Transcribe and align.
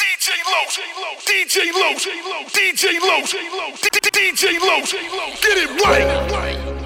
DJ 0.00 0.28
Low, 0.46 1.14
DJ 1.26 1.72
Low, 1.74 1.94
DJ 1.96 3.00
Low, 3.00 3.22
DJ 3.22 4.60
Low, 4.60 4.80
DJ 4.82 5.16
low, 5.16 5.32
get 5.42 5.58
it 5.58 5.70
right. 5.84 6.79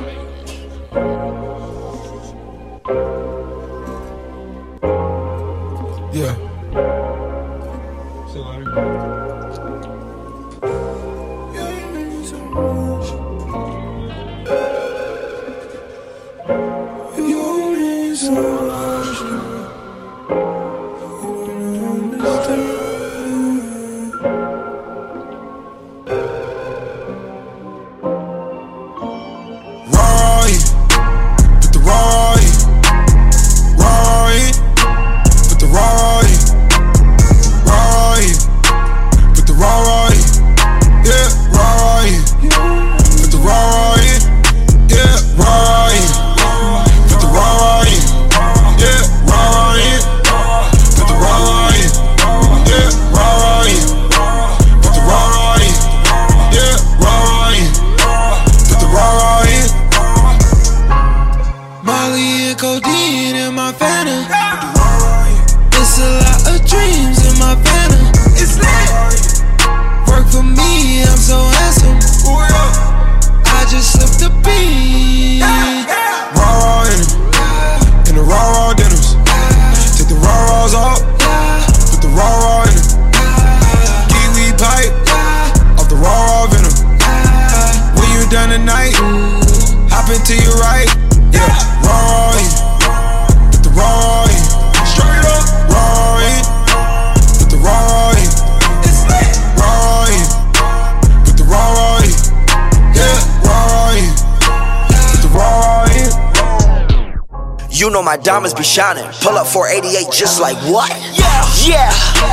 You 107.75 107.91
know 107.91 108.03
my 108.03 108.17
diamonds 108.17 108.55
be 108.55 108.62
shining. 108.62 109.03
Pull 109.20 109.34
up 109.34 109.48
488 109.48 110.06
just 110.12 110.41
like 110.41 110.56
what? 110.70 110.91
Yeah, 111.19 111.42
yeah. 111.62 111.91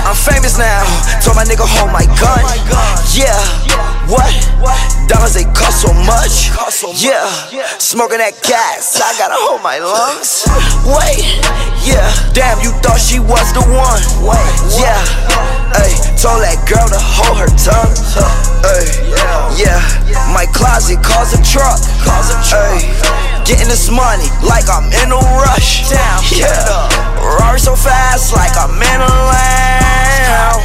I'm 0.07 0.17
famous 0.17 0.57
now. 0.57 0.81
Told 1.21 1.37
my 1.37 1.45
nigga 1.45 1.67
hold 1.67 1.93
my 1.93 2.05
gun. 2.17 2.41
Yeah. 3.13 3.37
What? 4.09 4.31
Diamonds 5.07 5.35
they 5.37 5.45
cost 5.53 5.85
so 5.85 5.93
much. 5.93 6.49
Yeah. 6.97 7.29
Smoking 7.77 8.17
that 8.17 8.41
gas. 8.41 8.97
I 8.97 9.13
gotta 9.21 9.37
hold 9.37 9.61
my 9.61 9.77
lungs. 9.77 10.47
Wait. 10.87 11.21
Yeah. 11.85 12.07
Damn, 12.33 12.59
you 12.65 12.71
thought 12.81 12.99
she 12.99 13.19
was 13.19 13.53
the 13.53 13.61
one. 13.69 14.01
Wait. 14.25 14.51
Yeah. 14.79 14.97
Hey, 15.77 15.95
told 16.19 16.43
that 16.43 16.59
girl 16.67 16.87
to 16.89 16.99
hold 16.99 17.37
her 17.39 17.51
tongue. 17.55 17.95
Hey. 18.65 18.87
Yeah. 19.55 19.79
My 20.33 20.47
closet 20.49 21.03
calls 21.03 21.31
a 21.35 21.41
truck. 21.43 21.79
Calls 22.03 22.31
a 22.31 22.37
truck. 22.47 22.81
Getting 23.45 23.67
this 23.67 23.89
money 23.89 24.29
like 24.47 24.69
I'm 24.69 24.87
in 25.03 25.11
a 25.11 25.21
rush. 25.43 25.89
Damn, 25.89 26.23
yeah. 26.31 26.87
Rari 27.19 27.59
so 27.59 27.75
fast 27.75 28.33
like 28.33 28.55
I'm 28.55 28.75
in 28.79 28.99
a 29.01 29.10
lamb. 29.11 30.59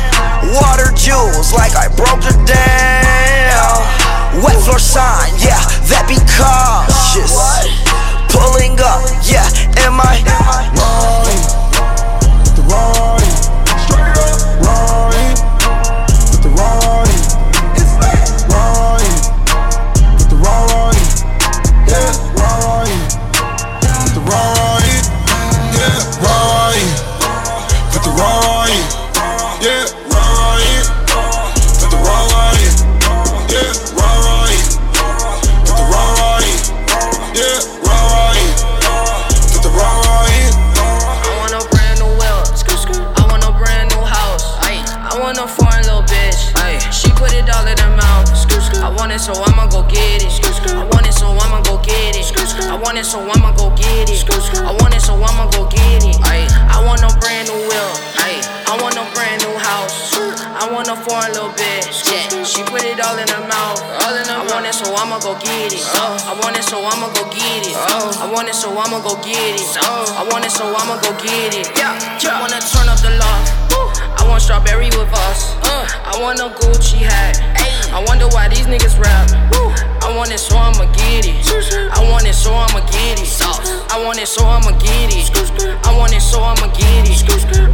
Water 0.54 0.90
jewels 0.94 1.52
like 1.52 1.74
I 1.76 1.88
broke 1.88 2.22
the 2.22 2.34
dam. 2.46 3.82
Wet 4.42 4.56
floor 4.64 4.78
sign, 4.78 5.32
yeah, 5.38 5.62
that 5.88 6.04
be 6.06 6.18
cautious. 6.36 7.34
Pulling 8.28 8.78
up, 8.80 9.02
yeah, 9.24 9.48
in 9.86 9.92
my. 9.94 10.75
It 62.96 63.04
all 63.04 63.18
in 63.18 63.28
her 63.28 63.44
mouth. 63.44 63.78
all 64.00 64.16
I 64.16 64.44
want 64.48 64.64
it, 64.64 64.72
so 64.72 64.88
I'ma 64.96 65.18
go 65.20 65.36
get 65.36 65.72
it. 65.72 65.84
I 65.84 66.32
want 66.40 66.56
it, 66.56 66.64
so 66.64 66.80
I'ma 66.80 67.12
go 67.12 67.28
get 67.28 67.66
it. 67.68 67.76
I 67.76 68.30
want 68.32 68.48
it, 68.48 68.54
so 68.54 68.72
I'ma 68.72 69.00
go 69.04 69.16
get 69.20 69.60
it. 69.60 69.68
I 69.84 70.24
want 70.32 70.44
it, 70.44 70.50
so 70.50 70.64
I'ma 70.64 70.96
go 71.04 71.12
get 71.20 71.52
it. 71.52 71.68
Yeah, 71.76 71.92
yeah. 72.20 72.36
I 72.36 72.40
wanna 72.40 72.60
turn 72.60 72.88
up 72.88 73.00
the 73.04 73.12
loft. 73.20 73.52
I 74.16 74.24
want 74.28 74.42
strawberry 74.42 74.88
with 74.96 75.12
us. 75.28 75.54
I 75.62 76.16
want 76.20 76.40
a 76.40 76.48
Gucci 76.48 77.04
hat. 77.04 77.36
I 77.92 78.02
wonder 78.08 78.28
why 78.28 78.48
these 78.48 78.66
niggas 78.66 78.98
rap. 78.98 79.45
I 80.16 80.19
want 80.19 80.32
it, 80.32 80.41
so 80.41 80.56
I'ma 80.56 80.88
get 80.97 81.28
it. 81.28 81.44
I 81.93 82.00
want 82.09 82.25
it, 82.25 82.32
so 82.32 82.49
I'ma 82.49 82.81
get 82.88 83.21
it. 83.21 83.28
I 83.93 84.00
want 84.00 84.16
it, 84.16 84.25
so 84.25 84.49
I'ma 84.49 84.72
get 84.81 85.12
it. 85.12 85.28
I 85.84 85.93
want 85.93 86.16
it, 86.16 86.25
so 86.25 86.41
I'ma 86.41 86.72
get 86.72 87.04
it. 87.04 87.21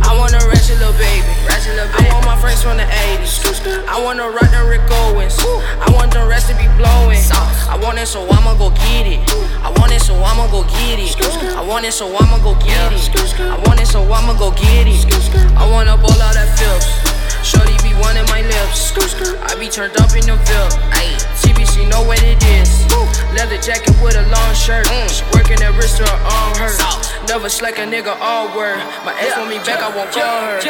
I 0.03 0.11
want 0.19 0.35
a 0.35 0.43
ratchet 0.51 0.75
little 0.83 0.91
baby. 0.99 1.23
I 1.47 2.11
want 2.11 2.27
my 2.27 2.35
friends 2.43 2.67
from 2.67 2.79
the 2.79 2.83
80s. 2.83 3.47
I 3.87 4.03
wanna 4.03 4.27
rock 4.27 4.51
the 4.51 4.67
Rick 4.67 4.83
Owens. 4.91 5.39
I 5.39 5.87
want 5.95 6.11
the 6.11 6.27
rest 6.27 6.51
to 6.51 6.59
be 6.59 6.67
blowing. 6.75 7.23
I 7.71 7.79
want 7.79 8.03
it, 8.03 8.11
so 8.11 8.27
I'ma 8.27 8.59
go 8.59 8.71
get 8.75 9.07
it. 9.07 9.23
I 9.63 9.71
want 9.79 9.95
it, 9.95 10.03
so 10.03 10.19
I'ma 10.19 10.51
go 10.51 10.67
get 10.67 10.99
it. 10.99 11.15
I 11.55 11.63
want 11.63 11.87
it, 11.87 11.95
so 11.95 12.11
I'ma 12.11 12.43
go 12.43 12.59
get 12.59 12.91
it. 12.91 13.07
I 13.39 13.55
want 13.71 13.79
it, 13.79 13.87
so 13.87 14.03
I'ma 14.03 14.35
go 14.35 14.51
get 14.51 14.91
it. 14.91 14.99
I 15.55 15.71
wanna 15.71 15.95
ball 15.95 16.19
out 16.19 16.35
that 16.35 16.51
filth. 16.59 16.91
Shorty 17.47 17.79
be 17.87 17.95
wanting 18.03 18.27
my 18.35 18.43
lips. 18.43 18.91
I 19.47 19.55
be 19.55 19.69
turned 19.71 19.95
up 20.03 20.11
in 20.19 20.27
the 20.27 20.35
Ville. 20.43 21.42
TBC 21.73 21.89
know 21.89 22.03
what 22.03 22.23
it 22.23 22.43
is. 22.45 22.87
Leather 23.35 23.61
jacket 23.61 23.97
with 24.03 24.17
a 24.17 24.23
long 24.29 24.55
shirt. 24.55 24.87
She 25.09 25.25
working 25.33 25.59
that 25.61 25.73
wrist 25.77 25.99
her 25.99 26.05
arm 26.05 26.53
hurt. 26.57 27.29
Never 27.29 27.49
slack 27.49 27.79
a 27.79 27.83
nigga 27.83 28.17
all 28.21 28.55
word. 28.57 28.79
My 29.05 29.15
ex 29.21 29.37
want 29.37 29.49
me 29.49 29.57
back, 29.59 29.81
I 29.81 29.89
won't 29.97 30.13
call 30.13 30.23
her. 30.23 30.61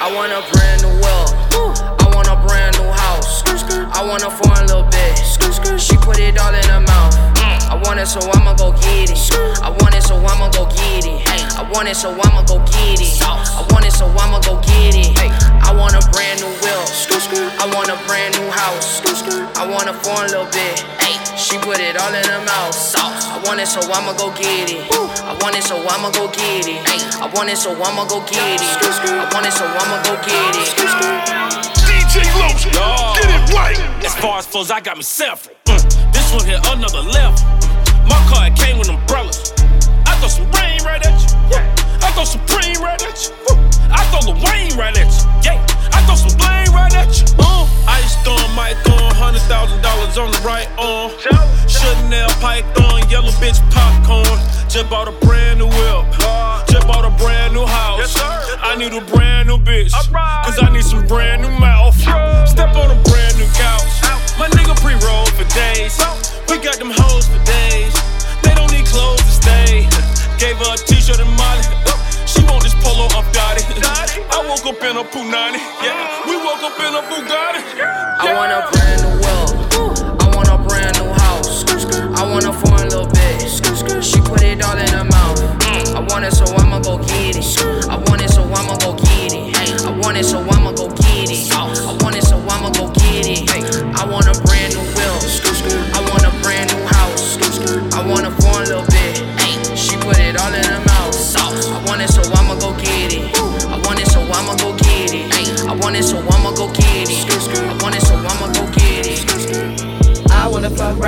I 0.00 0.12
want 0.14 0.32
a 0.32 0.44
brand 0.52 0.82
new 0.82 0.92
well. 1.00 1.26
I 2.00 2.14
want 2.14 2.28
a 2.28 2.36
brand 2.46 2.76
new 2.78 2.90
house. 2.90 3.42
I 3.92 4.04
want 4.04 4.22
a 4.22 4.30
foreign 4.30 4.66
little 4.66 4.84
bitch. 4.84 5.78
She 5.78 5.96
put 5.96 6.18
it 6.18 6.38
all 6.38 6.54
in 6.54 6.64
her 6.64 6.80
mouth. 6.80 7.29
I 7.70 7.78
want 7.86 8.00
it, 8.00 8.06
so 8.06 8.18
I'ma 8.34 8.54
go 8.54 8.72
get 8.82 9.10
it. 9.14 9.16
I 9.62 9.70
want 9.70 9.94
it, 9.94 10.02
so 10.02 10.16
I'ma 10.18 10.50
go 10.50 10.66
get 10.66 11.06
it. 11.06 11.22
I 11.54 11.62
want 11.70 11.86
it, 11.88 11.94
so 11.94 12.10
I'ma 12.10 12.42
go 12.42 12.58
get 12.66 12.98
it. 12.98 13.22
I 13.22 13.62
want 13.70 13.86
it, 13.86 13.92
so 13.92 14.06
I'ma 14.10 14.40
go 14.42 14.58
get 14.60 14.98
it. 14.98 15.14
I 15.14 15.70
want 15.70 15.94
a 15.94 16.02
brand 16.10 16.42
new 16.42 16.50
will. 16.66 16.84
I 17.62 17.70
want 17.70 17.86
a 17.86 17.96
brand 18.10 18.34
new 18.34 18.50
house. 18.50 18.98
I 19.54 19.62
want 19.70 19.88
a 19.88 19.94
foreign 20.02 20.34
little 20.34 20.50
bit. 20.50 20.82
She 21.38 21.56
put 21.62 21.78
it 21.78 21.94
all 21.96 22.10
in 22.10 22.26
her 22.26 22.42
mouth. 22.42 22.74
I 22.98 23.38
want 23.46 23.60
it, 23.60 23.66
so 23.70 23.80
I'ma 23.86 24.18
go 24.18 24.34
get 24.34 24.66
it. 24.66 24.90
I 24.90 25.38
want 25.38 25.54
it, 25.54 25.62
so 25.62 25.78
I'ma 25.78 26.10
go 26.10 26.26
get 26.26 26.66
it. 26.66 26.82
I 27.22 27.30
want 27.32 27.50
it, 27.50 27.56
so 27.56 27.70
I'ma 27.70 28.02
go 28.10 28.18
get 28.26 28.58
it. 28.58 28.66
I 28.66 29.30
want 29.30 29.46
it, 29.46 29.54
so 29.54 29.64
I'ma 29.64 30.02
go 30.02 30.18
get 30.26 30.58
it. 30.58 30.74
DJ 31.86 32.26
Loach, 32.34 32.66
get 33.14 33.30
it 33.30 33.54
right. 33.54 33.78
As 34.04 34.14
far 34.16 34.38
as 34.38 34.46
flows, 34.46 34.70
I 34.72 34.80
got 34.80 34.96
me 34.96 35.04
several. 35.04 35.54
Mm, 35.66 36.12
this 36.12 36.34
one 36.34 36.44
here, 36.44 36.58
another 36.66 37.00
level. 37.00 37.59
My 38.08 38.20
car 38.28 38.50
came 38.56 38.78
with 38.78 38.88
umbrellas. 38.88 39.52
I 40.06 40.16
throw 40.20 40.28
some 40.28 40.50
rain 40.52 40.82
right 40.84 41.04
at 41.04 41.16
you. 41.20 41.80
I 42.02 42.10
throw 42.12 42.24
some 42.24 42.44
cream 42.46 42.80
right 42.82 43.00
at 43.02 43.16
you. 43.22 43.34
I 43.90 44.02
throw 44.10 44.32
the 44.32 44.36
Wayne 44.44 44.76
right 44.78 44.96
at 44.96 45.10
you. 45.10 45.24
Yeah, 45.44 45.62
I 45.92 46.02
throw 46.06 46.16
some 46.16 46.36
blame 46.38 46.72
right 46.74 46.92
at 46.94 47.10
you. 47.18 47.26
Uh, 47.38 47.68
ice 47.86 48.16
on, 48.26 48.42
mic 48.56 48.76
on, 48.90 49.14
hundred 49.14 49.42
thousand 49.46 49.82
dollars 49.82 50.18
on 50.18 50.30
the 50.30 50.40
right 50.42 50.68
arm. 50.78 51.12
Chanel 51.68 52.28
pipe 52.40 52.66
on, 52.90 53.08
yellow 53.08 53.30
bitch 53.38 53.60
popcorn. 53.70 54.38
Just 54.68 54.88
bought 54.90 55.08
a 55.08 55.14
brand 55.26 55.58
new 55.58 55.66
whip. 55.68 56.04
Just 56.68 56.86
bought 56.86 57.04
a 57.04 57.10
brand 57.22 57.54
new 57.54 57.66
house. 57.66 58.14
I 58.62 58.76
need 58.76 58.92
a 58.92 59.00
brand 59.00 59.48
new 59.48 59.58
bitch. 59.58 59.92
Cause 59.92 60.58
I 60.62 60.70
need 60.72 60.84
some 60.84 61.06
brand 61.06 61.42
new 61.42 61.50
mouth. 61.58 61.94
Step 62.48 62.74
on 62.76 62.90
a 62.90 62.98
brand 63.06 63.34
new 63.38 63.46
couch. 63.54 63.86
My 64.38 64.48
nigga 64.56 64.74
pre 64.80 64.94
roll 65.06 65.26
for 65.36 65.46
days. 65.54 65.98
We 66.48 66.58
got 66.58 66.78
them 66.78 66.90
hoes 66.90 67.28
for 67.28 67.42
days. 67.44 67.69
Gave 70.40 70.56
her 70.56 70.72
a 70.72 70.76
t 70.78 70.96
shirt 70.96 71.20
and 71.20 71.28
molly. 71.36 71.60
She 72.24 72.40
want 72.48 72.62
this 72.62 72.72
polo 72.80 73.04
up 73.12 73.28
Gotti. 73.28 73.60
I 74.32 74.40
woke 74.48 74.64
up 74.64 74.82
in 74.82 74.96
a 74.96 75.04
Punani. 75.04 75.60
Yeah, 75.84 76.24
we 76.24 76.34
woke 76.40 76.64
up 76.64 76.80
in 76.80 76.94
a 76.96 77.02
Bugatti. 77.12 77.60
I 78.18 78.32
want 78.32 78.50
a 78.50 78.64
brand 78.72 79.02
new 79.04 79.20
wheel. 79.20 80.16
I 80.18 80.34
want 80.34 80.48
a 80.48 80.56
brand 80.66 80.96
new 80.98 81.12
house. 81.12 81.64
I 82.18 82.24
want 82.24 82.46
a 82.46 82.54
foreign 82.54 82.88
little 82.88 83.04
bitch. 83.04 84.02
She 84.02 84.18
put 84.22 84.42
it 84.42 84.64
all 84.64 84.78
in 84.78 84.88
her 84.88 85.04
mouth. 85.04 85.19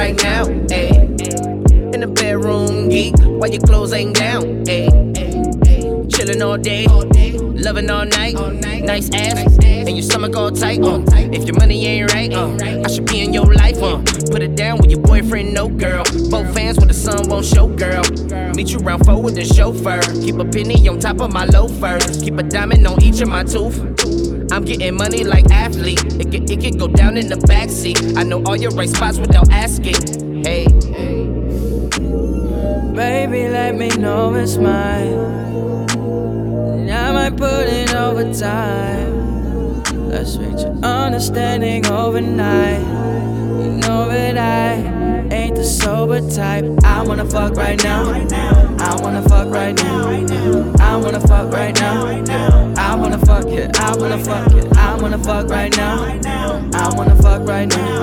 Right 0.03 0.23
now, 0.25 0.45
ayy. 0.75 1.95
In 1.95 2.01
the 2.01 2.09
bedroom, 2.09 2.89
geek, 2.89 3.15
while 3.39 3.51
your 3.51 3.63
clothes 3.63 3.93
ain't 3.93 4.17
down, 4.17 4.43
ayy. 4.65 4.91
Chillin' 6.13 6.43
all 6.45 6.59
day, 6.59 6.87
loving 7.67 7.89
all 7.89 8.05
night, 8.05 8.35
nice 8.83 9.09
ass, 9.15 9.39
and 9.65 9.97
your 9.97 10.03
stomach 10.03 10.35
all 10.35 10.51
tight. 10.51 10.83
Uh. 10.83 11.03
If 11.37 11.45
your 11.47 11.57
money 11.57 11.87
ain't 11.87 12.13
right, 12.13 12.33
uh, 12.33 12.49
I 12.85 12.89
should 12.89 13.07
be 13.07 13.21
in 13.21 13.33
your 13.33 13.47
life. 13.55 13.81
Uh. 13.81 13.99
Put 14.33 14.43
it 14.43 14.57
down 14.57 14.79
with 14.79 14.91
your 14.91 15.01
boyfriend, 15.01 15.55
no 15.55 15.69
girl. 15.69 16.05
Both 16.31 16.53
fans 16.53 16.79
when 16.79 16.89
the 16.89 16.95
sun 16.95 17.29
won't 17.29 17.47
show, 17.47 17.69
girl. 17.69 18.03
Meet 18.57 18.71
you 18.73 18.79
round 18.79 19.07
four 19.07 19.23
with 19.23 19.37
the 19.37 19.45
chauffeur. 19.45 20.03
Keep 20.25 20.39
a 20.41 20.45
penny 20.45 20.89
on 20.89 20.99
top 20.99 21.21
of 21.21 21.33
my 21.33 21.45
loafers. 21.45 22.21
Keep 22.23 22.39
a 22.39 22.43
diamond 22.43 22.87
on 22.89 23.01
each 23.03 23.21
of 23.21 23.29
my 23.29 23.45
tooth. 23.45 23.79
I'm 24.53 24.67
getting 24.67 24.95
money 24.97 25.25
like 25.25 25.51
athlete. 25.51 26.05
It 26.21 26.31
can, 26.31 26.45
it 26.45 26.61
can 26.61 26.77
go 26.77 26.87
down 26.87 27.17
in 27.17 27.29
the 27.29 27.37
backseat. 27.37 28.19
I 28.19 28.23
know 28.23 28.43
all 28.45 28.55
your 28.55 28.71
right 28.73 28.87
spots 28.87 29.17
without 29.17 29.51
asking. 29.51 30.45
Hey. 30.45 30.67
Baby, 32.95 33.49
let 33.49 33.75
me 33.75 33.89
know 33.97 34.35
it's 34.35 34.59
mine. 34.59 35.17
Now 36.85 37.09
I 37.09 37.31
might 37.31 37.37
put 37.39 37.67
in 37.67 37.97
overtime. 37.97 39.83
Let's 40.11 40.37
reach 40.37 40.61
an 40.61 40.85
understanding 40.85 41.87
overnight. 41.87 42.81
You 42.81 43.71
know 43.81 44.07
that 44.11 44.37
I 44.37 45.02
ain't 45.31 45.57
the 45.57 45.65
sober 45.65 46.21
type. 46.31 46.65
I 46.85 47.03
wanna 47.03 47.25
fuck 47.25 47.57
right 47.57 47.83
now. 47.83 48.11
I 48.79 48.97
wanna 49.01 49.23
fuck 49.29 49.49
right 49.51 49.77
now. 49.77 50.09
I 50.81 50.97
wanna 50.97 51.21
fuck 51.21 51.53
right 51.53 51.75
now. 51.79 52.07
I 52.77 52.95
wanna 52.97 53.19
fuck 53.19 53.47
it. 53.47 53.79
I 53.79 53.97
wanna 53.97 54.19
fuck 54.25 54.53
it. 54.53 54.77
I 54.77 55.01
wanna 55.01 55.19
fuck 55.19 55.49
right 55.49 55.77
now. 55.77 56.05
I 56.75 56.93
wanna 56.95 57.17
fuck 57.17 57.47
right 57.47 57.69
now. 57.69 58.03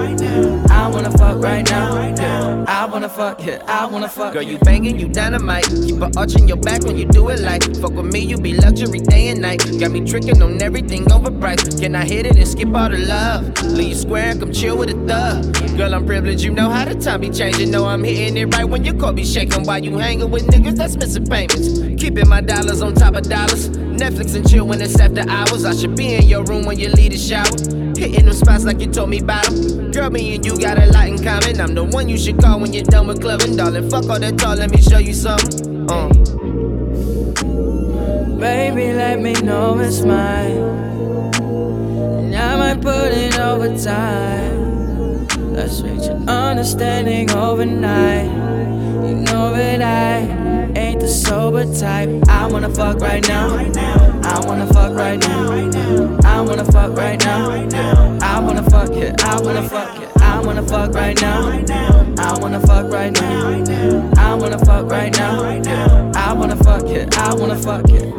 I 0.70 0.88
wanna 0.88 1.12
fuck 1.12 1.42
right 1.44 1.70
now. 1.70 2.66
I 2.68 2.86
wanna 2.86 3.10
fuck 3.10 3.46
it. 3.46 3.62
I 3.68 3.86
wanna 3.86 4.08
fuck. 4.08 4.34
Girl, 4.34 4.42
you 4.42 4.58
banging, 4.60 5.00
you 5.00 5.08
dynamite. 5.08 5.66
Keep 5.66 6.02
a 6.02 6.12
arch 6.18 6.36
in 6.36 6.48
your 6.48 6.58
back 6.58 6.84
when 6.84 6.98
you 6.98 7.06
do 7.06 7.30
it 7.30 7.40
like. 7.40 7.64
Fuck 7.78 7.94
with 7.94 8.06
me, 8.06 8.20
you 8.20 8.38
be 8.38 8.54
luxury 8.54 9.00
day 9.00 9.30
and 9.30 9.42
night. 9.42 9.60
Got 9.80 9.92
me 9.92 10.02
tricking 10.06 10.42
on 10.42 10.62
everything 10.62 11.06
overpriced. 11.06 11.80
Can 11.82 11.96
I 11.96 12.06
hit 12.06 12.26
it 12.26 12.38
and 12.38 12.48
skip 12.48 12.74
all 12.74 12.90
the 12.90 12.98
love? 12.98 13.62
Leave 13.64 13.98
square 13.98 14.32
and 14.32 14.40
come 14.40 14.54
chill 14.54 14.78
with 14.78 14.90
a 14.90 15.08
thug. 15.08 15.78
Girl, 15.78 15.94
I'm 15.94 16.06
privileged, 16.06 16.44
you 16.44 16.52
know 16.52 16.70
how 16.70 16.86
the 16.86 16.96
time 17.10 17.22
be 17.22 17.30
changing. 17.30 17.72
Know 17.72 17.86
I'm 17.86 18.04
hitting 18.04 18.38
it 18.38 18.54
right 18.56 18.66
when 18.66 18.86
your 18.86 18.94
car 18.96 19.12
be 19.12 19.26
shaking. 19.26 19.64
While 19.64 19.84
you 19.84 19.98
hanging 19.98 20.30
with 20.30 20.46
niggas 20.48 20.76
that's 20.76 20.96
missing 20.96 21.26
payments. 21.26 21.80
Keeping 22.02 22.30
my 22.30 22.42
dollars 22.42 22.82
on 22.82 22.94
top 22.94 23.16
of 23.16 23.28
dollars. 23.28 23.70
Netflix 23.70 24.36
and 24.36 24.48
chill 24.48 24.68
when 24.68 24.80
it's 24.82 25.00
after 25.00 25.28
hours. 25.28 25.66
I 25.66 25.74
should 25.76 25.96
be 25.96 26.16
in 26.16 26.28
your 26.28 26.44
room 26.44 26.66
when 26.66 26.78
you 26.78 26.90
leave 26.90 27.12
the 27.12 27.18
shower. 27.18 27.50
Hitting 27.98 28.26
them 28.26 28.34
spots 28.34 28.64
like 28.64 28.80
you 28.80 28.88
told 28.88 29.10
me 29.10 29.20
about 29.20 29.46
them. 29.46 29.92
Girl, 29.92 30.10
me 30.12 30.36
and 30.36 30.46
you 30.46 30.58
got 30.60 30.78
a 30.78 30.86
lot 30.88 31.08
in 31.08 31.24
common. 31.24 31.60
I'm 31.60 31.74
the 31.74 31.84
one 31.84 32.10
you 32.10 32.18
should 32.18 32.40
call 32.40 32.60
when 32.60 32.74
you're 32.74 32.84
done 32.84 33.08
with 33.08 33.22
clubbing, 33.22 33.56
darling. 33.56 33.90
Fuck 33.90 34.08
all 34.08 34.20
that 34.20 34.38
talk, 34.38 34.60
let 34.60 34.70
me 34.70 34.82
show 34.82 35.00
you 35.00 35.14
something. 35.14 35.90
Uh. 35.90 36.10
Baby, 38.40 38.94
let 38.94 39.20
me 39.20 39.34
know 39.34 39.80
it's 39.80 40.02
mine. 40.02 40.58
And 42.22 42.36
I 42.36 42.56
might 42.56 42.82
put 42.82 43.12
in 43.12 43.34
overtime. 43.34 44.69
Let's 45.52 45.82
reach 45.82 46.08
an 46.08 46.30
understanding 46.30 47.32
overnight. 47.32 48.26
You 48.26 49.16
know 49.16 49.52
that 49.54 49.82
I 49.82 50.80
ain't 50.80 51.02
the 51.02 51.08
sober 51.08 51.66
type. 51.74 52.10
I 52.30 52.48
wanna 52.48 52.70
fuck 52.70 53.00
right 53.02 53.28
now. 53.28 53.56
I 54.24 54.46
wanna 54.46 54.68
fuck 54.68 54.94
right 54.94 55.20
now. 55.20 55.52
I 56.24 56.42
wanna 56.42 56.66
fuck 56.66 56.96
right 56.96 57.20
now. 57.24 57.50
I 58.22 58.40
wanna 58.40 58.64
fuck 58.64 58.92
it. 58.92 59.24
I 59.24 59.40
wanna 59.42 59.68
fuck 59.68 60.00
it. 60.00 60.22
I 60.22 60.40
wanna 60.40 60.64
fuck 60.64 60.94
right 60.94 61.20
now. 61.20 61.50
I 62.20 62.38
wanna 62.40 62.60
fuck 62.60 62.92
right 62.92 63.12
now. 63.20 63.50
I 64.18 64.36
wanna 64.36 64.60
fuck 64.60 64.90
right 64.90 65.12
now. 65.18 66.12
I 66.16 66.34
wanna 66.34 66.56
fuck 66.56 66.86
it. 66.86 67.18
I 67.18 67.34
wanna 67.34 67.58
fuck 67.58 67.90
it. 67.90 68.14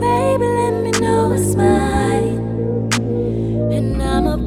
Baby, 0.00 0.46
let 0.46 0.82
me 0.82 0.90
know 1.00 1.32
it's 1.32 1.54
mine. 1.56 2.03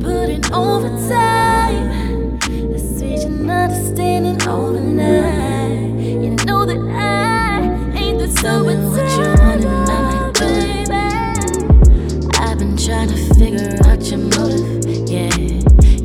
Put 0.07 0.29
in 0.29 0.53
overtime. 0.53 2.39
Let's 2.71 3.01
reach 3.01 3.25
an 3.25 3.49
understanding 3.49 4.41
overnight. 4.47 5.99
You 6.23 6.29
know 6.45 6.65
that 6.65 6.79
I 6.79 7.59
ain't 7.93 8.17
the 8.17 8.27
Tell 8.41 8.63
me 8.63 8.75
what 8.75 9.03
you 9.17 9.27
want 9.43 9.65
and 9.65 9.89
I'ma 9.91 10.31
do 10.31 10.45
it. 10.45 10.89
I've 12.39 12.57
been 12.57 12.77
trying 12.77 13.09
to 13.09 13.17
figure 13.35 13.77
out 13.85 14.01
your 14.09 14.19
motive, 14.19 15.09
yeah. 15.09 15.27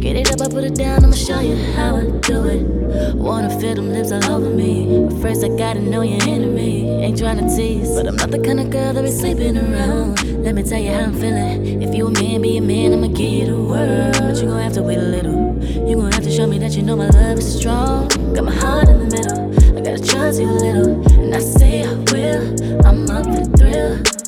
Get 0.00 0.16
it 0.16 0.32
up, 0.32 0.40
I 0.40 0.48
put 0.48 0.64
it 0.64 0.74
down, 0.74 1.04
I'ma 1.04 1.14
show 1.14 1.38
you 1.38 1.54
how 1.74 1.98
I. 1.98 2.01
Wanna 3.22 3.56
feel 3.60 3.76
them 3.76 3.92
lips 3.92 4.10
all 4.10 4.24
over 4.32 4.50
me. 4.50 5.06
But 5.08 5.22
first, 5.22 5.44
I 5.44 5.48
gotta 5.56 5.80
know 5.80 6.02
your 6.02 6.20
enemy. 6.24 6.90
Ain't 6.90 7.16
trying 7.16 7.38
to 7.38 7.56
tease, 7.56 7.94
but 7.94 8.08
I'm 8.08 8.16
not 8.16 8.32
the 8.32 8.40
kind 8.40 8.58
of 8.58 8.68
girl 8.70 8.92
that 8.92 9.04
be 9.04 9.12
sleeping 9.12 9.56
around. 9.56 10.42
Let 10.42 10.56
me 10.56 10.64
tell 10.64 10.80
you 10.80 10.90
how 10.90 11.04
I'm 11.04 11.14
feeling. 11.14 11.82
If 11.82 11.94
you 11.94 12.08
a 12.08 12.10
man, 12.10 12.42
be 12.42 12.56
a 12.56 12.60
man, 12.60 12.92
I'ma 12.92 13.06
give 13.06 13.20
you 13.32 13.46
the 13.46 13.62
world. 13.62 14.16
But 14.18 14.36
you 14.38 14.48
gon' 14.48 14.60
have 14.60 14.72
to 14.72 14.82
wait 14.82 14.98
a 14.98 15.02
little. 15.02 15.56
You 15.88 15.94
gon' 15.98 16.10
have 16.10 16.24
to 16.24 16.32
show 16.32 16.48
me 16.48 16.58
that 16.58 16.72
you 16.72 16.82
know 16.82 16.96
my 16.96 17.10
love 17.10 17.38
is 17.38 17.60
strong. 17.60 18.08
Got 18.34 18.42
my 18.42 18.54
heart 18.56 18.88
in 18.88 18.98
the 18.98 19.16
middle. 19.16 19.78
I 19.78 19.80
gotta 19.82 20.02
trust 20.04 20.40
you 20.40 20.48
a 20.48 20.58
little. 20.58 21.08
And 21.20 21.32
I 21.32 21.38
say 21.38 21.84
I 21.84 21.94
will. 21.94 22.84
I'm 22.84 23.08
up 23.08 23.24
for 23.24 23.38
the 23.38 23.56
thrill. 23.56 24.21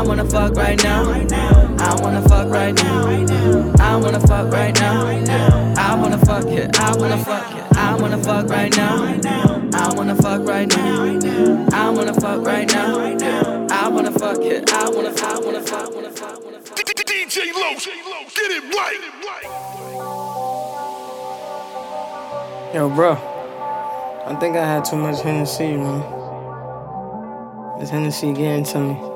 I 0.00 0.02
wanna 0.02 0.24
fuck 0.24 0.56
right 0.56 0.82
now. 0.82 1.10
I 1.10 1.94
wanna 2.00 2.22
fuck 2.26 2.48
right 2.48 2.74
now. 2.74 3.06
I 3.78 3.96
wanna 3.96 4.18
fuck 4.20 4.50
right 4.50 4.74
now. 4.80 5.06
I 5.76 5.94
wanna 5.94 6.16
fuck 6.16 6.46
it. 6.46 6.80
I 6.80 6.96
wanna 6.96 7.18
fuck 7.22 7.54
it. 7.54 7.76
I 7.76 7.94
wanna 8.00 8.16
fuck 8.24 8.48
right 8.48 8.74
now. 8.74 9.04
I 9.74 9.92
wanna 9.94 10.14
fuck 10.14 10.48
right 10.48 10.74
now. 10.74 11.04
I 11.74 11.90
wanna 11.90 12.14
fuck 12.14 12.46
right 12.46 12.66
now. 12.66 12.96
I 13.70 13.88
wanna 13.88 14.10
fuck 14.10 14.38
it. 14.38 14.72
I 14.72 14.88
wanna. 14.88 15.10
I 15.10 15.38
wanna 15.38 15.60
fuck. 15.60 15.94
Wanna 15.94 16.10
fuck. 16.10 16.44
Wanna. 16.46 16.60
DJ 16.60 17.52
Lotion, 17.52 17.92
get 18.34 18.50
it 18.52 18.64
right. 18.74 19.00
Yo, 22.74 22.88
bro. 22.88 23.18
I 24.26 24.34
think 24.40 24.56
I 24.56 24.64
had 24.64 24.82
too 24.86 24.96
much 24.96 25.20
Hennessy, 25.20 25.76
man. 25.76 26.00
This 27.78 27.90
Hennessy 27.90 28.32
getting 28.32 28.64
to 28.64 28.80
me. 28.80 29.09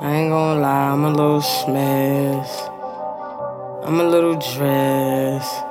I 0.00 0.14
ain't 0.14 0.30
gonna 0.30 0.60
lie, 0.60 0.90
I'm 0.92 1.04
a 1.04 1.10
little 1.10 1.42
smashed. 1.42 2.70
I'm 3.82 3.98
a 3.98 4.04
little 4.04 4.34
dressed. 4.34 5.64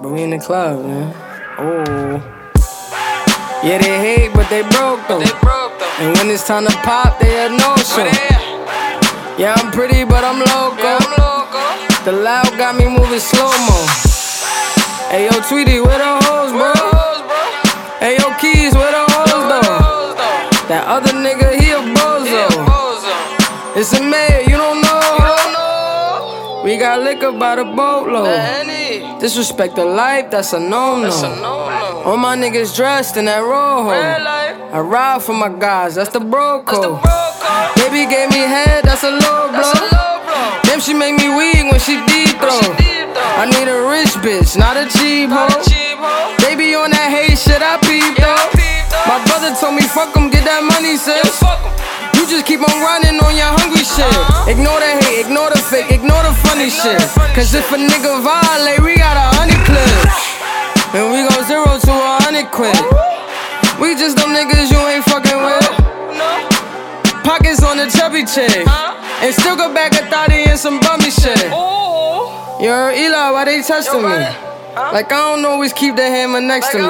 But 0.00 0.12
we 0.12 0.22
in 0.22 0.30
the 0.30 0.38
club, 0.38 0.84
man. 0.84 1.12
Oh. 1.58 2.22
Yeah, 3.64 3.78
they 3.78 3.98
hate, 3.98 4.32
but 4.32 4.48
they 4.48 4.62
broke 4.62 5.02
though. 5.08 5.24
And 5.98 6.16
when 6.18 6.30
it's 6.30 6.46
time 6.46 6.66
to 6.66 6.76
pop, 6.86 7.18
they 7.18 7.46
a 7.46 7.48
no 7.50 7.74
show. 7.82 8.06
Yeah, 9.36 9.54
I'm 9.58 9.72
pretty, 9.72 10.04
but 10.04 10.22
I'm 10.22 10.38
loco. 10.38 10.98
The 12.04 12.12
loud 12.12 12.56
got 12.56 12.76
me 12.76 12.86
moving 12.86 13.18
slow 13.18 13.50
mo. 13.66 13.86
Hey 15.10 15.24
yo, 15.26 15.32
Tweety, 15.48 15.80
where 15.80 15.98
the 15.98 16.14
hoes, 16.22 16.52
bro? 16.52 16.72
Hey 17.98 18.18
yo, 18.20 18.30
Keys, 18.38 18.72
where 18.74 18.92
the 18.92 18.93
hoes 18.93 18.93
though? 18.93 18.93
That 20.68 20.86
other 20.88 21.12
nigga, 21.12 21.60
he 21.60 21.72
a 21.72 21.80
bozo. 21.92 22.48
It's 23.76 23.92
a 23.92 24.02
mayor, 24.02 24.40
you 24.48 24.56
don't 24.56 24.80
know. 24.80 26.62
We 26.64 26.78
got 26.78 27.02
liquor 27.02 27.32
by 27.32 27.56
the 27.56 27.64
boatload. 27.64 29.20
Disrespect 29.20 29.76
the 29.76 29.84
life, 29.84 30.30
that's 30.30 30.54
a 30.54 30.58
no 30.60 30.96
no. 30.96 31.10
All 32.04 32.16
my 32.16 32.34
niggas 32.36 32.74
dressed 32.74 33.18
in 33.18 33.26
that 33.26 33.40
rojo. 33.40 33.90
I 33.92 34.80
ride 34.80 35.22
for 35.22 35.34
my 35.34 35.50
guys, 35.50 35.96
that's 35.96 36.10
the 36.10 36.20
bro 36.20 36.62
code. 36.62 37.02
Baby 37.76 38.08
gave 38.08 38.30
me 38.30 38.38
head, 38.48 38.84
that's 38.84 39.04
a 39.04 39.10
low 39.10 39.52
blow. 39.52 39.72
Damn, 40.64 40.80
she 40.80 40.94
make 40.94 41.16
me 41.16 41.28
weak 41.36 41.70
when 41.70 41.78
she 41.78 42.00
deep 42.06 42.40
throw. 42.40 42.60
I 43.36 43.44
need 43.44 43.68
a 43.68 43.84
rich 43.92 44.16
bitch, 44.24 44.56
not 44.56 44.78
a 44.78 44.88
cheap 44.96 45.28
hoe. 45.28 45.60
Baby 46.38 46.74
on 46.74 46.90
that 46.90 47.10
hate 47.12 47.36
shit, 47.38 47.60
I 47.60 47.76
peep 47.84 48.16
though. 48.16 48.83
My 49.06 49.18
brother 49.26 49.54
told 49.60 49.74
me 49.74 49.82
fuck 49.82 50.16
'em, 50.16 50.30
get 50.30 50.44
that 50.44 50.62
money, 50.62 50.96
sis. 50.96 51.42
You 52.14 52.26
just 52.26 52.46
keep 52.46 52.60
on 52.62 52.76
running 52.80 53.20
on 53.20 53.36
your 53.36 53.52
hungry 53.58 53.84
shit. 53.84 54.08
Ignore 54.48 54.80
the 54.80 54.92
hate, 55.04 55.26
ignore 55.26 55.50
the 55.50 55.58
fake, 55.58 55.90
ignore 55.90 56.22
the 56.22 56.32
funny 56.46 56.70
shit. 56.70 57.00
Cause 57.34 57.52
if 57.54 57.70
a 57.72 57.76
nigga 57.76 58.22
violate, 58.22 58.80
we 58.80 58.96
got 58.96 59.16
a 59.16 59.26
honey 59.36 59.58
clip. 59.68 60.08
And 60.94 61.10
we 61.12 61.26
go 61.28 61.42
zero 61.44 61.66
to 61.78 61.92
a 61.92 62.22
hundred 62.24 62.50
quid. 62.50 62.78
We 63.80 63.94
just 63.96 64.16
them 64.16 64.30
niggas 64.30 64.70
you 64.70 64.78
ain't 64.78 65.04
fucking 65.04 65.42
with. 65.42 65.66
Pockets 67.24 67.62
on 67.62 67.76
the 67.76 67.90
chubby 67.90 68.24
chick. 68.24 68.66
And 69.20 69.34
still 69.34 69.56
go 69.56 69.72
back 69.74 69.92
a 70.00 70.06
thotty 70.08 70.44
and 70.44 70.58
some 70.58 70.78
bummy 70.80 71.10
shit. 71.10 71.50
Heard 72.60 72.94
Eli, 72.96 73.30
why 73.30 73.44
they 73.44 73.60
testing 73.62 74.02
me? 74.02 74.24
Like 74.74 75.12
I 75.12 75.34
don't 75.36 75.44
always 75.44 75.72
keep 75.72 75.96
the 75.96 76.02
hammer 76.02 76.40
next 76.40 76.70
to 76.72 76.78
me. 76.78 76.84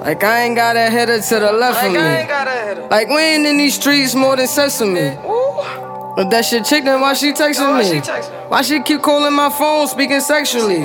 Like 0.00 0.22
I 0.24 0.42
ain't 0.44 0.56
got 0.56 0.76
a 0.76 0.88
header 0.90 1.20
to 1.20 1.34
the 1.40 1.52
left 1.52 1.84
of 1.84 1.92
me. 1.92 2.88
Like 2.88 3.08
we 3.08 3.16
ain't 3.20 3.46
in 3.46 3.56
these 3.58 3.74
streets 3.74 4.14
more 4.14 4.36
than 4.36 4.46
sesame. 4.46 5.16
But 6.16 6.30
that 6.30 6.46
shit 6.46 6.64
chick, 6.64 6.84
then 6.84 7.00
why 7.02 7.12
she 7.12 7.32
texting 7.32 7.76
me? 7.76 8.00
Why 8.48 8.62
she 8.62 8.80
keep 8.80 9.02
calling 9.02 9.34
my 9.34 9.50
phone, 9.50 9.86
speaking 9.86 10.20
sexually? 10.20 10.84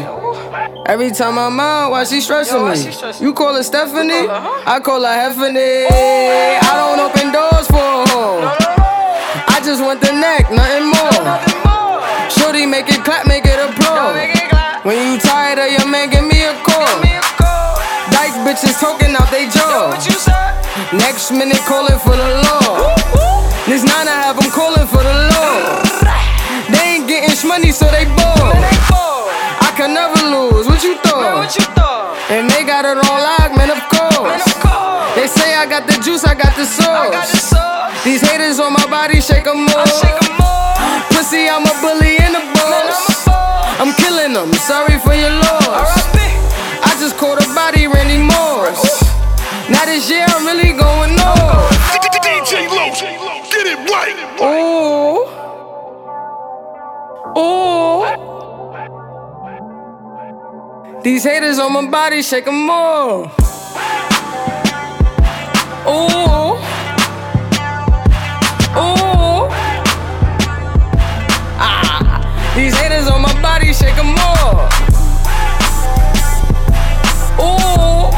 Every 0.87 1.11
time 1.11 1.39
I'm 1.39 1.57
out, 1.57 1.91
why 1.91 2.03
she 2.03 2.19
stressing 2.19 2.61
me? 2.67 3.23
You 3.25 3.33
call 3.33 3.55
her 3.55 3.63
Stephanie? 3.63 4.27
I 4.27 4.81
call 4.83 5.01
her 5.01 5.07
Heffany. 5.07 5.87
I 5.89 6.71
don't 6.75 6.99
open 6.99 7.31
doors 7.31 7.67
for 7.67 7.77
a 7.77 8.09
hoe. 8.09 8.41
I 9.47 9.61
just 9.63 9.81
want 9.81 10.01
the 10.01 10.11
neck, 10.11 10.51
nothing 10.51 10.87
more. 10.91 12.29
Shorty, 12.29 12.65
make 12.65 12.89
it 12.89 13.05
clap, 13.05 13.25
make 13.25 13.45
it 13.45 13.57
applaud. 13.57 14.50
When 14.83 14.97
you 14.97 15.19
tired 15.19 15.59
of 15.61 15.69
your 15.69 15.85
man, 15.85 16.09
give 16.09 16.25
me 16.25 16.41
a 16.41 16.57
call. 16.65 16.89
Dyke 18.09 18.33
bitches 18.41 18.81
talking 18.81 19.13
out 19.13 19.29
they 19.29 19.45
jaw. 19.45 19.93
Next 20.97 21.29
minute 21.29 21.61
calling 21.69 21.99
for 22.01 22.17
the 22.17 22.29
law. 22.49 22.89
This 23.69 23.85
nine 23.85 24.09
I 24.09 24.17
have 24.25 24.41
them 24.41 24.49
calling 24.49 24.87
for 24.89 25.05
the 25.05 25.15
law. 25.37 25.85
They 26.73 26.97
ain't 26.97 27.07
getting 27.07 27.29
money, 27.47 27.69
so 27.69 27.85
they 27.93 28.09
bored. 28.09 28.57
I 29.61 29.69
can 29.77 29.93
never 29.93 30.17
lose. 30.33 30.65
What 30.65 30.81
you 30.83 30.97
thought? 31.05 31.45
And 32.33 32.49
they 32.49 32.63
got 32.65 32.81
it 32.81 32.97
on 32.97 33.17
lock, 33.21 33.53
man. 33.53 33.69
Of 33.69 33.85
course. 33.85 34.49
They 35.13 35.27
say 35.29 35.53
I 35.53 35.69
got 35.69 35.85
the 35.85 36.01
juice, 36.01 36.25
I 36.25 36.33
got 36.33 36.57
the 36.57 36.65
sauce. 36.65 37.53
These 38.03 38.21
haters 38.25 38.59
on 38.59 38.73
my 38.73 38.87
body, 38.89 39.21
shake 39.21 39.45
'em 39.45 39.69
off. 39.77 40.01
Pussy, 41.13 41.47
I'm 41.47 41.69
a 41.69 41.73
bully 41.85 42.17
in 42.17 42.33
the 42.33 42.41
boss. 42.57 43.10
I'm 43.81 43.93
killing 43.95 44.33
them. 44.33 44.53
Sorry 44.53 44.99
for 44.99 45.15
your 45.15 45.31
loss. 45.31 46.05
I 46.85 46.95
just 46.99 47.17
caught 47.17 47.43
a 47.43 47.47
body, 47.55 47.87
Randy 47.87 48.19
Moss. 48.21 49.01
Now 49.71 49.85
this 49.85 50.07
year 50.07 50.23
I'm 50.27 50.45
really 50.45 50.73
going 50.77 51.17
off. 51.17 51.71
DJ 52.21 52.67
Los, 52.69 53.01
get 53.01 53.65
it 53.65 53.79
right. 53.89 54.15
Ooh. 54.39 55.25
Ooh. 57.39 58.05
These 61.01 61.23
haters 61.23 61.57
on 61.57 61.73
my 61.73 61.87
body, 61.89 62.21
shake 62.21 62.47
'em 62.47 62.69
off. 62.69 63.33
Ooh. 65.87 65.89
Ooh. 65.89 66.70
On 73.71 73.79
my 73.79 73.79
body, 73.79 73.79
shake 73.79 73.97
'em 73.97 74.17
off. 74.17 74.73
Ooh. 77.39 78.09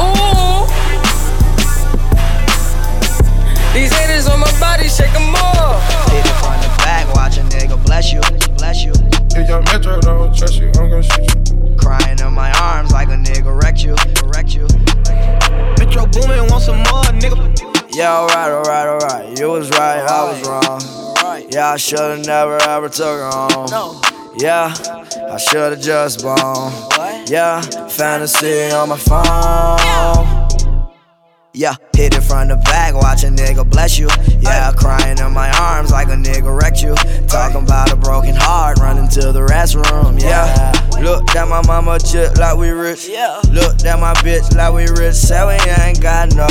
Ooh. 0.00 0.66
These 3.72 3.92
haters 3.92 4.28
on 4.28 4.40
my 4.40 4.52
body, 4.60 4.88
shake 4.88 5.14
'em 5.14 5.34
off. 5.34 6.10
Hit 6.10 6.26
it 6.26 6.34
from 6.34 6.60
the 6.60 6.68
back, 6.84 7.06
watch 7.14 7.38
a 7.38 7.42
nigga 7.42 7.82
bless 7.84 8.12
you, 8.12 8.20
bless 8.58 8.84
you. 8.84 8.92
If 9.34 9.48
your 9.48 9.62
metro 9.62 10.00
don't 10.00 10.36
trust 10.36 10.56
you, 10.56 10.70
I'm 10.78 10.90
gonna 10.90 11.02
shoot 11.02 11.50
you. 11.50 11.76
Crying 11.76 12.18
in 12.18 12.32
my 12.34 12.52
arms 12.60 12.92
like 12.92 13.08
a 13.08 13.16
nigga 13.16 13.50
wrecked 13.62 13.82
you, 13.82 13.94
wrecked 14.24 14.54
you. 14.54 14.66
Metro 15.78 16.06
Boomin, 16.06 16.46
want 16.48 16.62
some 16.62 16.78
more, 16.78 17.04
nigga. 17.22 17.38
Yeah, 17.94 18.18
alright, 18.18 18.52
alright, 18.52 18.86
alright. 18.86 19.38
You 19.38 19.50
was 19.50 19.70
right, 19.70 20.02
I 20.02 20.24
was 20.24 20.46
wrong. 20.46 20.99
Yeah, 21.52 21.70
I 21.72 21.76
should've 21.76 22.24
never 22.26 22.58
ever 22.62 22.88
took 22.88 23.18
her 23.18 23.30
home. 23.30 24.00
Yeah, 24.38 24.72
I 25.32 25.36
should've 25.36 25.80
just 25.80 26.20
blown. 26.22 26.72
Yeah, 27.26 27.60
fantasy 27.88 28.70
on 28.70 28.88
my 28.90 28.96
phone. 28.96 30.90
Yeah, 31.52 31.74
hit 32.00 32.16
it 32.16 32.22
from 32.22 32.48
the 32.48 32.56
back, 32.56 32.94
watch 32.94 33.24
a 33.24 33.26
nigga 33.26 33.68
bless 33.68 33.98
you. 33.98 34.08
Yeah, 34.40 34.72
crying 34.72 35.18
in 35.18 35.32
my 35.32 35.50
arms 35.60 35.90
like 35.92 36.08
a 36.08 36.16
nigga 36.16 36.48
wrecked 36.48 36.82
you. 36.82 36.94
Talking 37.28 37.62
about 37.62 37.92
a 37.92 37.96
broken 37.96 38.34
heart, 38.34 38.78
running 38.78 39.08
to 39.20 39.32
the 39.32 39.40
restroom. 39.40 40.20
Yeah, 40.20 40.72
look 41.02 41.36
at 41.36 41.46
my 41.46 41.60
mama 41.66 41.98
just 41.98 42.38
like 42.38 42.56
we 42.56 42.70
rich. 42.70 43.06
Yeah. 43.06 43.42
Look 43.52 43.84
at 43.84 44.00
my 44.00 44.14
bitch 44.24 44.56
like 44.56 44.72
we 44.72 44.88
rich. 44.98 45.14
Say 45.14 45.44
we 45.44 45.60
ain't 45.84 46.00
got 46.00 46.34
no 46.34 46.48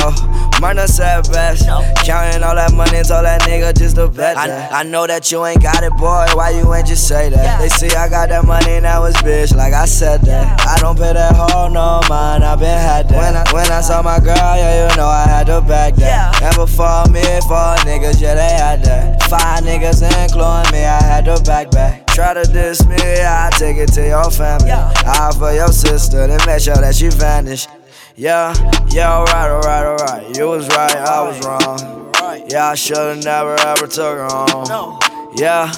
money, 0.60 0.86
said 0.86 1.28
best. 1.32 1.66
Counting 2.06 2.44
all 2.44 2.54
that 2.54 2.72
money, 2.72 3.02
told 3.02 3.24
that 3.24 3.42
nigga 3.42 3.76
just 3.76 3.98
a 3.98 4.06
bet. 4.06 4.36
I, 4.36 4.80
I 4.80 4.82
know 4.84 5.06
that 5.06 5.32
you 5.32 5.44
ain't 5.44 5.62
got 5.62 5.82
it, 5.82 5.92
boy. 5.96 6.26
Why 6.34 6.50
you 6.50 6.72
ain't 6.72 6.86
just 6.86 7.08
say 7.08 7.30
that? 7.30 7.60
They 7.60 7.68
see 7.68 7.90
I 7.96 8.08
got 8.08 8.28
that 8.28 8.44
money, 8.44 8.78
now 8.80 9.04
it's 9.04 9.20
bitch. 9.22 9.54
Like 9.56 9.74
I 9.74 9.86
said 9.86 10.20
that. 10.22 10.60
I 10.60 10.78
don't 10.78 10.96
pay 10.96 11.12
that 11.12 11.34
hoe 11.34 11.68
no 11.68 12.00
mind. 12.08 12.44
I 12.44 12.54
been 12.54 12.78
had 12.78 13.08
that. 13.08 13.18
When 13.18 13.36
I, 13.36 13.52
when 13.52 13.72
I 13.72 13.80
saw 13.80 14.00
my 14.02 14.20
girl, 14.20 14.36
yeah, 14.36 14.90
you 14.90 14.96
know 14.96 15.06
I 15.06 15.26
had 15.26 15.39
to 15.46 15.60
back 15.60 15.94
that. 15.96 16.42
And 16.42 16.54
before 16.56 17.04
me, 17.06 17.22
four 17.46 17.76
niggas, 17.86 18.20
yeah, 18.20 18.34
they 18.34 18.52
had 18.52 18.84
that. 18.84 19.22
Five 19.24 19.64
niggas 19.64 20.02
including 20.02 20.72
me, 20.72 20.84
I 20.84 21.02
had 21.02 21.24
to 21.26 21.42
back 21.44 21.70
back. 21.70 22.06
Try 22.08 22.34
to 22.34 22.42
diss 22.42 22.84
me, 22.86 22.96
I 22.96 23.50
take 23.52 23.76
it 23.76 23.92
to 23.94 24.06
your 24.06 24.30
family. 24.30 24.70
I 24.72 25.32
for 25.38 25.52
your 25.52 25.68
sister, 25.68 26.26
then 26.26 26.40
make 26.46 26.60
sure 26.60 26.76
that 26.76 26.94
she 26.94 27.08
vanished. 27.08 27.68
Yeah, 28.16 28.54
yeah, 28.90 29.14
alright, 29.14 29.50
alright, 29.50 29.86
alright. 29.86 30.36
You 30.36 30.48
was 30.48 30.68
right, 30.68 30.96
I 30.96 31.22
was 31.22 31.44
wrong. 31.44 32.12
Yeah, 32.48 32.68
I 32.68 32.74
should've 32.74 33.24
never 33.24 33.54
ever 33.60 33.86
took 33.86 34.18
her 34.18 34.28
home. 34.28 34.98
Yeah, 35.36 35.72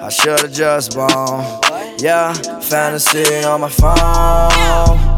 I 0.00 0.08
should've 0.08 0.52
just 0.52 0.94
blown. 0.94 1.60
Yeah, 1.98 2.32
fantasy 2.60 3.44
on 3.44 3.60
my 3.60 3.68
phone. 3.68 5.13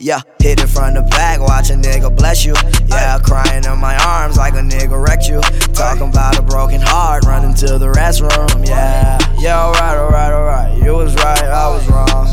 Yeah, 0.00 0.20
hit 0.40 0.60
it 0.60 0.68
from 0.68 0.94
the 0.94 1.02
back, 1.02 1.40
watch 1.40 1.70
a 1.70 1.72
nigga 1.72 2.14
bless 2.14 2.44
you. 2.44 2.54
Yeah, 2.86 3.18
crying 3.18 3.64
in 3.64 3.78
my 3.80 3.96
arms 3.96 4.36
like 4.36 4.54
a 4.54 4.62
nigga 4.62 4.96
wrecked 4.96 5.26
you. 5.26 5.40
Talking 5.74 6.10
about 6.10 6.38
a 6.38 6.42
broken 6.42 6.80
heart, 6.80 7.24
running 7.24 7.52
to 7.54 7.78
the 7.78 7.86
restroom. 7.86 8.64
Yeah, 8.64 9.18
yeah, 9.40 9.60
alright, 9.60 9.98
alright, 9.98 10.32
alright. 10.32 10.80
You 10.80 10.92
was 10.92 11.16
right, 11.16 11.42
I 11.42 11.68
was 11.68 11.84
wrong. 11.88 12.28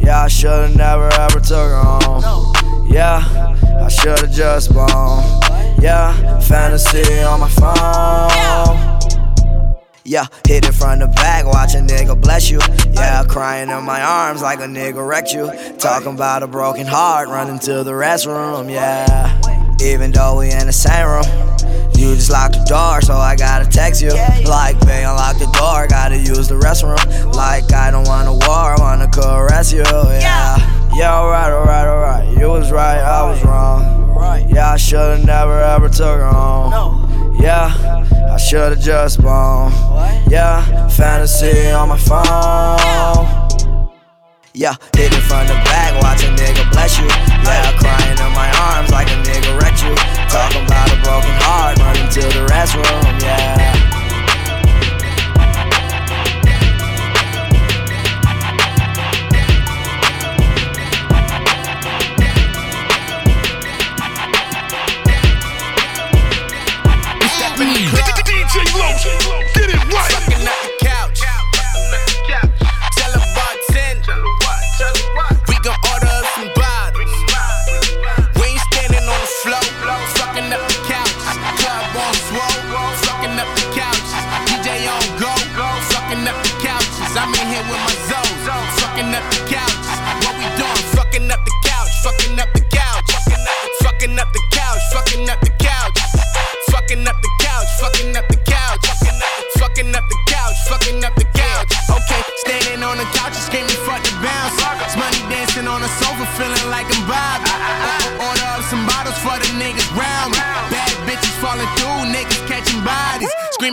Yeah, 0.00 0.22
I 0.22 0.28
should've 0.28 0.76
never 0.76 1.12
ever 1.12 1.40
took 1.40 1.68
her 1.68 1.82
home. 1.82 2.86
Yeah, 2.90 3.20
I 3.82 3.88
should've 3.88 4.30
just 4.30 4.72
blown. 4.72 5.22
Yeah, 5.82 6.40
fantasy 6.40 7.22
on 7.22 7.40
my 7.40 7.50
phone. 7.50 8.93
Yeah, 10.06 10.26
hit 10.46 10.66
it 10.66 10.72
from 10.72 10.98
the 10.98 11.06
back, 11.06 11.46
watch 11.46 11.74
a 11.74 11.78
nigga 11.78 12.20
bless 12.20 12.50
you. 12.50 12.60
Yeah, 12.92 13.24
crying 13.24 13.70
in 13.70 13.84
my 13.84 14.02
arms 14.02 14.42
like 14.42 14.58
a 14.58 14.66
nigga 14.66 15.00
wrecked 15.06 15.32
you. 15.32 15.50
Talking 15.78 16.12
about 16.12 16.42
a 16.42 16.46
broken 16.46 16.86
heart, 16.86 17.28
running 17.28 17.58
to 17.60 17.82
the 17.82 17.92
restroom. 17.92 18.70
Yeah, 18.70 19.40
even 19.80 20.12
though 20.12 20.40
we 20.40 20.50
in 20.50 20.66
the 20.66 20.74
same 20.74 21.06
room. 21.06 21.24
You 21.96 22.14
just 22.16 22.30
locked 22.30 22.52
the 22.52 22.64
door, 22.68 23.00
so 23.00 23.14
I 23.14 23.34
gotta 23.34 23.66
text 23.66 24.02
you. 24.02 24.10
Like, 24.44 24.78
babe, 24.80 25.06
unlock 25.08 25.38
the 25.38 25.50
door, 25.58 25.86
gotta 25.88 26.18
use 26.18 26.48
the 26.48 26.56
restroom. 26.56 27.34
Like, 27.34 27.72
I 27.72 27.90
don't 27.90 28.06
wanna 28.06 28.32
war, 28.32 28.74
I 28.74 28.76
wanna 28.78 29.08
caress 29.08 29.72
you. 29.72 29.84
Yeah, 29.84 30.58
yeah, 30.94 31.16
alright, 31.16 31.50
alright, 31.50 31.86
alright. 31.86 32.38
You 32.38 32.48
was 32.50 32.70
right, 32.70 32.98
I 32.98 33.22
was 33.30 33.42
wrong. 33.42 34.50
Yeah, 34.50 34.72
I 34.72 34.76
should've 34.76 35.24
never 35.24 35.58
ever 35.62 35.88
took 35.88 36.18
her 36.18 36.26
home. 36.26 37.40
Yeah, 37.40 37.72
I 38.30 38.36
should've 38.36 38.80
just 38.80 39.20
blown. 39.20 39.72
Yeah, 40.34 40.88
fantasy 40.88 41.70
on 41.70 41.90
my 41.90 41.96
phone. 41.96 42.26
Yeah, 44.52 44.74
hit 44.96 45.14
it 45.14 45.22
from 45.30 45.46
the 45.46 45.54
back, 45.62 45.94
watch 46.02 46.24
a 46.24 46.26
nigga 46.26 46.68
bless 46.72 46.98
you. 46.98 47.06
Yeah, 47.06 47.70
crying 47.78 48.18
in 48.18 48.32
my 48.34 48.50
arms 48.66 48.90
like 48.90 49.06
a 49.06 49.22
nigga 49.22 49.62
wrecked 49.62 49.84
you. 49.84 49.94
Talking 50.26 50.64
about 50.66 50.90
a 50.90 50.96
broken 51.04 51.30
heart, 51.38 51.78
running 51.78 52.08
to 52.08 52.20
the 52.20 52.46
restroom, 52.50 53.22
yeah. 53.22 53.93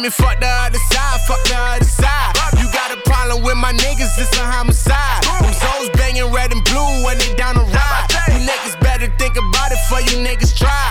Screaming 0.01 0.17
fuck 0.17 0.39
the 0.39 0.47
other 0.47 0.79
side, 0.89 1.21
fuck 1.27 1.43
the 1.43 1.53
other 1.53 1.85
side. 1.85 2.33
You 2.57 2.65
got 2.73 2.89
a 2.89 2.97
problem 3.05 3.43
with 3.43 3.57
my 3.57 3.71
niggas, 3.71 4.17
it's 4.17 4.35
a 4.35 4.41
homicide. 4.41 5.21
Them 5.21 5.53
souls 5.53 5.89
banging 5.93 6.25
red 6.33 6.51
and 6.51 6.63
blue 6.63 7.05
when 7.05 7.19
they 7.19 7.31
down 7.35 7.53
the 7.53 7.61
ride. 7.61 8.09
You 8.33 8.41
niggas 8.41 8.81
better 8.81 9.13
think 9.19 9.37
about 9.37 9.71
it 9.71 9.77
before 9.85 10.01
you 10.01 10.25
niggas 10.25 10.57
try. 10.57 10.90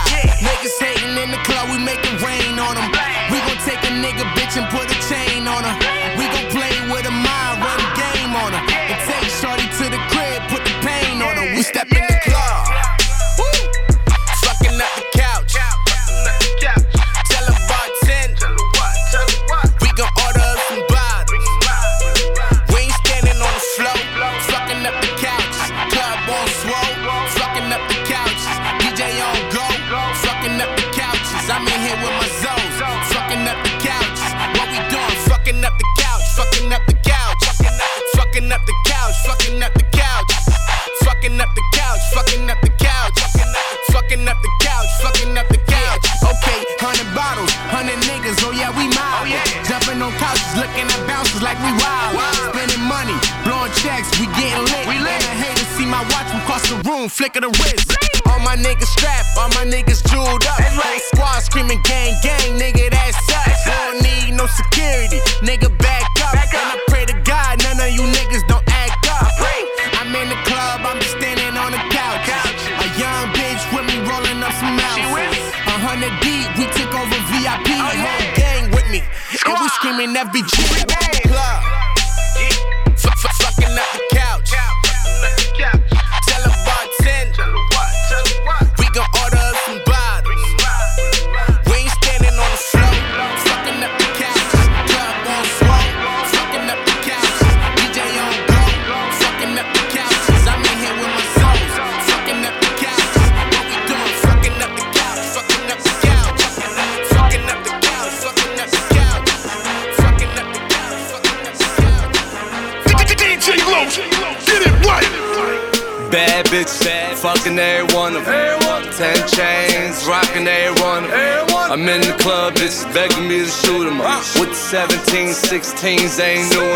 16s, 125.60 126.16
they 126.16 126.38
ain't 126.38 126.50
new 126.54 126.69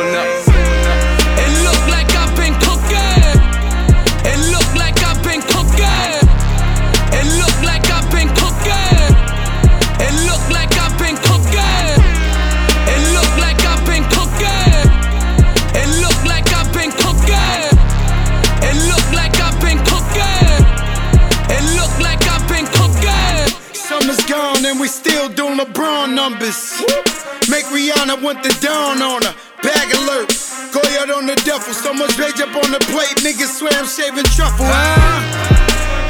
The 28.42 28.50
down 28.60 29.00
on 29.00 29.22
her. 29.22 29.34
Bag 29.62 29.88
alert. 29.94 30.32
Go 30.74 30.82
out 30.98 31.10
on 31.10 31.26
the 31.26 31.36
duffel. 31.46 31.72
So 31.72 31.94
much 31.94 32.18
rage 32.18 32.40
up 32.40 32.54
on 32.56 32.72
the 32.72 32.80
plate. 32.90 33.22
Niggas 33.22 33.58
swear 33.58 33.72
I'm 33.78 33.86
shaving 33.86 34.26
truffle. 34.34 34.66
Huh? 34.66 35.54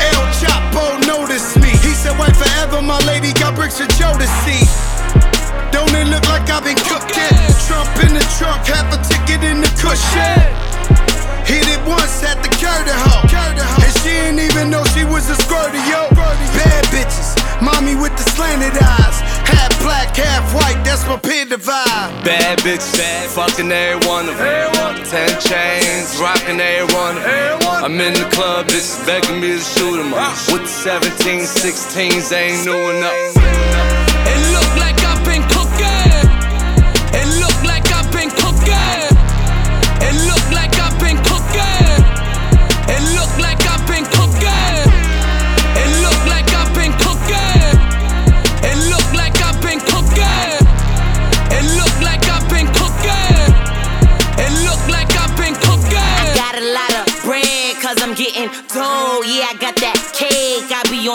El 0.00 0.24
Chapo 0.38 0.98
noticed 1.06 1.60
me. 1.60 1.70
He 1.84 1.92
said, 1.92 2.16
wait 2.18 2.34
forever. 2.34 2.80
My 2.80 2.98
lady 3.04 3.32
got 3.34 3.54
bricks 3.54 3.78
for 3.78 3.87
Joe 4.00 4.16
to 4.16 4.28
see. 4.42 4.64
Don't 5.74 5.90
it 5.94 6.06
look 6.06 6.24
like 6.30 6.48
I've 6.48 6.62
been 6.62 6.78
cooking? 6.87 7.34
Trump 7.66 7.90
in 8.06 8.14
the 8.14 8.24
trunk, 8.38 8.62
half 8.62 8.88
a 8.94 8.98
ticket 9.02 9.42
in 9.42 9.60
the 9.60 9.70
cushion. 9.74 10.38
Hit 11.44 11.66
it 11.66 11.82
once, 11.82 12.22
curve 12.56 12.87
the 12.87 12.94
hoe. 12.94 13.26
And 13.82 13.92
she 14.00 14.14
didn't 14.14 14.40
even 14.40 14.70
know 14.70 14.84
she 14.94 15.04
was 15.04 15.28
a 15.28 15.37
squirter, 15.37 15.82
yo. 15.90 16.08
Bad 16.14 16.84
bitches, 16.94 17.34
mommy 17.60 17.94
with 17.94 18.14
the 18.16 18.24
slanted 18.32 18.78
eyes. 18.80 19.18
Half 19.54 19.80
black, 19.82 20.16
half 20.16 20.44
white, 20.54 20.82
that's 20.84 21.06
my 21.06 21.16
pin 21.16 21.48
divide. 21.48 22.24
Bad 22.24 22.58
bitch, 22.60 22.84
bad, 22.96 23.30
fucking 23.30 23.70
every 23.70 24.06
one 24.08 24.28
of 24.28 24.36
them. 24.38 25.04
Ten 25.04 25.30
chains, 25.40 26.18
rocking 26.20 26.60
every 26.60 26.92
one 26.94 27.16
of 27.16 27.24
them. 27.24 27.84
I'm 27.84 28.00
in 28.00 28.14
the 28.14 28.28
club, 28.30 28.66
bitch, 28.66 28.90
begging 29.06 29.40
me 29.40 29.52
to 29.52 29.58
shoot 29.58 29.96
them 29.96 30.12
up. 30.14 30.32
Ah. 30.32 30.52
With 30.52 30.62
the 30.62 30.68
17, 30.68 31.40
16s, 31.40 32.32
ain't 32.32 32.64
new 32.66 32.82
enough. 32.90 33.36
It 34.26 34.40
look 34.52 34.70
like 34.82 34.98
I've 35.04 35.24
been 35.24 35.42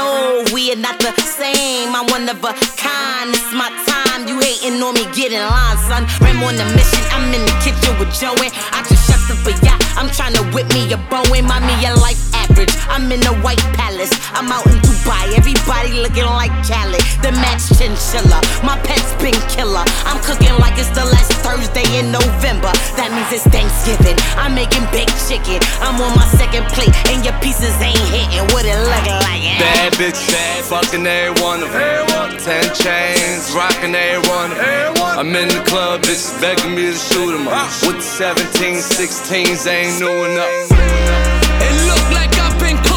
soul. 0.00 0.44
We 0.54 0.72
are 0.72 0.80
not 0.80 0.98
the 0.98 1.12
same. 1.20 1.94
I'm 1.94 2.06
one 2.08 2.28
of 2.28 2.40
a 2.42 2.52
kind. 2.80 3.30
It's 3.30 3.52
my 3.52 3.68
time. 3.86 4.28
You 4.28 4.40
hating 4.40 4.80
on 4.82 4.94
me? 4.94 5.04
Get 5.12 5.32
in 5.32 5.44
line, 5.44 5.78
son. 5.88 6.02
Rim 6.24 6.40
on 6.42 6.56
the 6.56 6.66
mission. 6.76 7.04
I'm 7.12 7.28
in 7.36 7.42
the 7.44 7.54
kitchen 7.64 7.92
with 8.00 8.12
Joey. 8.16 8.48
I 8.72 8.80
just 8.88 9.04
shut 9.08 9.20
the 9.28 9.36
for 9.44 9.54
ya. 9.64 9.76
I'm 9.98 10.08
trying 10.10 10.34
to 10.34 10.42
whip 10.54 10.68
me 10.72 10.88
a 10.92 10.98
Boeing. 11.10 11.46
Mommy, 11.46 11.74
your 11.84 11.96
life 12.00 12.20
average. 12.34 12.72
I'm 12.88 13.10
in 13.12 13.20
the 13.20 13.34
White 13.44 13.62
Palace. 13.76 14.12
I'm 14.32 14.48
out 14.48 14.66
in 14.66 14.78
Dubai. 14.80 15.36
Everybody 15.36 15.92
looking 16.00 16.28
like 16.40 16.52
Cali, 16.64 17.00
The 17.22 17.32
match 17.42 17.68
chinchilla. 17.76 18.40
My 18.64 18.78
pet's 18.86 19.12
been 19.20 19.36
killer. 19.52 19.84
I'm 20.08 20.20
cooking 20.24 20.54
like 20.62 20.76
it's 20.78 20.92
the 20.96 21.04
last 21.04 21.32
Thursday 21.44 21.86
in 21.98 22.12
November. 22.12 22.72
That 22.96 23.12
means 23.12 23.30
it's 23.32 23.46
Thanksgiving. 23.48 24.16
I'm 24.40 24.54
making 24.54 24.84
big 24.94 25.08
chicken. 25.28 25.60
I'm 25.84 26.00
on 26.00 26.12
my 26.16 26.26
second 26.40 26.64
plate, 26.72 26.92
and 27.12 27.24
your 27.24 27.36
pieces 27.44 27.74
ain't 27.80 27.98
hitting. 28.14 28.44
What 28.52 28.64
it 28.64 28.78
look 28.78 29.06
like? 29.26 29.44
Eh? 29.44 29.58
Bad 29.60 29.89
Bad 29.90 30.14
bitch, 30.14 30.30
bad 30.30 30.64
fucking 30.64 31.06
every 31.06 31.42
one 31.42 31.62
of 31.62 31.72
them. 31.72 32.38
Ten 32.38 32.62
chains, 32.74 33.52
rocking 33.52 33.94
every 33.94 34.28
one 34.30 34.52
of 34.52 34.58
them. 34.58 34.94
I'm 35.18 35.34
in 35.34 35.48
the 35.48 35.62
club, 35.66 36.02
bitches 36.02 36.40
begging 36.40 36.74
me 36.74 36.86
to 36.86 36.94
shoot 36.94 37.34
'em 37.34 37.48
up. 37.48 37.68
With 37.82 37.96
the 37.96 38.02
17, 38.02 38.80
16s, 38.80 39.66
ain't 39.66 39.98
new 39.98 40.24
enough. 40.24 40.70
It 40.70 41.86
look 41.88 42.10
like 42.12 42.38
I've 42.38 42.58
been. 42.60 42.89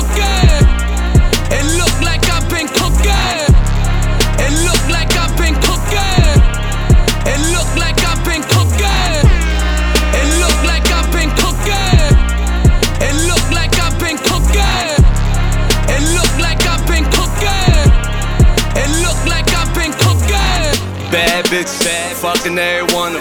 Taking 22.43 22.59
every 22.59 22.93
one. 22.93 23.13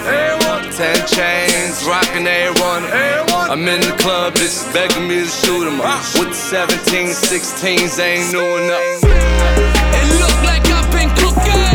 Ten 0.73 0.95
chains, 1.07 1.85
rocking 1.85 2.25
A1. 2.25 3.29
I'm 3.49 3.65
in 3.69 3.79
the 3.79 3.95
club, 3.97 4.33
bitches 4.33 4.73
begging 4.73 5.07
me 5.07 5.21
to 5.21 5.27
shoot 5.27 5.63
them 5.63 5.79
up. 5.79 6.03
With 6.15 6.29
the 6.29 6.33
17, 6.33 7.07
16s, 7.07 7.99
ain't 8.03 8.33
new 8.33 8.57
enough. 8.57 9.03
It 9.03 10.19
look 10.19 10.43
like 10.43 10.65
I've 10.67 10.91
been 10.91 11.09
cooking. 11.15 11.72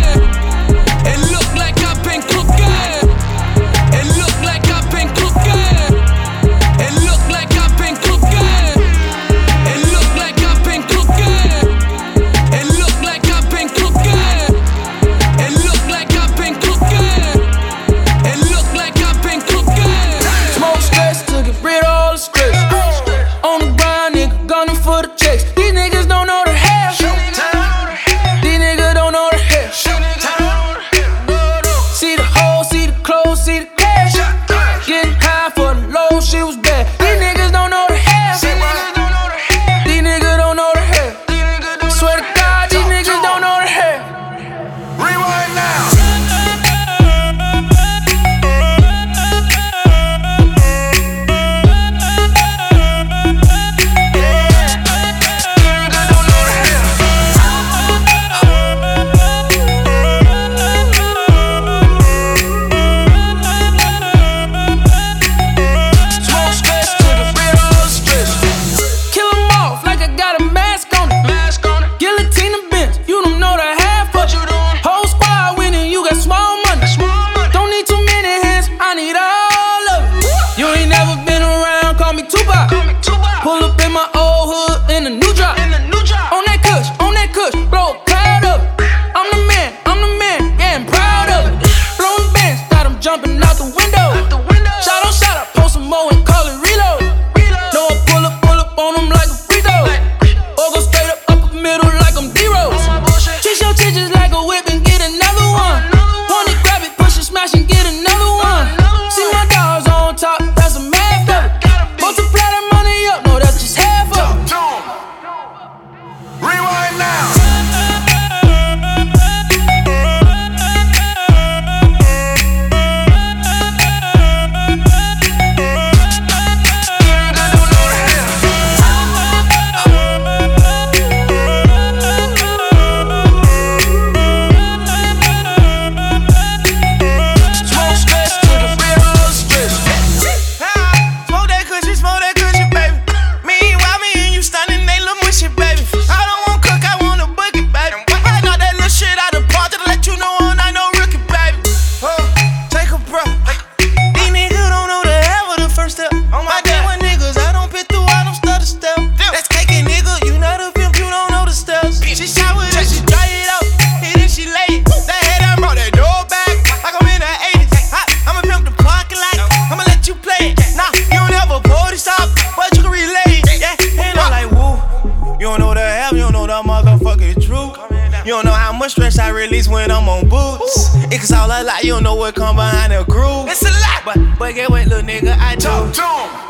You 178.29 178.35
don't 178.35 178.45
know 178.45 178.53
how 178.53 178.75
much 178.75 178.91
stress 178.91 179.19
I 179.19 179.31
release 179.31 179.69
when 179.69 179.91
I'm 179.91 180.07
on 180.07 180.29
boots. 180.29 180.95
Ooh. 180.95 181.09
It's 181.11 181.33
all 181.33 181.47
a 181.47 181.65
lot, 181.65 181.83
you 181.83 181.93
don't 181.95 182.03
know 182.03 182.15
what 182.15 182.35
come 182.35 182.57
behind 182.57 182.93
the 182.93 183.03
groove. 183.11 183.49
It's 183.49 183.63
a 183.63 183.71
lot, 183.71 184.05
but, 184.05 184.39
but 184.39 184.55
get 184.55 184.71
with 184.71 184.87
little 184.87 185.03
nigga, 185.03 185.35
I 185.39 185.55
do. 185.55 185.63
Talk 185.63 185.95
to 185.95 186.39
him. 186.43 186.48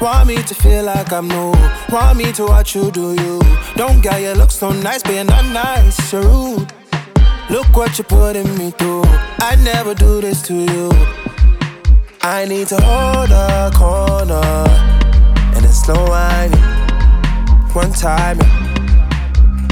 Want 0.00 0.28
me 0.28 0.42
to 0.42 0.54
feel 0.54 0.84
like 0.84 1.12
I'm 1.12 1.28
new. 1.28 1.52
Want 1.90 2.16
me 2.16 2.32
to 2.32 2.46
watch 2.46 2.74
you 2.74 2.90
do 2.90 3.12
you. 3.12 3.38
Don't 3.76 4.00
get 4.00 4.22
you 4.22 4.32
look 4.32 4.50
so 4.50 4.72
nice, 4.72 5.02
but 5.02 5.12
you're 5.12 5.24
not 5.24 5.44
nice, 5.52 6.10
you're 6.10 6.22
rude. 6.22 6.72
Look 7.50 7.76
what 7.76 7.98
you're 7.98 8.06
putting 8.06 8.56
me 8.56 8.70
through. 8.70 9.02
I 9.40 9.56
never 9.62 9.94
do 9.94 10.22
this 10.22 10.40
to 10.48 10.54
you. 10.54 10.90
I 12.22 12.46
need 12.46 12.68
to 12.68 12.80
hold 12.80 13.30
a 13.30 13.70
corner 13.74 14.64
and 15.54 15.64
then 15.64 15.72
slow 15.72 16.06
whining. 16.08 16.58
One 17.74 17.92
time, 17.92 18.38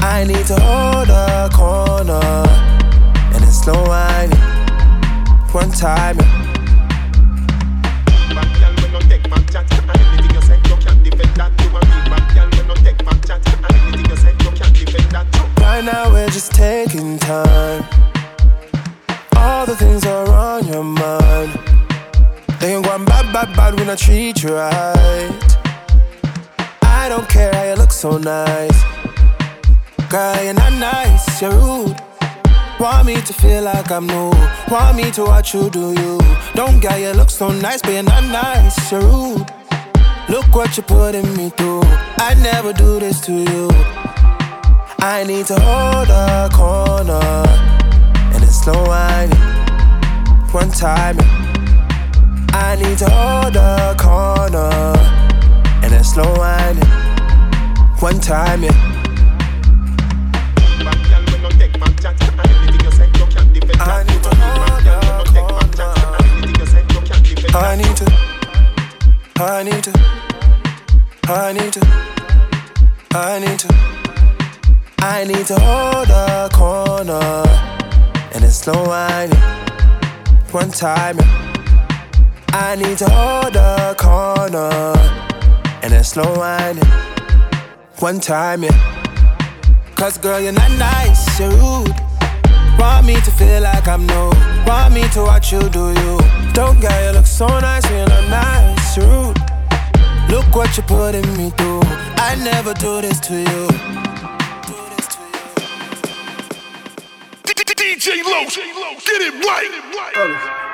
I 0.01 0.25
need 0.27 0.45
to 0.45 0.59
hold 0.59 1.09
a 1.09 1.49
corner 1.51 2.21
and 3.33 3.43
then 3.43 3.51
slow 3.51 3.83
whining. 3.83 4.37
One 5.53 5.71
time. 5.71 6.48
Treat 23.99 24.43
you 24.43 24.53
right. 24.55 25.57
I 26.81 27.09
don't 27.09 27.27
care 27.27 27.53
how 27.53 27.63
you 27.63 27.75
look 27.75 27.91
so 27.91 28.17
nice. 28.17 28.79
Girl, 30.09 30.43
you're 30.43 30.53
not 30.53 30.73
nice, 30.73 31.41
you're 31.41 31.51
rude. 31.51 31.95
Want 32.79 33.07
me 33.07 33.15
to 33.21 33.33
feel 33.33 33.63
like 33.63 33.91
I'm 33.91 34.07
new. 34.07 34.31
Want 34.71 34.95
me 34.95 35.11
to 35.11 35.23
watch 35.23 35.53
you 35.53 35.69
do 35.69 35.91
you. 35.91 36.17
Don't 36.53 36.79
get 36.79 36.99
you 37.01 37.11
look 37.11 37.29
so 37.29 37.49
nice, 37.51 37.81
but 37.81 37.91
you're 37.91 38.03
not 38.03 38.23
nice, 38.23 38.91
you're 38.91 39.01
rude. 39.01 39.45
Look 40.29 40.47
what 40.55 40.77
you're 40.77 40.85
putting 40.85 41.35
me 41.35 41.49
through. 41.49 41.81
I 42.27 42.35
never 42.41 42.71
do 42.71 42.99
this 42.99 43.19
to 43.21 43.33
you. 43.33 43.69
I 45.01 45.25
need 45.27 45.45
to 45.47 45.59
hold 45.59 46.09
a 46.09 46.49
corner 46.53 47.43
and 48.33 48.43
then 48.43 48.49
slow 48.49 48.81
whining. 48.85 49.37
One 50.51 50.71
time, 50.71 51.17
I 52.61 52.75
need 52.75 52.97
to 52.99 53.09
hold 53.09 53.55
a 53.55 53.95
corner 53.97 54.93
and 55.81 55.91
then 55.93 56.03
slow 56.03 56.31
whining. 56.35 56.83
One 57.99 58.19
time, 58.19 58.63
yeah. 58.63 58.69
I 63.79 64.03
need 64.03 64.23
to 64.23 64.31
hold 64.35 64.85
a 64.85 64.99
corner. 65.33 65.89
I 67.55 67.75
need 67.75 67.95
to. 67.97 68.05
I 69.37 69.63
need 69.63 69.83
to. 69.83 69.91
I 71.27 71.53
need 71.53 71.73
to. 71.73 71.81
I 73.15 73.39
need 73.39 73.59
to. 73.59 73.67
I 74.99 75.23
need 75.23 75.45
to 75.47 75.57
hold 75.59 76.09
a 76.09 76.49
corner 76.53 77.43
and 78.33 78.43
then 78.43 78.51
slow 78.51 78.83
whining. 78.85 79.39
One 80.51 80.71
time, 80.71 81.17
I 82.53 82.75
need 82.75 82.97
to 82.99 83.09
hold 83.09 83.55
a 83.55 83.95
corner 83.97 84.93
and 85.83 85.93
then 85.93 86.03
slow 86.03 86.37
whining. 86.37 86.83
One 87.99 88.19
time, 88.19 88.63
yeah. 88.63 88.95
Cause 89.95 90.17
girl, 90.17 90.39
you're 90.39 90.51
not 90.51 90.71
nice, 90.77 91.39
you're 91.39 91.49
rude. 91.49 91.93
Want 92.79 93.05
me 93.05 93.15
to 93.15 93.31
feel 93.31 93.61
like 93.61 93.87
I'm 93.87 94.07
new. 94.07 94.31
Want 94.65 94.93
me 94.93 95.07
to 95.09 95.21
watch 95.21 95.51
you 95.51 95.67
do 95.69 95.89
you. 95.89 96.19
Don't 96.53 96.79
get 96.79 97.05
you 97.05 97.11
look 97.11 97.25
so 97.25 97.47
nice 97.47 97.83
when 97.89 97.99
you're 97.99 98.07
not 98.07 98.29
nice, 98.29 98.97
you're 98.97 99.07
rude. 99.07 99.37
Look 100.29 100.55
what 100.55 100.75
you're 100.77 100.85
putting 100.85 101.27
me 101.37 101.49
through. 101.51 101.81
I 102.17 102.35
never 102.43 102.73
do 102.73 103.01
this 103.01 103.19
to 103.21 103.39
you. 103.39 103.67
DJ 107.99 108.23
Los, 108.23 108.55
get 108.55 109.21
it 109.21 109.45
right. 109.45 110.68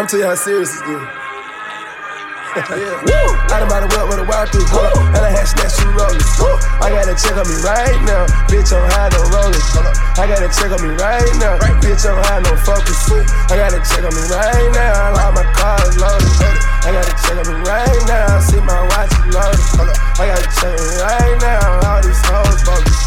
I'm 0.00 0.06
tell 0.06 0.18
you 0.18 0.24
how 0.24 0.34
serious 0.34 0.72
this 0.72 0.80
is. 0.88 1.29
Yeah. 2.56 2.98
Woo! 3.06 3.30
Out 3.54 3.62
of 3.62 3.68
my 3.70 3.78
world 3.94 4.10
with 4.10 4.20
a 4.22 4.26
wild 4.26 4.50
through 4.50 4.66
hold 4.66 4.90
And 5.14 5.22
I 5.22 5.30
had 5.30 5.46
snatch 5.46 5.78
two 5.78 5.86
rollers. 5.94 6.26
I 6.82 6.90
gotta 6.90 7.14
check 7.14 7.38
on 7.38 7.46
me 7.46 7.56
right 7.62 7.98
now. 8.02 8.26
Bitch, 8.50 8.74
I'm 8.74 8.82
high, 8.90 9.10
no 9.14 9.22
rollers. 9.30 9.62
I 10.18 10.26
gotta 10.26 10.50
check 10.50 10.74
on 10.74 10.82
me 10.82 10.90
right 10.98 11.30
now. 11.38 11.54
Bitch, 11.78 12.02
I'm 12.02 12.18
high, 12.26 12.42
no 12.42 12.54
focus. 12.66 12.98
I 13.50 13.54
gotta 13.54 13.78
check 13.86 14.02
on 14.02 14.10
me 14.10 14.22
right 14.34 14.70
now. 14.74 15.22
All 15.22 15.32
my 15.32 15.46
cars 15.54 15.94
loaded. 15.94 16.26
I 16.82 16.90
gotta 16.90 17.14
check 17.22 17.38
on 17.38 17.46
me 17.46 17.56
right 17.62 18.02
now. 18.10 18.42
See 18.42 18.62
my 18.62 18.82
watch 18.90 19.14
loaded. 19.30 19.94
I 20.18 20.34
gotta 20.34 20.48
check 20.50 20.74
on 20.74 20.82
me 20.82 20.96
right 21.06 21.36
now. 21.38 21.86
All 21.86 22.00
these 22.02 22.22
hoes 22.26 22.60
bogus. 22.66 22.98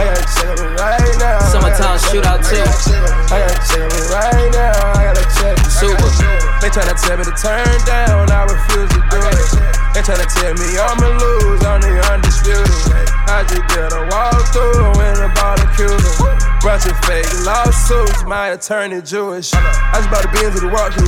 I 0.00 0.08
gotta 0.08 0.24
check 0.24 0.48
on 0.48 0.56
me 0.56 0.68
right 0.80 1.14
now. 1.20 1.40
Summertime 1.52 2.00
shootout 2.08 2.40
too. 2.48 2.64
I 3.28 3.44
gotta 3.44 3.60
check 3.60 3.84
on 3.84 3.92
me 3.92 4.02
right 4.08 4.48
now. 4.56 4.72
I 4.96 5.12
gotta 5.12 5.26
check. 5.36 5.56
Super. 5.68 6.55
They 6.66 6.72
tryna 6.72 7.00
tell 7.00 7.16
me 7.16 7.22
to 7.22 7.30
turn 7.30 7.78
down. 7.86 8.28
I 8.28 8.42
refuse 8.42 8.90
to 8.90 8.98
do 8.98 9.22
it. 9.22 9.50
They 9.94 10.02
tryna 10.02 10.26
tell 10.34 10.52
me 10.58 10.66
I'ma 10.74 11.14
lose. 11.14 11.62
I'm 11.62 11.80
the 11.80 11.94
undisputed. 12.10 13.06
I 13.30 13.46
just 13.46 13.62
did 13.70 13.92
a 13.94 14.02
walkthrough 14.10 14.98
in 14.98 15.22
a 15.22 15.30
barbecue. 15.38 16.35
Bunch 16.62 16.86
of 16.86 16.98
fake 17.06 17.26
lawsuits. 17.46 18.24
My 18.26 18.48
attorney 18.56 19.00
Jewish. 19.02 19.54
I 19.54 20.02
just 20.02 20.10
bought 20.10 20.24
a 20.24 20.30
Benz 20.34 20.54
with 20.54 20.66
a 20.66 20.72
walkthrough. 20.72 21.06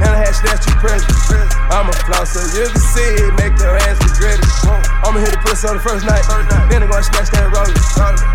And 0.00 0.10
I 0.10 0.22
had 0.22 0.32
snatched 0.32 0.68
two 0.68 0.74
presents. 0.78 1.30
I'ma 1.70 1.90
floss 2.06 2.30
so 2.34 2.42
you 2.54 2.70
can 2.70 2.78
see 2.78 3.26
it. 3.26 3.34
Make 3.34 3.58
your 3.58 3.74
ass 3.88 3.98
regret 4.06 4.38
it. 4.38 4.46
I'ma 5.02 5.18
hit 5.18 5.32
the 5.34 5.40
pussy 5.42 5.66
on 5.66 5.76
the 5.76 5.82
first 5.82 6.06
night. 6.06 6.22
Then 6.70 6.82
I'm 6.82 6.90
gonna 6.90 7.02
snatch 7.02 7.30
that 7.34 7.50
roller. 7.50 7.74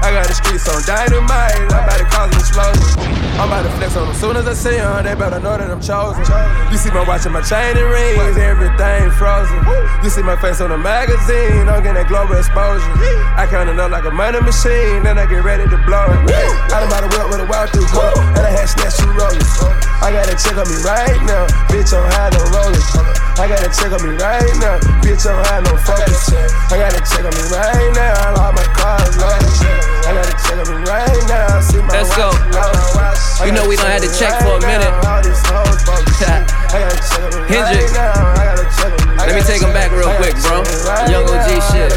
I 0.03 0.11
got 0.11 0.27
the 0.27 0.35
streets 0.35 0.67
on 0.67 0.83
dynamite. 0.83 1.55
I'm 1.71 1.83
about 1.85 1.99
to 1.99 2.07
cause 2.11 2.29
an 2.33 2.39
explosion. 2.43 3.15
I'm 3.35 3.51
about 3.51 3.63
to 3.63 3.71
flex 3.75 3.95
on 3.95 4.07
them. 4.07 4.15
Soon 4.15 4.35
as 4.35 4.47
I 4.47 4.55
see 4.55 4.79
them, 4.79 5.03
they 5.03 5.15
better 5.15 5.39
know 5.39 5.59
that 5.59 5.67
I'm 5.67 5.83
chosen. 5.83 6.23
You 6.71 6.77
see 6.79 6.91
my 6.91 7.03
watch 7.03 7.27
and 7.27 7.35
my 7.35 7.43
chain 7.43 7.75
and 7.75 7.89
rings, 7.91 8.39
everything 8.39 9.11
frozen. 9.19 9.59
You 10.03 10.09
see 10.09 10.23
my 10.23 10.39
face 10.39 10.63
on 10.63 10.71
the 10.71 10.79
magazine, 10.79 11.67
I'm 11.67 11.83
getting 11.83 11.99
that 11.99 12.07
global 12.07 12.39
exposure. 12.39 12.87
I 13.35 13.43
count 13.51 13.67
it 13.67 13.79
up 13.79 13.91
like 13.91 14.07
a 14.07 14.11
money 14.11 14.39
machine, 14.39 15.03
then 15.03 15.19
I 15.19 15.27
get 15.27 15.43
ready 15.43 15.67
to 15.67 15.77
blow 15.83 16.07
it. 16.07 16.54
I 16.71 16.83
done 16.83 16.89
bought 16.89 17.05
a 17.05 17.09
whip 17.11 17.27
with 17.31 17.41
a 17.43 17.47
wild 17.47 17.69
through 17.71 17.87
hold, 17.91 18.17
and 18.35 18.43
I 18.43 18.51
had 18.51 18.67
snatched 18.67 18.99
two 18.99 19.11
rollers. 19.11 19.51
I 20.01 20.11
gotta 20.11 20.35
check 20.37 20.57
on 20.57 20.67
me 20.67 20.77
right 20.85 21.19
now, 21.25 21.47
bitch, 21.71 21.91
I'm 21.95 22.05
high, 22.11 22.29
no 22.35 22.41
rollers. 22.51 22.87
I 23.39 23.47
gotta 23.47 23.69
check 23.71 23.91
on 23.91 24.01
me 24.03 24.15
right 24.19 24.55
now, 24.59 24.79
bitch, 25.03 25.25
I'm 25.25 25.39
high, 25.47 25.61
no 25.63 25.73
focus. 25.81 26.33
I 26.71 26.75
gotta 26.79 27.01
check 27.03 27.23
on 27.25 27.33
me 27.33 27.43
right 27.51 27.91
now, 27.95 28.41
all 28.41 28.53
my 28.53 28.65
cars 28.75 29.15
loaded. 29.17 29.51
I 30.05 30.11
gotta 30.13 30.35
check 30.43 30.57
on 30.59 30.67
me 30.69 30.77
right 30.85 31.23
now, 31.27 31.59
see 31.61 31.81
my 31.81 32.01
Let's 32.01 32.11
go. 32.15 32.29
You 33.45 33.51
know 33.51 33.67
we 33.67 33.75
don't 33.75 33.91
have 33.91 34.01
to 34.01 34.11
check 34.13 34.41
for 34.41 34.57
a 34.57 34.61
minute. 34.61 34.89
Hendrix. 37.47 37.93
Let 39.17 39.35
me 39.35 39.41
take 39.41 39.61
him 39.61 39.73
back 39.73 39.91
real 39.91 40.13
quick, 40.15 40.35
bro. 40.41 40.63
Young 41.09 41.25
OG 41.29 41.61
shit. 41.71 41.91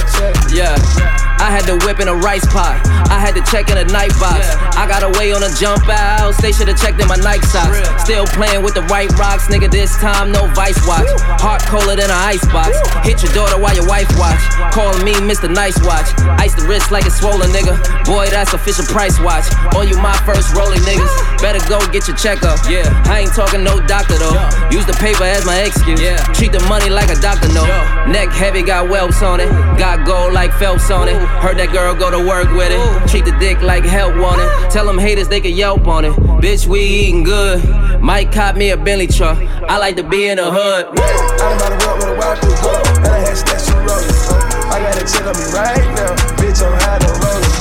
Yeah. 0.52 1.27
I 1.38 1.50
had 1.50 1.64
to 1.70 1.78
whip 1.86 2.00
in 2.00 2.08
a 2.08 2.14
rice 2.14 2.44
pot. 2.52 2.82
I 3.08 3.18
had 3.18 3.34
to 3.34 3.42
check 3.50 3.70
in 3.70 3.78
a 3.78 3.84
night 3.84 4.12
box. 4.18 4.44
I 4.76 4.86
got 4.86 5.02
away 5.02 5.32
on 5.32 5.42
a 5.42 5.50
jump 5.54 5.88
out. 5.88 6.34
They 6.42 6.52
should've 6.52 6.76
checked 6.76 7.00
in 7.00 7.08
my 7.08 7.16
Nike 7.16 7.46
socks. 7.46 7.78
Still 8.02 8.26
playing 8.26 8.62
with 8.62 8.74
the 8.74 8.82
right 8.90 9.10
rocks, 9.18 9.48
nigga. 9.48 9.70
This 9.70 9.96
time 9.96 10.32
no 10.32 10.46
vice 10.52 10.78
watch. 10.86 11.08
Heart 11.40 11.62
colder 11.66 11.96
than 11.96 12.10
an 12.10 12.22
ice 12.26 12.44
box. 12.52 12.76
Hit 13.06 13.22
your 13.22 13.32
daughter 13.32 13.56
while 13.60 13.74
your 13.74 13.86
wife 13.86 14.10
watch. 14.18 14.40
Calling 14.74 15.04
me 15.04 15.14
Mr. 15.24 15.48
Nice 15.48 15.78
Watch. 15.86 16.10
Ice 16.38 16.54
the 16.54 16.66
wrist 16.66 16.90
like 16.90 17.06
it's 17.06 17.18
swollen, 17.18 17.50
nigga. 17.50 17.78
Boy, 18.04 18.26
that's 18.30 18.52
official 18.52 18.84
price 18.86 19.18
watch. 19.20 19.46
On 19.74 19.88
you, 19.88 19.96
my 19.98 20.16
first 20.26 20.54
rolling 20.54 20.80
niggas. 20.82 21.10
Better 21.40 21.62
go 21.68 21.78
get 21.92 22.06
your 22.06 22.16
checkup. 22.16 22.58
Yeah, 22.68 22.86
I 23.06 23.20
ain't 23.20 23.34
talking 23.34 23.62
no 23.62 23.80
doctor 23.86 24.18
though. 24.18 24.36
Use 24.70 24.86
the 24.86 24.96
paper 24.98 25.24
as 25.24 25.46
my 25.46 25.62
excuse. 25.62 26.00
Yeah, 26.00 26.18
treat 26.34 26.52
the 26.52 26.60
money 26.68 26.90
like 26.90 27.10
a 27.10 27.18
doctor 27.20 27.48
no. 27.54 27.64
Neck 28.06 28.30
heavy, 28.30 28.62
got 28.62 28.88
whelps 28.88 29.22
on 29.22 29.40
it. 29.40 29.48
Got 29.78 30.06
gold 30.06 30.32
like 30.32 30.52
Phelps 30.58 30.90
on 30.90 31.08
it. 31.08 31.27
Heard 31.40 31.58
that 31.58 31.70
girl 31.72 31.94
go 31.94 32.10
to 32.10 32.18
work 32.18 32.50
with 32.52 32.72
it. 32.72 33.08
Treat 33.08 33.24
the 33.24 33.36
dick 33.38 33.62
like 33.62 33.84
help 33.84 34.16
on 34.16 34.40
it. 34.40 34.70
Tell 34.70 34.86
them 34.86 34.98
haters 34.98 35.28
they 35.28 35.40
can 35.40 35.54
yelp 35.54 35.86
on 35.86 36.04
it. 36.04 36.12
Bitch, 36.42 36.66
we 36.66 36.80
eating 36.80 37.22
good. 37.22 37.62
Might 38.00 38.32
cop 38.32 38.56
me 38.56 38.70
a 38.70 38.76
Bentley 38.76 39.06
truck. 39.06 39.38
I 39.68 39.78
like 39.78 39.96
to 39.96 40.02
be 40.02 40.28
in 40.28 40.36
the 40.36 40.50
hood. 40.50 40.86
I 40.98 41.58
done 41.58 41.58
bought 41.58 41.72
a 41.72 41.76
whip 41.76 41.96
with 41.98 42.10
a 42.10 42.18
wild 42.18 42.38
through 42.40 43.04
and 43.04 43.12
I 43.12 43.18
had 43.18 43.36
snatched 43.36 43.68
two 43.68 43.78
rollers. 43.84 44.28
I 44.70 44.80
gotta 44.80 45.04
check 45.06 45.26
on 45.26 45.34
me 45.34 45.46
right 45.54 45.86
now, 45.94 46.12
bitch, 46.38 46.60
I'm 46.62 46.74
high, 46.78 46.98
no 47.02 47.10
rollers. 47.18 47.56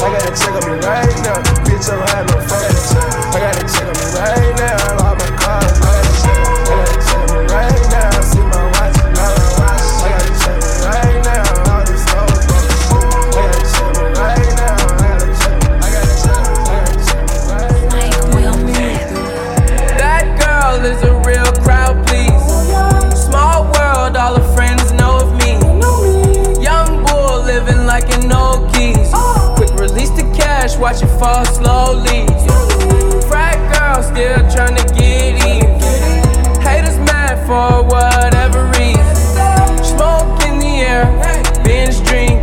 I 0.00 0.08
gotta 0.12 0.32
check 0.32 0.54
on 0.56 0.64
me 0.68 0.74
right 0.84 1.16
now, 1.24 1.38
bitch, 1.64 1.86
I'm 1.92 2.00
high, 2.08 2.24
no 2.28 2.36
focus. 2.44 2.94
I 2.96 3.38
gotta 3.40 3.64
check 3.68 3.91
fall 31.22 31.44
slowly. 31.44 32.26
Frat 33.28 33.58
girl 33.72 34.02
still 34.02 34.42
trying 34.50 34.74
to 34.74 34.84
get 34.92 35.34
in. 35.46 35.62
Haters 36.60 36.98
mad 37.10 37.36
for 37.46 37.84
whatever 37.86 38.66
reason. 38.78 39.16
Smoke 39.84 40.42
in 40.48 40.58
the 40.58 40.72
air, 40.90 41.06
binge 41.62 41.98
drinking. 42.08 42.42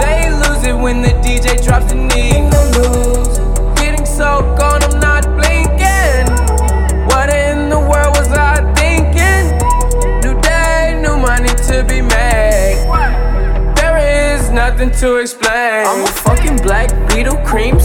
They 0.00 0.30
lose 0.42 0.64
it 0.64 0.76
when 0.84 1.02
the 1.02 1.12
DJ 1.24 1.62
drops 1.62 1.92
the 1.92 1.98
knee. 2.08 2.48
Getting 3.76 4.06
so 4.06 4.40
gone, 4.58 4.82
I'm 4.88 4.98
not 4.98 5.24
blinking. 5.36 6.24
What 7.10 7.28
in 7.28 7.68
the 7.68 7.80
world 7.90 8.16
was 8.16 8.32
I 8.32 8.56
thinking? 8.80 9.44
New 10.24 10.40
day, 10.40 10.98
new 11.04 11.18
money 11.18 11.52
to 11.68 11.84
be 11.84 12.00
made. 12.00 12.80
There 13.76 13.98
is 13.98 14.48
nothing 14.50 14.90
to 15.00 15.16
explain. 15.16 16.21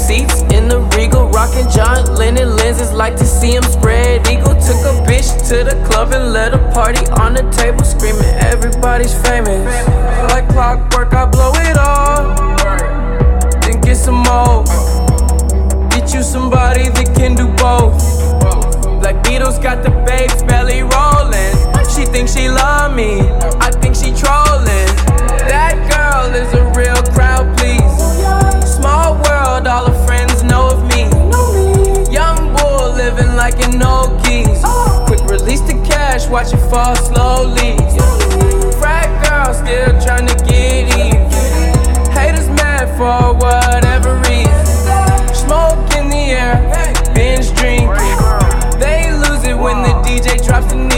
Seats 0.07 0.41
in 0.55 0.69
the 0.69 0.79
regal, 0.95 1.27
rocking 1.27 1.69
John 1.69 2.15
Lennon 2.15 2.55
lenses. 2.55 2.93
Like 2.93 3.17
to 3.17 3.25
see 3.25 3.51
him 3.51 3.63
spread 3.63 4.25
eagle. 4.27 4.55
Took 4.55 4.81
a 4.87 4.95
bitch 5.07 5.29
to 5.49 5.63
the 5.63 5.75
club 5.87 6.13
and 6.13 6.31
let 6.31 6.53
a 6.53 6.59
party 6.71 7.05
on 7.21 7.33
the 7.33 7.43
table, 7.51 7.83
screaming 7.83 8.33
everybody's 8.51 9.13
famous. 9.27 9.67
Like 10.31 10.47
clockwork, 10.49 11.13
I 11.13 11.25
blow 11.25 11.51
it 11.55 11.77
all, 11.77 12.35
then 13.61 13.81
get 13.81 13.97
some 13.97 14.23
more. 14.23 14.63
Get 15.91 16.13
you 16.13 16.23
somebody 16.23 16.89
that 16.89 17.13
can 17.15 17.35
do 17.35 17.47
both. 17.59 17.99
Black 19.01 19.15
Beatles 19.25 19.61
got 19.61 19.83
the 19.83 19.91
babes 20.07 20.41
belly 20.43 20.81
rolling. 20.81 21.53
She 21.93 22.05
thinks 22.05 22.33
she 22.33 22.47
love 22.47 22.95
me, 22.95 23.21
I 23.59 23.71
think 23.81 23.95
she 23.95 24.11
trolling. 24.15 24.87
That 25.51 25.75
girl 25.91 26.33
is 26.35 26.53
a 26.53 26.63
real 26.77 27.01
crowd, 27.13 27.56
world, 29.67 29.85
all 29.85 29.91
her 29.91 30.05
friends 30.05 30.43
know 30.43 30.69
of 30.69 30.83
me. 30.83 31.03
Young 32.11 32.55
bull 32.55 32.91
living 32.93 33.35
like 33.35 33.59
an 33.65 33.81
old 33.81 34.23
keys. 34.23 34.61
Quick 35.07 35.21
release 35.29 35.61
the 35.61 35.73
cash, 35.85 36.27
watch 36.27 36.53
it 36.53 36.63
fall 36.69 36.95
slowly. 36.95 37.75
Frat 38.79 39.09
girl 39.23 39.53
still 39.53 39.93
trying 40.01 40.27
to 40.27 40.35
get 40.45 40.95
in. 40.97 41.15
Haters 42.11 42.49
mad 42.49 42.87
for 42.97 43.33
whatever 43.35 44.15
reason. 44.29 44.65
Smoke 45.33 45.93
in 45.95 46.09
the 46.09 46.31
air, 46.41 46.55
binge 47.13 47.53
drinking. 47.55 47.89
They 48.79 49.11
lose 49.11 49.43
it 49.43 49.57
when 49.57 49.83
the 49.83 49.93
DJ 50.05 50.45
drops 50.45 50.67
the 50.67 50.75
knee. 50.75 50.96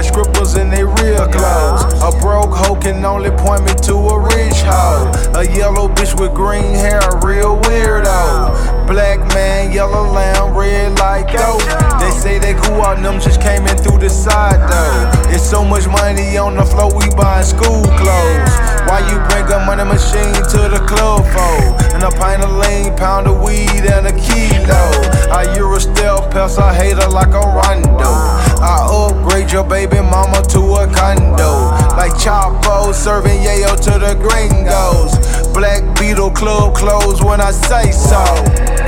Like 0.00 0.08
strippers 0.08 0.54
in 0.56 0.70
their 0.70 0.86
real 0.86 1.26
clothes. 1.28 1.84
A 2.00 2.10
broke 2.20 2.54
hoe 2.54 2.76
can 2.76 3.04
only 3.04 3.30
point 3.30 3.64
me 3.64 3.74
to 3.84 3.94
a 3.94 4.18
rich 4.18 4.62
hoe. 4.64 5.12
A 5.34 5.44
yellow 5.56 5.88
bitch 5.88 6.18
with 6.18 6.34
green 6.34 6.74
hair, 6.74 7.00
a 7.00 7.26
real 7.26 7.60
weirdo. 7.60 8.86
Black 8.86 9.18
man, 9.34 9.72
yellow 9.72 10.10
lamb, 10.10 10.56
red 10.56 10.98
like 10.98 11.32
dope. 11.32 11.60
They 12.00 12.10
say 12.10 12.38
they 12.38 12.54
cool 12.54 12.82
out, 12.82 13.02
them 13.02 13.20
just 13.20 13.40
came 13.42 13.66
in 13.66 13.76
through 13.76 13.98
the 13.98 14.08
side 14.08 14.60
though. 14.70 15.34
It's 15.34 15.48
so 15.48 15.64
much 15.64 15.86
money 15.86 16.38
on 16.38 16.56
the 16.56 16.64
floor, 16.64 16.90
we 16.96 17.08
buying 17.14 17.44
school 17.44 17.84
clothes. 18.00 18.54
Why 18.88 19.04
you 19.10 19.20
bring 19.28 19.44
a 19.52 19.64
money 19.66 19.84
machine 19.84 20.34
to 20.34 20.60
the 20.72 20.82
club 20.88 21.26
for? 21.28 21.89
And 22.02 22.14
a 22.14 22.16
pint 22.16 22.42
of 22.42 22.50
lean, 22.56 22.96
pound 22.96 23.26
of 23.26 23.42
weed, 23.42 23.84
and 23.84 24.06
a 24.06 24.12
kilo. 24.12 24.84
I 25.30 25.52
Euro 25.56 25.78
stealth 25.78 26.30
pest, 26.30 26.58
I 26.58 26.72
hate 26.72 26.96
her 26.96 27.10
like 27.10 27.28
a 27.28 27.44
rondo. 27.44 28.08
I 28.56 28.88
upgrade 28.88 29.52
your 29.52 29.64
baby 29.64 29.96
mama 29.96 30.40
to 30.48 30.60
a 30.80 30.86
condo. 30.94 31.68
Like 31.98 32.12
Chapo 32.12 32.94
serving 32.94 33.42
yayo 33.42 33.76
to 33.76 33.98
the 33.98 34.14
gringos. 34.14 35.12
Black 35.52 35.82
Beetle 36.00 36.30
club 36.30 36.74
closed 36.74 37.22
when 37.22 37.38
I 37.38 37.50
say 37.50 37.90
so. 37.92 38.24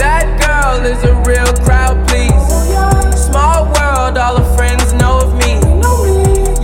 That 0.01 0.25
girl 0.41 0.83
is 0.87 1.05
a 1.05 1.15
real 1.29 1.53
crowd, 1.67 2.09
please. 2.09 2.33
Small 3.27 3.67
world, 3.67 4.17
all 4.17 4.41
her 4.41 4.57
friends 4.57 4.91
know 4.95 5.19
of 5.21 5.35
me. 5.37 5.61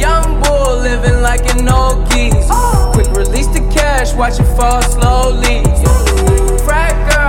Young 0.01 0.41
bull 0.43 0.79
living 0.79 1.21
like 1.21 1.45
an 1.55 1.69
old 1.69 2.09
geese. 2.09 2.49
Quick 2.95 3.09
release 3.15 3.49
the 3.49 3.61
cash, 3.71 4.15
watch 4.15 4.41
it 4.41 4.57
fall 4.57 4.81
slowly. 4.81 6.08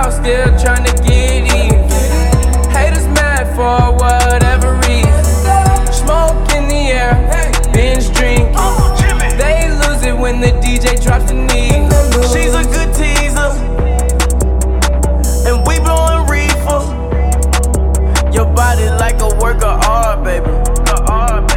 Girl 0.02 0.10
still 0.12 0.58
trying 0.58 0.84
to 0.84 0.92
get 1.02 1.44
in. 1.52 1.76
Haters 2.70 3.06
mad 3.08 3.44
for 3.54 3.92
whatever 4.00 4.76
reason. 4.88 5.92
Smoke 5.92 6.40
in 6.56 6.68
the 6.68 6.88
air, 6.96 7.12
binge 7.74 8.10
drinking. 8.16 8.54
They 9.36 9.68
lose 9.68 10.02
it 10.02 10.16
when 10.16 10.40
the 10.40 10.52
DJ 10.64 11.02
drops 11.02 11.26
the 11.26 11.34
knee. 11.34 11.84
She's 12.32 12.54
a 12.54 12.64
good 12.64 12.94
teaser, 12.96 13.52
and 15.46 15.66
we 15.68 15.78
blowing 15.80 16.26
reefer. 16.32 16.80
Your 18.32 18.46
body 18.54 18.88
like 18.96 19.20
a 19.20 19.28
work 19.36 19.62
of 19.62 19.84
oh, 19.84 19.90
art, 19.90 20.24
baby. 20.24 20.46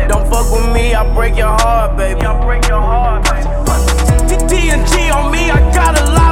Don't 0.09 0.27
fuck 0.29 0.51
with 0.51 0.67
me, 0.73 0.93
I 0.93 1.09
break 1.15 1.37
your 1.37 1.47
heart, 1.47 1.95
baby. 1.95 2.19
I 2.25 2.43
break 2.43 2.67
your 2.67 2.81
heart, 2.81 3.23
baby. 3.23 4.47
T&G 4.49 5.09
on 5.11 5.31
me, 5.31 5.49
I 5.49 5.59
got 5.73 5.97
a 5.97 6.11
lot 6.11 6.22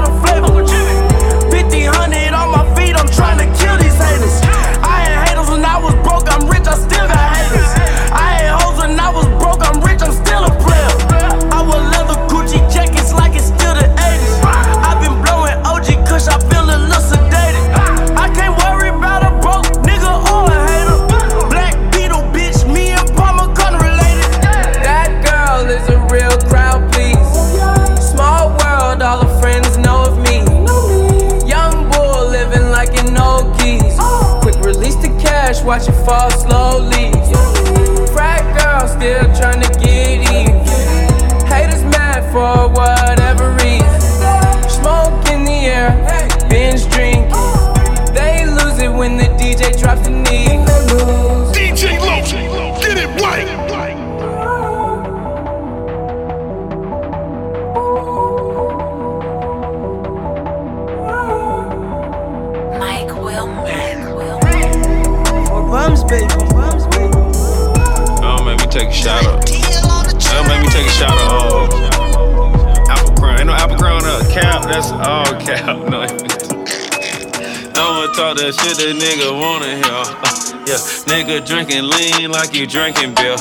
you 82.62 82.68
drinking 82.68 83.16
beer. 83.16 83.36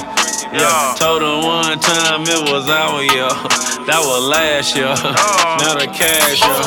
Yeah, 0.49 0.97
told 0.97 1.21
him 1.21 1.45
one 1.45 1.79
time 1.79 2.25
it 2.25 2.41
was 2.49 2.65
our 2.73 3.05
year. 3.05 3.29
That 3.85 4.01
was 4.01 4.25
last 4.25 4.73
year. 4.73 4.89
Now 5.61 5.77
the 5.77 5.85
cash 5.93 6.41
year. 6.41 6.65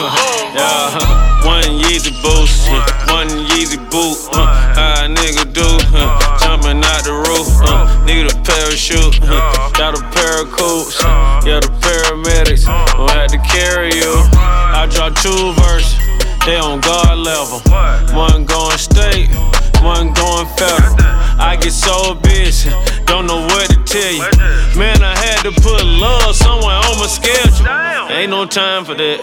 Yeah, 0.54 1.50
one 1.50 1.66
Yeezy 1.82 2.14
boost, 2.22 2.70
one 3.10 3.26
Yeezy 3.50 3.82
boot. 3.90 4.22
Uh, 4.38 4.46
how 4.78 5.06
a 5.06 5.10
nigga 5.10 5.50
do? 5.50 5.66
Uh, 5.98 6.14
jumping 6.46 6.78
out 6.86 7.02
the 7.02 7.18
roof. 7.26 7.50
Uh, 7.66 7.90
need 8.06 8.30
a 8.30 8.36
parachute. 8.46 9.18
Uh, 9.26 9.74
got 9.74 9.98
a 9.98 10.04
pair 10.14 10.46
of 10.46 10.52
coops. 10.54 11.02
Yeah, 11.42 11.58
the 11.58 11.74
paramedics 11.82 12.70
gon' 12.70 13.10
have 13.10 13.32
to 13.34 13.42
carry 13.50 13.98
you. 13.98 14.14
I 14.38 14.86
dropped 14.94 15.24
two 15.26 15.54
verses. 15.58 15.98
They 16.46 16.60
on 16.60 16.82
guard 16.82 17.18
level. 17.18 17.66
One 18.14 18.46
going 18.46 18.78
state, 18.78 19.34
one 19.82 20.14
going 20.14 20.46
federal. 20.54 21.13
I 21.54 21.56
get 21.56 21.72
so 21.72 22.16
busy, 22.16 22.72
don't 23.06 23.28
know 23.28 23.46
what 23.46 23.70
to 23.70 23.78
tell 23.86 24.12
you. 24.12 24.26
Man, 24.74 25.06
I 25.06 25.14
had 25.14 25.46
to 25.46 25.52
put 25.62 25.86
love 25.86 26.34
somewhere 26.34 26.82
on 26.82 26.98
my 26.98 27.06
schedule. 27.06 27.70
Ain't 28.10 28.32
no 28.32 28.48
time 28.48 28.86
for 28.86 28.96
that. 28.96 29.22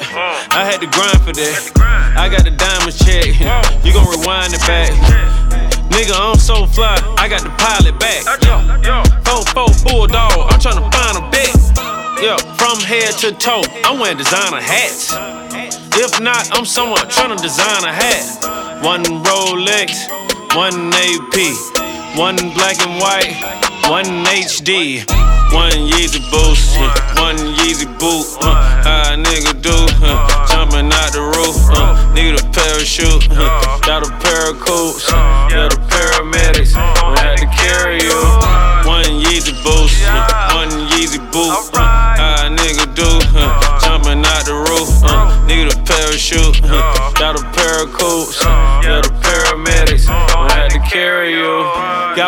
I 0.54 0.62
had 0.62 0.78
to 0.78 0.86
grind 0.86 1.18
for 1.26 1.34
that. 1.34 2.14
I 2.14 2.30
got 2.30 2.46
the 2.46 2.54
diamond 2.54 2.94
check. 2.94 3.34
You 3.82 3.90
gon' 3.90 4.06
rewind 4.06 4.54
it 4.54 4.62
back. 4.62 4.94
Nigga, 5.90 6.14
I'm 6.14 6.38
so 6.38 6.70
fly, 6.70 6.94
I 7.18 7.26
got 7.26 7.42
the 7.42 7.50
pilot 7.58 7.98
back. 7.98 8.22
Four, 9.26 9.42
four, 9.50 9.74
bulldog, 9.82 10.54
I'm 10.54 10.62
tryna 10.62 10.86
find 10.86 11.18
a 11.18 11.26
bet. 11.34 11.50
Yeah, 12.22 12.38
from 12.54 12.78
head 12.78 13.10
to 13.26 13.34
toe, 13.42 13.66
I'm 13.82 13.98
wearing 13.98 14.18
designer 14.18 14.62
hats. 14.62 15.18
If 15.98 16.20
not, 16.20 16.46
I'm 16.56 16.64
somewhere 16.64 17.02
trying 17.10 17.34
to 17.36 17.42
design 17.42 17.82
a 17.82 17.90
hat. 17.90 18.86
One 18.86 19.02
Rolex, 19.02 20.06
one 20.54 20.94
AP, 20.94 21.89
one 22.16 22.36
black 22.54 22.78
and 22.86 23.00
white, 23.00 23.34
one 23.88 24.24
HD. 24.24 25.04
One 25.50 25.72
Yeezy 25.72 26.22
boost, 26.30 26.78
one 27.18 27.36
Yeezy 27.58 27.86
boot. 27.98 28.24
Uh, 28.40 29.10
a 29.10 29.18
nigga 29.18 29.60
do? 29.60 29.74
Uh, 29.98 30.46
jumping 30.46 30.86
out 30.94 31.10
the 31.10 31.20
roof. 31.20 31.58
Uh, 31.74 31.98
need 32.14 32.38
a 32.38 32.44
parachute. 32.54 33.26
Uh, 33.32 33.78
got 33.82 34.06
a 34.06 34.10
pair 34.22 34.50
of 34.50 34.60
coats. 34.60 35.10
Uh, 35.10 35.48
yeah, 35.50 35.66
the 35.66 35.76
paramedics. 35.90 36.76
I 36.76 37.18
had 37.18 37.38
to 37.42 37.46
carry 37.50 37.98
you. 37.98 38.14
One 38.86 39.10
Yeezy 39.26 39.58
boost, 39.64 39.98
uh, 40.06 40.54
one 40.54 40.70
Yeezy 40.94 41.18
boot. 41.32 41.50
Uh, 41.74 42.46
a 42.46 42.48
nigga 42.54 42.86
do? 42.94 43.10
Uh, 43.34 43.80
jumping 43.82 44.22
out 44.24 44.44
the 44.46 44.54
roof. 44.54 44.88
Uh, 45.02 45.34
need 45.46 45.66
a 45.66 45.76
parachute. 45.82 46.62
Uh, 46.62 47.10
got 47.18 47.34
a 47.34 47.42
pair 47.50 47.82
of 47.82 47.92
coats. 47.92 48.38
Uh, 48.40 48.82
yeah, 48.84 49.00
the 49.00 49.19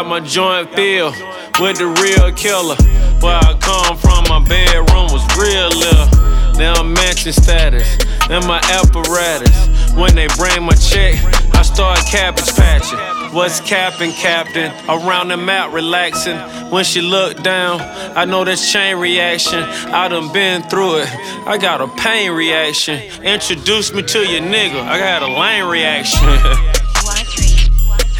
Got 0.03 0.09
my 0.09 0.19
joint 0.19 0.75
filled 0.75 1.15
with 1.61 1.79
the 1.79 1.87
real 1.87 2.33
killer. 2.33 2.75
Where 3.23 3.39
I 3.39 3.57
come 3.61 3.97
from, 3.97 4.25
my 4.29 4.45
bedroom 4.49 5.13
was 5.13 5.23
real 5.39 5.69
little. 5.69 6.59
Now 6.59 6.75
I'm 6.75 6.93
mansion 6.93 7.33
status, 7.33 7.87
and 8.29 8.45
my 8.45 8.59
apparatus. 8.65 9.55
When 9.95 10.17
they 10.17 10.27
bring 10.37 10.65
my 10.65 10.75
check, 10.75 11.23
I 11.55 11.63
start 11.63 12.01
cabbage 12.01 12.53
patching. 12.57 12.99
What's 13.33 13.61
capping, 13.61 14.11
captain? 14.11 14.73
Around 14.89 15.29
the 15.29 15.37
map, 15.37 15.73
relaxing. 15.73 16.37
When 16.73 16.83
she 16.83 17.01
looked 17.01 17.45
down, 17.45 17.81
I 18.17 18.25
know 18.25 18.45
that's 18.45 18.73
chain 18.73 18.97
reaction. 18.97 19.63
I 19.63 20.09
done 20.09 20.33
been 20.33 20.63
through 20.65 21.03
it. 21.03 21.09
I 21.47 21.59
got 21.59 21.81
a 21.81 21.87
pain 21.87 22.33
reaction. 22.33 23.01
Introduce 23.23 23.93
me 23.93 24.03
to 24.03 24.19
your 24.19 24.43
nigga. 24.43 24.83
I 24.83 24.99
got 24.99 25.23
a 25.23 25.29
lane 25.29 25.71
reaction. 25.71 26.73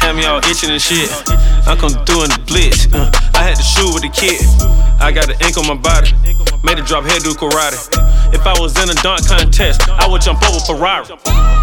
Had 0.03 0.19
me 0.19 0.25
all 0.25 0.43
itching 0.43 0.69
and 0.69 0.81
shit. 0.81 1.07
I 1.63 1.79
come 1.79 1.95
through 2.03 2.27
in 2.27 2.31
the 2.35 2.43
blitz. 2.43 2.91
Uh, 2.91 3.07
I 3.39 3.47
had 3.47 3.55
to 3.55 3.63
shoot 3.63 3.87
with 3.95 4.03
the 4.03 4.11
kid. 4.11 4.43
I 4.99 5.15
got 5.15 5.31
the 5.31 5.35
ink 5.39 5.55
on 5.55 5.63
my 5.63 5.79
body. 5.79 6.11
Made 6.59 6.75
a 6.75 6.83
drop 6.83 7.07
head 7.07 7.23
do 7.23 7.31
karate. 7.31 7.79
If 8.35 8.43
I 8.43 8.51
was 8.59 8.75
in 8.83 8.91
a 8.91 8.97
dunk 8.99 9.23
contest, 9.23 9.87
I 9.87 10.03
would 10.03 10.19
jump 10.19 10.43
over 10.43 10.59
Ferrari. 10.59 11.07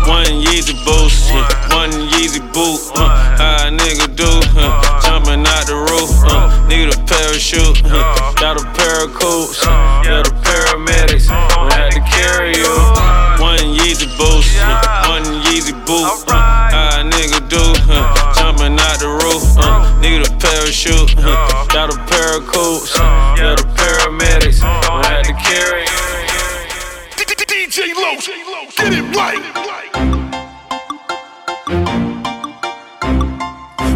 One 0.08 0.32
Yeezy 0.40 0.72
boost, 0.88 1.28
uh, 1.36 1.44
one 1.76 1.92
Yeezy 2.16 2.40
boot. 2.56 2.80
Uh, 2.96 3.12
how 3.36 3.68
a 3.68 3.70
nigga 3.70 4.08
do? 4.16 4.32
Uh, 4.56 4.80
jumping 5.04 5.44
out 5.44 5.68
the 5.68 5.76
roof. 5.76 6.08
Uh, 6.24 6.48
need 6.64 6.88
a 6.88 6.96
parachute. 7.04 7.84
Uh, 7.84 8.32
got 8.40 8.56
a 8.56 8.64
pair 8.72 9.04
of 9.04 9.12
coats. 9.12 9.60
Uh, 9.60 10.00
yeah, 10.00 10.24
the 10.24 10.32
paramedics. 10.40 11.28
I 11.28 11.68
had 11.76 11.92
to 11.92 12.00
carry 12.08 12.56
you. 12.56 12.72
One 13.36 13.76
Yeezy 13.76 14.08
boost, 14.16 14.56
uh, 14.64 15.12
one 15.12 15.28
Yeezy 15.44 15.76
boot. 15.84 16.08
Uh, 16.28 16.59
parachute. 20.70 21.14
Uh, 21.18 21.66
got 21.66 21.92
a 21.92 21.98
pair 22.06 22.38
of 22.38 22.46
coats. 22.46 22.96
Uh, 22.96 23.34
yeah, 23.36 23.54
the 23.56 23.64
paramedics. 23.74 24.60
I 24.62 25.04
had 25.06 25.24
to 25.24 25.32
carry. 25.34 25.84
DJ 27.46 27.94
Los, 27.94 28.26
get 28.76 28.92
it 28.92 29.04
right. 29.16 29.40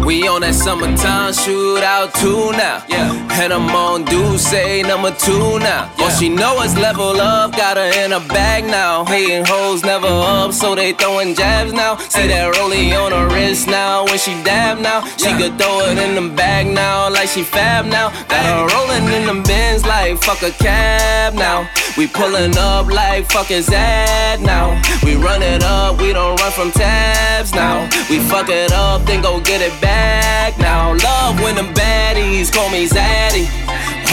We 0.05 0.27
on 0.27 0.41
that 0.41 0.53
summertime 0.53 1.33
shootout 1.33 2.13
two 2.19 2.51
now. 2.51 2.83
Yeah. 2.89 3.24
And 3.37 3.51
I'm 3.51 3.69
on 3.69 4.05
do 4.05 4.37
say 4.37 4.81
number 4.81 5.11
two 5.11 5.59
now. 5.59 5.91
Yeah. 5.97 6.05
All 6.05 6.09
she 6.09 6.29
know 6.29 6.61
is 6.61 6.73
level 6.77 7.19
up, 7.19 7.51
got 7.51 7.75
her 7.75 7.91
in 8.03 8.13
a 8.13 8.21
bag 8.21 8.63
now. 8.63 9.03
Hating 9.03 9.43
hoes 9.45 9.83
never 9.83 10.07
up, 10.07 10.53
so 10.53 10.73
they 10.73 10.93
throwing 10.93 11.35
jabs 11.35 11.73
now. 11.73 11.97
See 11.97 12.27
that 12.27 12.53
rollie 12.55 12.95
on 12.95 13.11
her 13.11 13.27
wrist 13.35 13.67
now. 13.67 14.05
When 14.05 14.17
she 14.17 14.31
dab 14.43 14.79
now, 14.79 15.03
she 15.17 15.29
yeah. 15.29 15.37
could 15.37 15.59
throw 15.59 15.81
it 15.81 15.97
in 15.97 16.15
the 16.15 16.33
bag 16.33 16.67
now, 16.67 17.09
like 17.09 17.27
she 17.27 17.43
fab 17.43 17.85
now. 17.85 18.09
Got 18.29 18.45
her 18.45 18.73
rolling 18.73 19.05
in 19.13 19.27
the 19.27 19.43
bins 19.45 19.85
like 19.85 20.17
fuck 20.23 20.41
a 20.41 20.51
cab 20.51 21.33
now. 21.33 21.69
We 21.97 22.07
pulling 22.07 22.57
up 22.57 22.87
like 22.87 23.25
fuck 23.29 23.51
is 23.51 23.67
that 23.67 24.39
now. 24.41 24.81
We 25.03 25.15
run 25.15 25.43
it 25.43 25.61
up, 25.61 25.99
we 25.99 26.13
don't 26.13 26.39
run 26.39 26.51
from 26.51 26.71
tabs 26.71 27.53
now. 27.53 27.89
We 28.09 28.19
fuck 28.19 28.49
it 28.49 28.71
up, 28.71 29.05
then 29.05 29.21
go 29.21 29.41
get 29.41 29.61
it 29.61 29.75
back 29.81 30.57
now. 30.57 30.93
Love 30.93 31.41
when 31.41 31.55
them 31.55 31.73
baddies 31.73 32.51
call 32.51 32.69
me 32.69 32.85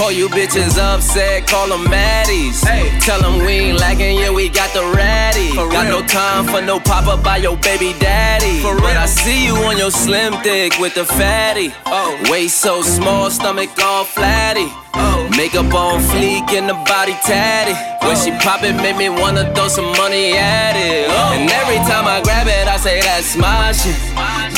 All 0.02 0.10
you 0.10 0.28
bitches 0.28 0.78
upset, 0.78 1.46
call 1.46 1.68
them 1.68 1.84
Maddies. 1.86 2.64
Hey. 2.66 2.90
Tell 2.98 3.20
them 3.20 3.38
we 3.46 3.70
ain't 3.70 3.78
lacking, 3.78 4.18
yeah, 4.18 4.30
we 4.30 4.48
got 4.48 4.74
the 4.74 4.82
ratty. 4.96 5.50
For 5.50 5.70
got 5.70 5.86
real. 5.86 6.00
no 6.00 6.06
time 6.08 6.44
for 6.44 6.60
no 6.60 6.80
pop 6.80 7.06
up 7.06 7.22
by 7.22 7.36
your 7.36 7.56
baby 7.58 7.94
daddy. 8.00 8.58
For 8.60 8.74
but 8.74 8.96
I 8.96 9.06
see 9.06 9.46
you 9.46 9.54
on 9.54 9.78
your 9.78 9.92
slim 9.92 10.34
thick 10.42 10.76
with 10.80 10.96
the 10.96 11.04
fatty. 11.04 11.72
Oh. 11.86 12.18
Waist 12.28 12.58
so 12.58 12.82
small, 12.82 13.30
stomach 13.30 13.70
all 13.80 14.04
flatty. 14.04 14.66
Oh. 14.94 15.30
Makeup 15.36 15.72
on 15.72 16.00
fleek 16.00 16.50
and 16.50 16.68
the 16.68 16.74
body 16.90 17.14
tatty. 17.24 17.72
When 18.04 18.16
she 18.16 18.32
oh. 18.32 18.38
pop 18.42 18.64
it, 18.64 18.74
make 18.74 18.96
me 18.96 19.08
wanna 19.08 19.54
throw 19.54 19.68
some 19.68 19.92
money 19.96 20.32
at 20.34 20.74
it. 20.74 21.06
Oh. 21.08 21.38
And 21.38 21.48
every 21.48 21.78
time 21.88 22.06
I 22.06 22.20
grab 22.24 22.48
it, 22.48 22.66
I 22.66 22.76
say 22.76 23.00
that's 23.00 23.36
my 23.36 23.70
shit. 23.70 23.94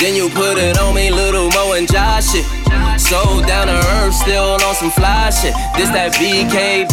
Then 0.01 0.17
you 0.17 0.31
put 0.31 0.57
it 0.57 0.79
on 0.79 0.95
me, 0.95 1.11
little 1.11 1.51
Mo 1.51 1.75
and 1.75 1.87
Josh 1.87 2.33
shit. 2.33 2.47
So 3.05 3.21
down 3.47 3.67
to 3.67 3.77
earth, 4.01 4.15
still 4.15 4.57
on 4.65 4.75
some 4.75 4.91
fly 4.91 5.29
shit. 5.29 5.53
This 5.77 5.91
that 5.91 6.15
BKBXNY 6.17 6.89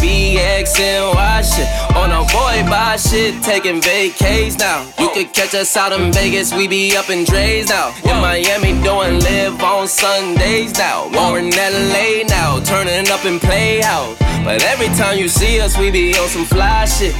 shit. 1.40 1.66
On 1.96 2.12
a 2.12 2.20
boy 2.28 2.68
buy 2.68 2.96
shit, 2.96 3.42
taking 3.42 3.80
vacays 3.80 4.58
now. 4.58 4.84
You 4.98 5.08
could 5.14 5.32
catch 5.32 5.54
us 5.54 5.74
out 5.74 5.92
in 5.92 6.12
Vegas, 6.12 6.52
we 6.52 6.68
be 6.68 6.94
up 6.98 7.08
in 7.08 7.24
Dre's 7.24 7.70
now. 7.70 7.94
In 8.04 8.20
Miami, 8.20 8.72
doing 8.84 9.20
live 9.20 9.62
on 9.62 9.88
Sundays 9.88 10.76
now. 10.76 11.08
More 11.08 11.38
in 11.38 11.48
LA 11.48 12.24
now, 12.28 12.60
turning 12.60 13.08
up 13.08 13.24
in 13.24 13.40
Playhouse. 13.40 14.18
But 14.44 14.62
every 14.64 14.88
time 14.88 15.16
you 15.16 15.28
see 15.28 15.62
us, 15.62 15.78
we 15.78 15.90
be 15.90 16.14
on 16.18 16.28
some 16.28 16.44
fly 16.44 16.84
shit. 16.84 17.14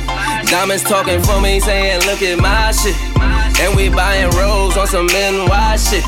Diamonds 0.50 0.82
talking 0.82 1.22
for 1.22 1.40
me, 1.40 1.60
saying, 1.60 2.02
look 2.04 2.20
at 2.20 2.38
my 2.38 2.72
shit. 2.72 3.11
And 3.62 3.76
we 3.76 3.88
buying 3.88 4.28
rolls 4.30 4.76
on 4.76 4.88
some 4.88 5.06
NY 5.06 5.76
shit. 5.76 6.02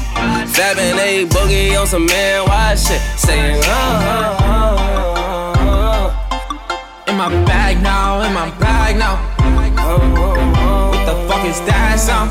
Fabbing 0.55 0.99
a 0.99 1.25
boogie 1.27 1.79
on 1.81 1.87
some 1.87 2.05
NY 2.07 2.75
shit. 2.75 3.01
Saying, 3.17 3.63
uh, 3.65 3.71
uh, 3.71 4.75
uh, 5.59 5.71
uh. 6.11 7.11
In 7.11 7.17
my 7.17 7.29
bag 7.45 7.81
now, 7.81 8.23
in 8.23 8.35
my 8.35 8.51
bag 8.59 8.97
now. 8.99 9.15
What 10.91 11.07
the 11.07 11.15
fuck 11.29 11.45
is 11.47 11.61
that 11.61 12.01
sound? 12.01 12.31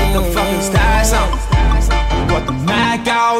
What 0.00 0.12
the 0.14 0.22
fuck 0.32 0.48
is 0.58 0.70
that 0.70 1.04
sound? 1.04 1.61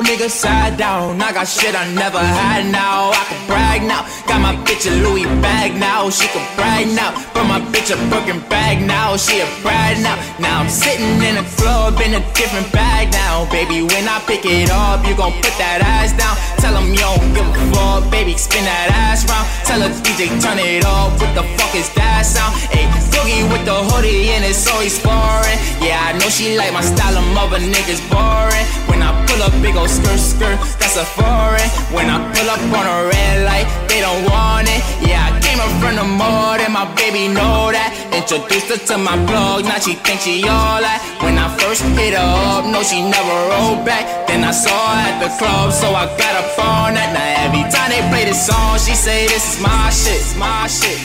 Nigga 0.02 0.28
sat 0.28 0.76
down. 0.76 1.22
I 1.22 1.32
got 1.32 1.46
shit 1.46 1.74
I 1.74 1.86
never 1.94 2.18
had 2.18 2.66
now. 2.70 3.14
I 3.14 3.22
can 3.30 3.40
brag 3.46 3.80
now. 3.86 4.02
Got 4.26 4.40
my 4.42 4.54
bitch 4.66 4.90
a 4.90 4.94
Louis 5.02 5.26
bag 5.40 5.78
now. 5.78 6.10
She 6.10 6.26
can 6.28 6.42
brag 6.56 6.90
now. 6.90 7.14
But 7.32 7.44
my 7.46 7.60
bitch 7.70 7.94
a 7.94 7.96
Birkin 8.10 8.40
bag 8.50 8.82
now. 8.82 9.16
She 9.16 9.38
a 9.40 9.46
brag 9.62 10.02
now. 10.02 10.18
Now 10.40 10.60
I'm 10.60 10.68
sitting 10.68 11.22
in 11.22 11.38
a 11.38 11.46
club 11.54 12.00
in 12.00 12.14
a 12.14 12.22
different 12.34 12.70
bag 12.72 13.12
now. 13.12 13.46
Baby, 13.50 13.82
when 13.82 14.08
I 14.08 14.18
pick 14.26 14.44
it 14.44 14.70
up, 14.70 15.06
you 15.06 15.14
gon' 15.14 15.32
put 15.38 15.54
that 15.62 15.78
ass 15.86 16.10
down. 16.18 16.34
Tell 16.58 16.74
him 16.74 16.90
you 16.90 16.98
don't 16.98 17.22
give 17.34 17.46
a 17.46 17.54
fuck, 17.70 18.10
baby, 18.10 18.34
spin 18.36 18.64
that 18.64 18.90
ass 18.90 19.22
round. 19.30 19.46
Tell 19.66 19.80
her 19.82 19.92
DJ 20.02 20.30
turn 20.42 20.58
it 20.58 20.84
up. 20.84 21.14
What 21.20 21.34
the 21.34 21.46
fuck 21.58 21.74
is 21.74 21.88
that 21.94 22.26
sound? 22.26 22.54
Ayy, 22.74 23.11
Boogie 23.22 23.46
with 23.46 23.64
the 23.64 23.74
hoodie 23.74 24.34
and 24.34 24.42
it's 24.42 24.66
always 24.66 24.98
foreign. 24.98 25.58
Yeah, 25.78 26.10
I 26.10 26.18
know 26.18 26.26
she 26.26 26.58
like 26.58 26.72
my 26.74 26.82
style, 26.82 27.14
of 27.14 27.26
mother 27.34 27.62
niggas 27.62 28.02
boring. 28.10 28.66
When 28.90 28.98
I 28.98 29.14
pull 29.26 29.38
up, 29.46 29.54
big 29.62 29.76
ol' 29.78 29.86
skirt, 29.86 30.18
skirt, 30.18 30.58
that's 30.82 30.98
a 30.98 31.06
foreign. 31.06 31.68
When 31.94 32.10
I 32.10 32.18
pull 32.34 32.50
up 32.50 32.58
on 32.58 32.82
a 32.82 32.98
red 33.14 33.46
light, 33.46 33.70
they 33.86 34.02
don't 34.02 34.26
want 34.26 34.66
it. 34.66 34.82
Yeah, 35.06 35.22
I 35.22 35.38
came 35.38 35.62
up 35.62 35.70
from 35.78 35.94
the 36.02 36.02
mud 36.02 36.66
and 36.66 36.74
my 36.74 36.82
baby 36.98 37.30
know 37.30 37.70
that. 37.70 37.94
Introduced 38.10 38.74
her 38.74 38.80
to 38.90 38.98
my 38.98 39.14
blog, 39.30 39.70
now 39.70 39.78
she 39.78 39.94
thinks 39.94 40.26
she 40.26 40.42
all 40.42 40.82
that. 40.82 40.98
When 41.22 41.38
I 41.38 41.46
first 41.62 41.86
hit 41.94 42.18
her 42.18 42.26
up, 42.26 42.66
no, 42.66 42.82
she 42.82 43.06
never 43.06 43.36
rolled 43.54 43.86
back. 43.86 44.26
Then 44.26 44.42
I 44.42 44.50
saw 44.50 44.74
her 44.74 44.98
at 44.98 45.22
the 45.22 45.30
club, 45.38 45.70
so 45.70 45.94
I 45.94 46.10
got 46.18 46.34
up 46.42 46.58
on 46.58 46.98
that. 46.98 47.14
Now 47.14 47.46
every 47.46 47.62
time 47.70 47.94
they 47.94 48.02
play 48.10 48.26
this 48.26 48.42
song, 48.50 48.82
she 48.82 48.98
say 48.98 49.30
this 49.30 49.46
is 49.46 49.62
my 49.62 49.94
shit, 49.94 50.26
my 50.34 50.66
shit. 50.66 50.98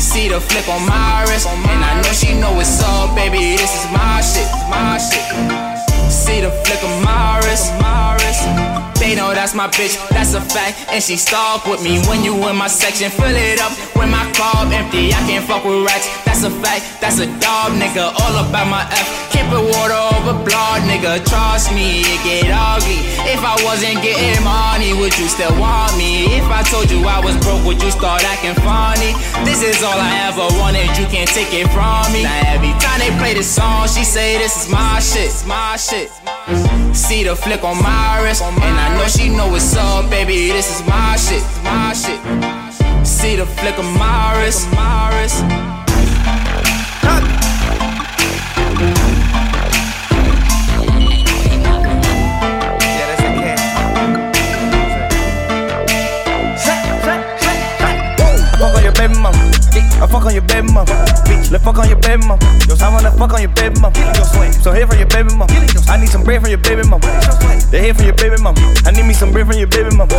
See 0.00 0.28
the 0.28 0.40
flip 0.40 0.68
on 0.68 0.86
my 0.86 1.25
wrist, 1.28 1.48
and 1.48 1.84
I 1.84 2.00
know 2.02 2.12
she 2.12 2.34
know 2.38 2.58
it's 2.60 2.82
up, 2.82 3.14
baby. 3.14 3.56
This 3.56 3.84
is 3.84 3.86
my 3.92 4.20
shit, 4.20 4.48
my 4.68 4.98
shit. 4.98 5.26
See 6.10 6.40
the 6.40 6.50
flick 6.50 6.82
of 6.82 7.04
my 7.04 7.38
wrist. 7.44 8.75
They 9.06 9.14
know 9.14 9.30
that's 9.30 9.54
my 9.54 9.68
bitch, 9.68 9.94
that's 10.10 10.34
a 10.34 10.40
fact. 10.40 10.90
And 10.90 11.00
she 11.00 11.14
stalk 11.14 11.64
with 11.64 11.78
me 11.80 12.02
when 12.10 12.24
you 12.24 12.34
in 12.50 12.56
my 12.56 12.66
section. 12.66 13.08
Fill 13.08 13.30
it 13.30 13.62
up 13.62 13.70
when 13.94 14.10
my 14.10 14.26
car 14.34 14.66
empty. 14.66 15.14
I 15.14 15.22
can't 15.30 15.46
fuck 15.46 15.62
with 15.62 15.86
rats, 15.86 16.10
that's 16.26 16.42
a 16.42 16.50
fact. 16.50 16.82
That's 17.00 17.22
a 17.22 17.30
dog, 17.38 17.78
nigga. 17.78 18.02
All 18.02 18.34
about 18.42 18.66
my 18.66 18.82
F. 18.90 19.06
Keep 19.30 19.46
it 19.46 19.62
water 19.62 19.94
over 20.10 20.34
blood, 20.42 20.82
nigga. 20.90 21.22
Trust 21.22 21.70
me, 21.70 22.02
it 22.02 22.18
get 22.26 22.50
ugly. 22.50 22.98
If 23.30 23.46
I 23.46 23.54
wasn't 23.62 24.02
getting 24.02 24.42
money, 24.42 24.90
would 24.90 25.14
you 25.14 25.30
still 25.30 25.54
want 25.54 25.94
me? 25.94 26.26
If 26.34 26.50
I 26.50 26.66
told 26.66 26.90
you 26.90 27.06
I 27.06 27.22
was 27.22 27.38
broke, 27.46 27.62
would 27.62 27.78
you 27.78 27.94
start 27.94 28.26
acting 28.26 28.58
funny? 28.66 29.14
This 29.46 29.62
is 29.62 29.86
all 29.86 29.94
I 29.94 30.26
ever 30.26 30.50
wanted, 30.58 30.90
you 30.98 31.06
can't 31.06 31.30
take 31.30 31.54
it 31.54 31.70
from 31.70 32.10
me. 32.10 32.26
Now 32.26 32.58
every 32.58 32.74
time 32.82 32.98
they 32.98 33.14
play 33.22 33.38
this 33.38 33.46
song, 33.46 33.86
she 33.86 34.02
say 34.02 34.34
this 34.38 34.66
is 34.66 34.66
my 34.66 34.98
shit, 34.98 35.30
my 35.46 35.78
shit. 35.78 36.10
See 36.96 37.24
the 37.24 37.36
flick 37.36 37.62
on 37.62 37.76
my 37.82 38.24
wrist, 38.24 38.42
and 38.42 38.56
I 38.56 38.95
know 38.96 39.08
she 39.08 39.28
know 39.28 39.48
what's 39.48 39.76
up, 39.76 40.10
baby. 40.10 40.48
This 40.48 40.80
is 40.80 40.86
my 40.86 41.16
shit, 41.16 41.42
my 41.62 41.92
shit. 41.92 42.20
See 43.06 43.36
the 43.36 43.46
flick 43.46 43.78
of 43.78 43.84
my 43.98 44.40
wrist, 44.40 44.68
I 60.06 60.08
fuck 60.08 60.22
on 60.22 60.34
your 60.38 60.46
baby 60.46 60.70
mama. 60.70 60.86
Bitch, 61.26 61.50
let's 61.50 61.64
fuck 61.66 61.82
on 61.82 61.90
your 61.90 61.98
baby 61.98 62.22
mama. 62.22 62.38
I 62.38 62.88
wanna 62.94 63.10
fuck 63.10 63.34
on 63.34 63.42
your 63.42 63.50
baby 63.58 63.74
mama. 63.82 63.98
So 64.62 64.70
here 64.70 64.86
from 64.86 65.02
your 65.02 65.10
baby 65.10 65.34
mama. 65.34 65.50
I 65.90 65.98
need 65.98 66.14
some 66.14 66.22
bread 66.22 66.46
from 66.46 66.50
your 66.50 66.62
baby 66.62 66.86
mama. 66.86 67.02
They 67.74 67.82
here 67.82 67.94
from 67.94 68.06
your 68.06 68.14
baby 68.14 68.38
mama. 68.38 68.54
I 68.86 68.94
need 68.94 69.02
me 69.02 69.14
some 69.18 69.34
bread 69.34 69.50
from 69.50 69.58
your 69.58 69.66
baby 69.66 69.90
mama. 69.90 70.14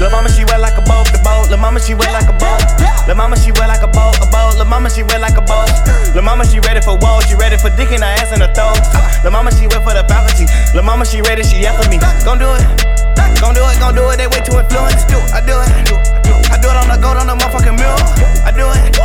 Lil' 0.00 0.08
mama, 0.08 0.32
she 0.32 0.48
wet 0.48 0.64
like 0.64 0.80
a 0.80 0.84
boat, 0.88 1.12
the 1.12 1.20
boat. 1.20 1.52
Lil' 1.52 1.60
mama, 1.60 1.76
she 1.76 1.92
wet 1.92 2.08
like 2.08 2.24
a 2.24 2.32
boat. 2.40 2.56
Lil' 3.04 3.20
mama, 3.20 3.36
she 3.36 3.52
wet 3.52 3.68
like 3.68 3.84
a 3.84 3.92
boat, 3.92 4.16
a 4.16 4.24
boat. 4.32 4.56
Lil' 4.56 4.64
mama, 4.64 4.88
she 4.88 5.04
wet 5.04 5.20
like 5.20 5.36
a 5.36 5.44
boat. 5.44 5.68
Lil' 6.16 6.24
mama, 6.24 6.48
she 6.48 6.56
ready 6.64 6.80
for 6.80 6.96
war. 6.96 7.20
She 7.28 7.36
ready 7.36 7.60
for 7.60 7.68
dick 7.76 7.92
in 7.92 8.00
her 8.00 8.08
ass 8.16 8.32
in 8.32 8.40
her 8.40 8.48
throat. 8.56 8.80
Lil' 9.20 9.36
mama, 9.36 9.52
she 9.52 9.68
wet 9.68 9.84
for 9.84 9.92
the 9.92 10.08
faculty. 10.08 10.48
Lil' 10.72 10.88
mama, 10.88 11.04
she 11.04 11.20
ready, 11.20 11.44
she 11.44 11.68
after 11.68 11.84
me. 11.92 12.00
Gon' 12.24 12.40
do 12.40 12.48
it. 12.48 13.07
Gon' 13.40 13.54
do 13.54 13.62
it, 13.66 13.78
gon' 13.78 13.94
do 13.94 14.08
it. 14.10 14.16
They 14.18 14.26
way 14.26 14.42
too 14.42 14.58
influenced. 14.58 15.10
I 15.34 15.40
do 15.42 15.54
it. 15.58 15.70
I 15.70 15.82
do 15.86 15.94
it 15.94 16.18
I 16.50 16.56
do 16.56 16.68
it 16.70 16.76
on 16.76 16.88
the 16.88 16.98
gold 16.98 17.18
on 17.18 17.26
the 17.26 17.36
motherfucking 17.36 17.76
mirror. 17.76 18.02
I 18.42 18.50
do 18.50 18.66
it. 18.66 18.98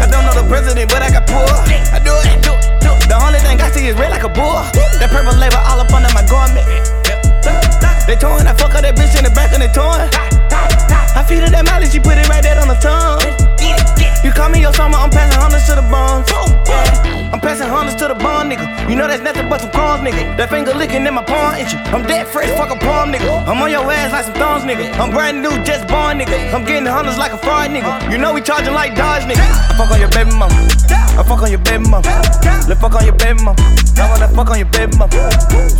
I 0.00 0.06
don't 0.10 0.24
know 0.26 0.34
the 0.34 0.46
president, 0.48 0.90
but 0.90 1.02
I 1.02 1.10
got 1.10 1.26
poor. 1.26 1.46
I 1.94 1.98
do 2.02 2.12
it. 2.24 2.42
The 3.08 3.18
only 3.18 3.38
thing 3.40 3.60
I 3.60 3.70
see 3.70 3.86
is 3.86 3.96
red 3.96 4.10
like 4.10 4.24
a 4.24 4.28
bull. 4.28 4.62
That 4.98 5.10
purple 5.10 5.34
label 5.38 5.58
all 5.58 5.80
up 5.80 5.92
under 5.92 6.12
my 6.14 6.22
garment. 6.26 6.66
They 8.06 8.16
torn, 8.16 8.46
I 8.46 8.54
fuck 8.54 8.74
up 8.74 8.82
that 8.82 8.96
bitch 8.96 9.16
in 9.16 9.24
the 9.24 9.30
back 9.30 9.52
and 9.52 9.62
they 9.62 9.70
torn. 9.70 10.10
I 11.14 11.24
feed 11.26 11.42
her 11.42 11.50
that 11.50 11.64
mileage, 11.64 11.92
she 11.92 12.00
put 12.00 12.18
it 12.18 12.28
right 12.28 12.42
there 12.42 12.60
on 12.60 12.68
the 12.68 12.74
tongue. 12.74 14.09
You 14.22 14.30
call 14.32 14.50
me 14.50 14.60
your 14.60 14.72
summer, 14.74 14.98
I'm 14.98 15.10
passing 15.10 15.40
hundreds 15.40 15.66
to 15.68 15.74
the. 15.76 15.80
Yeah. 15.82 17.30
I'm 17.32 17.40
passing 17.40 17.68
hundreds 17.68 17.96
to 18.02 18.08
the 18.08 18.14
bone, 18.14 18.50
nigga. 18.50 18.66
You 18.90 18.96
know 18.96 19.08
that's 19.08 19.22
nothing 19.22 19.48
but 19.48 19.60
some 19.60 19.70
crumbs, 19.70 20.02
nigga. 20.02 20.36
That 20.36 20.50
finger 20.50 20.74
licking 20.74 21.06
in 21.06 21.14
my 21.14 21.24
palm 21.24 21.54
itch. 21.54 21.72
I'm 21.94 22.02
dead 22.06 22.26
fresh, 22.28 22.50
fuck 22.58 22.70
a 22.70 22.76
palm, 22.76 23.12
nigga. 23.12 23.46
I'm 23.48 23.62
on 23.62 23.70
your 23.70 23.86
ass 23.90 24.12
like 24.12 24.26
some 24.26 24.34
thorns, 24.34 24.64
nigga. 24.64 24.92
I'm 24.98 25.10
brand 25.10 25.40
new, 25.40 25.50
just 25.64 25.88
born, 25.88 26.18
nigga. 26.18 26.52
I'm 26.52 26.64
getting 26.64 26.84
hundreds 26.84 27.16
like 27.16 27.32
a 27.32 27.38
fraud, 27.38 27.70
nigga. 27.70 28.12
You 28.12 28.18
know 28.18 28.34
we 28.34 28.42
charging 28.42 28.74
like 28.74 28.94
Dodge, 28.94 29.24
nigga. 29.24 29.40
I 29.40 29.72
fuck 29.78 29.90
on 29.90 30.00
your 30.00 30.10
baby 30.10 30.36
mama. 30.36 30.52
I 31.16 31.22
fuck 31.22 31.42
on 31.42 31.50
your 31.50 31.62
baby 31.64 31.84
mama. 31.88 32.04
Let's 32.68 32.80
fuck 32.80 32.94
on 32.94 33.04
your 33.04 33.16
baby 33.16 33.40
mama. 33.42 33.58
I 33.96 34.08
wanna 34.10 34.28
fuck 34.28 34.50
on 34.50 34.58
your 34.58 34.70
baby 34.70 34.96
mama. 34.96 35.14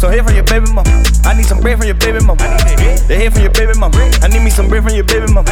So 0.01 0.09
here 0.09 0.23
from 0.23 0.35
your 0.35 0.47
baby 0.47 0.71
mama. 0.73 0.89
I 1.25 1.35
need 1.35 1.47
some 1.47 1.61
bread 1.61 1.79
from 1.79 1.87
your 1.87 1.99
baby 1.99 2.25
mama. 2.25 2.41
They 3.05 3.21
here 3.21 3.31
from 3.31 3.43
your 3.43 3.53
baby 3.53 3.75
mama. 3.77 3.99
I 4.23 4.29
need 4.29 4.43
me 4.43 4.51
some 4.51 4.69
bread 4.69 4.83
from 4.83 4.95
your 4.95 5.05
baby 5.05 5.27
mama. 5.33 5.51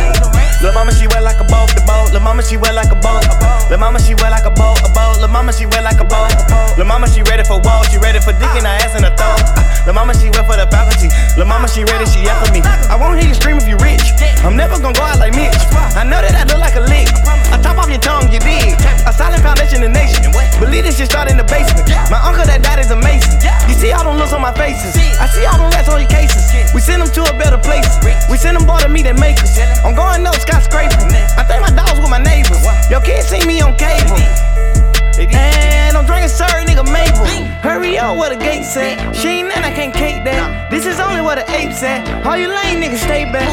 Lil' 0.63 0.75
mama, 0.75 0.91
she 0.91 1.07
wet 1.07 1.23
like 1.23 1.39
a 1.39 1.47
boat, 1.47 1.71
the 1.75 1.83
boat. 1.87 2.11
Lil' 2.13 2.21
mama, 2.23 2.43
she 2.43 2.57
wet 2.57 2.75
like 2.79 2.95
a 2.95 3.01
boat. 3.03 3.27
Lil' 3.71 3.83
mama, 3.83 3.99
she 3.99 4.15
wet 4.23 4.31
like 4.31 4.47
a 4.47 4.55
boat, 4.55 4.79
a 4.87 4.89
boat. 4.95 5.19
Lil' 5.19 5.35
mama, 5.35 5.51
she 5.51 5.67
wet 5.67 5.83
like 5.83 5.99
a 5.99 6.07
boat. 6.07 6.31
Lil' 6.79 6.87
mama, 6.87 7.11
she 7.11 7.27
ready 7.27 7.43
for 7.43 7.59
war. 7.59 7.83
She 7.91 7.99
ready 7.99 8.23
for 8.23 8.31
dick 8.39 8.55
in 8.55 8.63
her 8.63 8.79
ass 8.87 8.95
in 8.95 9.03
her 9.03 9.11
throat. 9.19 9.43
Lil' 9.83 9.99
mama, 9.99 10.15
she 10.15 10.31
wet 10.31 10.47
for 10.47 10.55
the 10.55 10.71
faculty. 10.71 11.11
Lil' 11.35 11.51
mama, 11.51 11.67
she 11.67 11.83
ready, 11.83 12.07
she 12.07 12.23
yell 12.23 12.39
for 12.39 12.55
me. 12.55 12.63
I 12.63 12.95
won't 12.95 13.19
hear 13.19 13.27
you 13.27 13.35
scream 13.35 13.59
if 13.59 13.67
you 13.67 13.75
rich. 13.83 14.15
I'm 14.47 14.55
never 14.55 14.79
gonna 14.79 14.95
go 14.95 15.03
out 15.03 15.19
like 15.19 15.35
Mitch. 15.35 15.59
I 15.99 16.07
know 16.07 16.23
that 16.23 16.31
I 16.39 16.47
look 16.47 16.63
like 16.63 16.79
a 16.79 16.85
lick. 16.87 17.11
I 17.51 17.59
top 17.59 17.83
off 17.83 17.91
your 17.91 17.99
tongue, 17.99 18.31
you 18.31 18.39
dig. 18.39 18.79
A 19.03 19.11
solid 19.11 19.43
foundation 19.43 19.83
in 19.83 19.91
the 19.91 19.99
nation. 19.99 20.31
Believe 20.63 20.87
this 20.87 21.03
shit 21.03 21.11
start 21.11 21.27
in 21.27 21.35
the 21.35 21.49
basement. 21.51 21.91
My 22.07 22.23
uncle 22.23 22.47
that 22.47 22.63
died 22.63 22.79
is 22.79 22.95
amazing. 22.95 23.43
You 23.67 23.75
see 23.75 23.91
all 23.91 24.07
them 24.07 24.23
looks 24.23 24.31
on 24.31 24.39
my 24.39 24.55
faces. 24.55 24.95
I 25.19 25.27
see 25.27 25.43
all 25.51 25.59
them 25.59 25.75
rats 25.75 25.91
on 25.91 25.99
your 25.99 26.11
cases. 26.11 26.47
We 26.71 26.79
send 26.79 27.03
them 27.03 27.11
to 27.11 27.27
a 27.27 27.35
better 27.35 27.59
place. 27.59 27.91
We 28.31 28.39
send 28.39 28.55
them 28.55 28.67
bar 28.67 28.79
to 28.87 28.89
meet 28.89 29.11
and 29.11 29.19
makers. 29.19 29.59
I'm 29.83 29.99
going 29.99 30.23
up 30.23 30.39
skyscraping. 30.39 31.11
I 31.35 31.43
think 31.43 31.59
my 31.59 31.75
dogs 31.75 31.99
with 31.99 32.11
my 32.11 32.23
neighbors. 32.23 32.68
Your 32.91 33.01
kids 33.01 33.29
see 33.29 33.45
me 33.47 33.61
on 33.61 33.77
cable. 33.77 34.19
And 35.19 35.97
I'm 35.97 36.07
drinking 36.07 36.31
sorry, 36.31 36.65
nigga 36.65 36.87
Maple. 36.87 37.27
Hurry 37.61 37.99
up 37.99 38.17
where 38.17 38.31
the 38.31 38.37
gates 38.37 38.77
at. 38.77 39.15
She 39.15 39.29
ain't 39.29 39.49
that, 39.49 39.65
I 39.65 39.73
can't 39.75 39.93
cake 39.93 40.25
that. 40.25 40.71
This 40.71 40.87
is 40.87 41.01
only 41.01 41.21
where 41.21 41.37
the 41.37 41.47
apes 41.51 41.83
at. 41.83 42.25
All 42.25 42.37
you 42.37 42.49
lame 42.49 42.81
niggas 42.81 43.03
stay 43.03 43.25
back. 43.33 43.49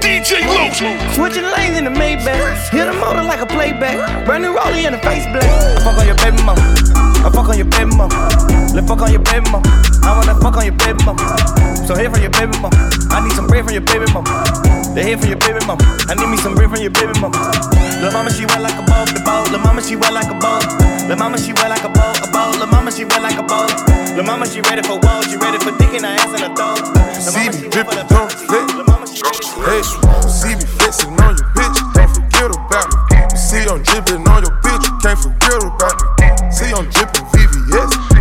DJ 0.00 0.44
Lotion. 0.48 0.96
Switching 1.14 1.44
lanes 1.44 1.76
in 1.76 1.84
the 1.84 1.90
Maybach. 1.90 2.70
Hit 2.70 2.86
the 2.86 2.92
motor 2.92 3.22
like 3.22 3.40
a 3.40 3.46
playback. 3.46 4.26
Brand 4.26 4.42
new 4.44 4.54
rollie 4.54 4.86
in 4.86 4.92
the 4.92 4.98
face 4.98 5.24
black. 5.26 5.44
I 5.44 5.84
fuck 5.84 5.98
on 5.98 6.06
your 6.06 6.16
baby 6.16 6.42
mama. 6.42 6.60
I 7.24 7.30
fuck 7.32 7.48
on 7.48 7.56
your 7.56 7.66
baby 7.66 7.94
mama. 7.96 8.33
Let's 8.74 8.88
fuck 8.90 9.02
on 9.02 9.12
your 9.14 9.22
baby 9.22 9.46
mama. 9.54 9.70
I 10.02 10.18
wanna 10.18 10.34
fuck 10.42 10.58
on 10.58 10.66
your 10.66 10.74
baby 10.74 10.98
mama. 11.06 11.22
So 11.86 11.94
here 11.94 12.10
from 12.10 12.22
your 12.26 12.34
baby 12.34 12.58
mama. 12.58 12.74
I 13.14 13.22
need 13.22 13.30
some 13.38 13.46
bread 13.46 13.62
from 13.62 13.72
your 13.72 13.86
baby 13.86 14.10
mama. 14.10 14.26
They 14.98 15.06
here 15.06 15.16
from 15.16 15.30
your 15.30 15.38
baby 15.38 15.62
mama. 15.62 15.78
I 16.10 16.18
need 16.18 16.26
me 16.26 16.36
some 16.42 16.58
bread 16.58 16.70
from 16.74 16.82
your 16.82 16.90
baby 16.90 17.14
mama. 17.22 17.38
Lil' 18.02 18.10
mama, 18.10 18.34
she 18.34 18.42
wet 18.50 18.60
like 18.66 18.74
a 18.74 18.82
boat, 18.82 19.14
the 19.14 19.22
boat. 19.22 19.46
Lil' 19.54 19.62
mama, 19.62 19.78
she 19.78 19.94
wet 19.94 20.10
like 20.12 20.26
a 20.26 20.34
boat. 20.42 20.66
Lil' 21.06 21.14
mama, 21.16 21.38
she 21.38 21.54
wet 21.54 21.70
like 21.70 21.86
a 21.86 21.88
boat, 21.88 22.18
a 22.18 22.26
boat. 22.34 22.58
Lil' 22.58 22.66
mama, 22.66 22.90
she 22.90 23.04
wet 23.06 23.22
like 23.22 23.38
a 23.38 23.46
boat. 23.46 23.70
Lil' 24.18 24.26
mama, 24.26 24.44
she 24.50 24.60
ready 24.66 24.82
for 24.82 24.98
war. 24.98 25.22
She 25.22 25.38
ready 25.38 25.58
for 25.62 25.70
dick 25.78 25.94
in 25.94 26.02
her 26.02 26.10
ass 26.18 26.34
in 26.34 26.42
her 26.42 26.50
throat. 26.58 26.82
Lil' 26.82 27.30
mama, 27.30 27.54
she 27.54 27.70
wet 27.70 27.86
for 27.86 27.94
the 27.94 28.04
don't 28.10 28.30
fit. 28.50 28.74
Hey, 29.70 29.82
see 30.26 30.54
me 30.58 30.66
flexing 30.82 31.14
on 31.22 31.38
your 31.38 31.46
bitch, 31.54 31.78
don't 31.94 32.10
forget 32.10 32.50
about 32.50 32.90
me. 32.90 33.38
See 33.38 33.62
I'm 33.70 33.78
dripping 33.86 34.26
on 34.26 34.42
your 34.42 34.54
bitch, 34.66 34.82
you 34.82 34.94
can't 34.98 35.18
forget 35.22 35.62
about 35.62 35.94
me. 36.18 36.50
See 36.50 36.74
I'm 36.74 36.90
dripping 36.90 37.22
VVS. 37.30 38.13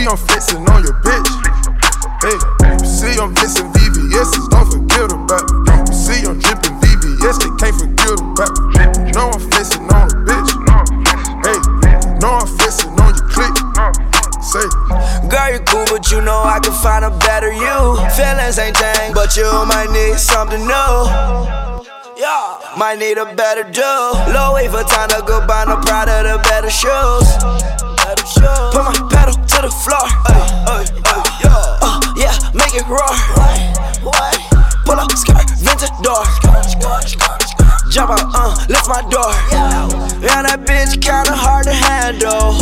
See 0.00 0.06
I'm 0.06 0.16
flexing 0.16 0.64
on 0.64 0.82
your 0.82 0.96
bitch. 1.04 1.28
Hey, 2.24 2.40
you 2.80 2.88
see 2.88 3.20
I'm 3.20 3.36
flexing 3.36 3.68
VVS, 3.68 4.48
don't 4.48 4.64
forget 4.72 5.12
about 5.12 5.44
me. 5.52 5.76
You 5.76 5.92
see 5.92 6.24
I'm 6.24 6.40
dripping 6.40 6.72
VVS, 6.80 7.36
they 7.36 7.52
can't 7.60 7.76
forget 7.76 8.16
about 8.16 8.48
me. 8.72 9.12
Know 9.12 9.28
I'm 9.28 9.40
flexing 9.52 9.84
on 9.92 10.08
a 10.08 10.16
bitch. 10.24 10.56
Hey, 11.44 11.58
know 12.16 12.32
I'm 12.32 12.48
flexing 12.48 12.96
on 12.96 13.12
your 13.12 13.28
click. 13.28 13.52
Say, 14.40 14.64
Girl, 15.28 15.52
you 15.52 15.60
cool, 15.68 15.84
but 15.92 16.10
you 16.10 16.22
know 16.22 16.48
I 16.48 16.60
can 16.64 16.72
find 16.80 17.04
a 17.04 17.10
better 17.18 17.52
you. 17.52 18.00
Feelings 18.16 18.56
ain't 18.56 18.80
changed, 18.80 19.12
but 19.12 19.36
you 19.36 19.44
might 19.68 19.92
need 19.92 20.16
something 20.16 20.64
new. 20.64 20.96
Yeah, 22.16 22.56
might 22.78 22.96
need 22.98 23.18
a 23.18 23.28
better 23.36 23.64
do. 23.68 23.92
Louis 24.32 24.64
Vuitton, 24.72 25.12
a 25.12 25.20
no 25.68 25.76
of 25.76 25.84
the. 25.84 26.40
Better 26.42 26.70
shoes. 26.70 27.28
Put 28.72 28.84
my 28.84 29.08
pedal 29.12 29.49
to 29.60 29.66
the 29.66 29.74
floor. 29.74 30.06
Ay, 30.26 30.40
ay, 30.68 30.84
ay, 31.04 31.20
yeah. 31.44 31.84
Uh, 31.84 32.00
yeah, 32.16 32.36
make 32.54 32.74
it 32.74 32.86
roar. 32.88 33.12
Pull 34.84 34.98
up 34.98 35.12
skirt, 35.12 35.48
vintage 35.60 35.92
door. 36.00 36.24
Jump 37.90 38.10
out, 38.10 38.24
uh, 38.32 38.54
lift 38.68 38.88
my 38.88 39.02
door. 39.10 39.32
Yeah, 40.22 40.42
that 40.42 40.64
bitch 40.64 41.00
kinda 41.02 41.34
hard 41.34 41.64
to 41.64 41.72
handle. 41.72 42.56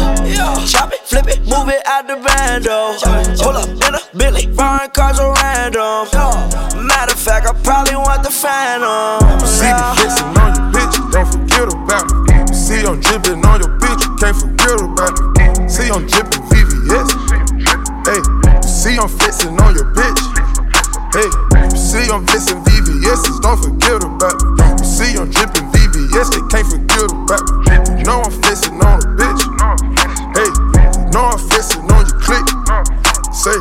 Chop 0.67 0.93
it, 0.93 1.01
flip 1.05 1.29
it, 1.29 1.41
move 1.47 1.69
it 1.69 1.87
out 1.87 2.07
the 2.09 2.17
bando. 2.17 2.97
Pull 3.43 3.57
up 3.57 3.69
in 3.69 3.95
a 3.95 4.01
Billy, 4.17 4.47
foreign 4.55 4.91
cars 4.91 5.21
are 5.21 5.35
random. 5.35 6.09
Matter 6.87 7.13
of 7.13 7.21
fact, 7.21 7.47
I 7.47 7.53
probably 7.63 7.97
want 7.97 8.23
the 8.23 8.31
Phantom. 8.31 9.21
see 9.47 9.71
me 9.71 9.85
flexing 9.95 10.35
on 10.43 10.51
your 10.57 10.67
bitch, 10.75 10.97
don't 11.13 11.29
forget 11.31 11.69
about 11.73 12.07
me. 12.27 12.55
See 12.55 12.83
I'm 12.83 13.01
dripping 13.01 13.45
on 13.47 13.61
your 13.61 13.79
bitch, 13.79 14.03
you 14.03 14.17
can't 14.17 14.37
forget 14.37 14.81
about 14.81 15.15
me. 15.37 15.69
See 15.69 15.91
I'm 15.91 16.07
dripping 16.07 16.49
VVS. 16.89 17.11
Hey, 18.09 18.21
you 18.57 18.63
see 18.63 18.97
I'm 18.99 19.09
flexing 19.09 19.61
on 19.61 19.75
your 19.75 19.85
bitch. 19.93 20.21
Hey, 21.13 21.29
you 21.69 21.77
see 21.77 22.11
I'm 22.11 22.27
flexing 22.27 22.63
VVS's, 22.65 23.41
don't 23.41 23.59
forget 23.59 24.03
about 24.05 24.41
me. 24.57 24.65
You 24.79 24.85
see 24.85 25.17
I'm 25.19 25.31
dripping 25.31 25.69
VVS, 25.71 26.33
they 26.33 26.43
can't 26.49 26.67
forget 26.67 27.13
about 27.13 27.45
me. 27.67 27.99
You 27.99 28.05
know 28.05 28.23
I'm 28.23 28.31
flexing 28.31 28.81
on 28.81 29.01
a 29.01 29.09
bitch. 29.17 29.43
Hey, 30.37 30.49
you 31.05 31.11
know 31.13 31.25
I'm 31.33 31.39
flexing 31.39 31.91
on 31.93 32.07
your 32.07 32.21
click. 32.21 32.47
Say, 33.33 33.59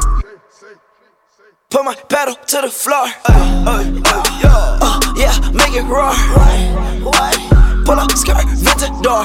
Put 1.70 1.84
my 1.84 1.96
pedal 1.96 2.36
to 2.36 2.62
the 2.62 2.70
floor. 2.70 3.08
Uh, 3.28 3.34
uh, 3.68 3.84
uh, 4.06 4.24
yeah. 4.42 4.80
Uh, 4.82 5.14
yeah, 5.18 5.52
make 5.52 5.74
it 5.76 5.84
roar. 5.84 7.57
Pull 7.88 8.00
up, 8.00 8.12
skirt, 8.12 8.44
vintage 8.60 9.00
door. 9.02 9.24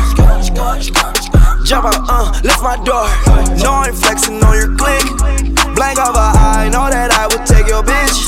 Jump 1.67 1.85
out, 1.85 1.99
uh, 2.07 2.31
lift 2.45 2.63
my 2.63 2.79
door. 2.87 3.11
No, 3.59 3.75
I 3.75 3.87
ain't 3.89 3.99
flexing 3.99 4.39
on 4.39 4.55
your 4.55 4.77
click. 4.79 5.03
Blank 5.75 5.99
of 5.99 6.15
a 6.15 6.31
eye, 6.39 6.71
know 6.71 6.87
that 6.87 7.11
I 7.11 7.27
would 7.27 7.45
take 7.45 7.67
your 7.67 7.83
bitch. 7.83 8.23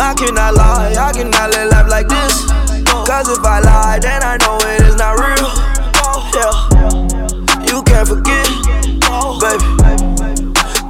I 0.00 0.14
cannot 0.14 0.54
lie, 0.54 0.96
I 0.96 1.12
cannot 1.12 1.50
live 1.50 1.68
life 1.68 1.88
like 1.90 2.08
this. 2.08 2.48
Cause 3.04 3.28
if 3.28 3.44
I 3.44 3.60
lie, 3.60 3.98
then 4.00 4.22
I 4.24 4.38
know 4.40 4.56
it 4.64 4.80
is 4.80 4.96
not 4.96 5.20
real. 5.20 5.44
Yeah, 6.32 6.56
you 7.68 7.82
can't 7.84 8.08
forget, 8.08 8.48
baby. 9.44 9.60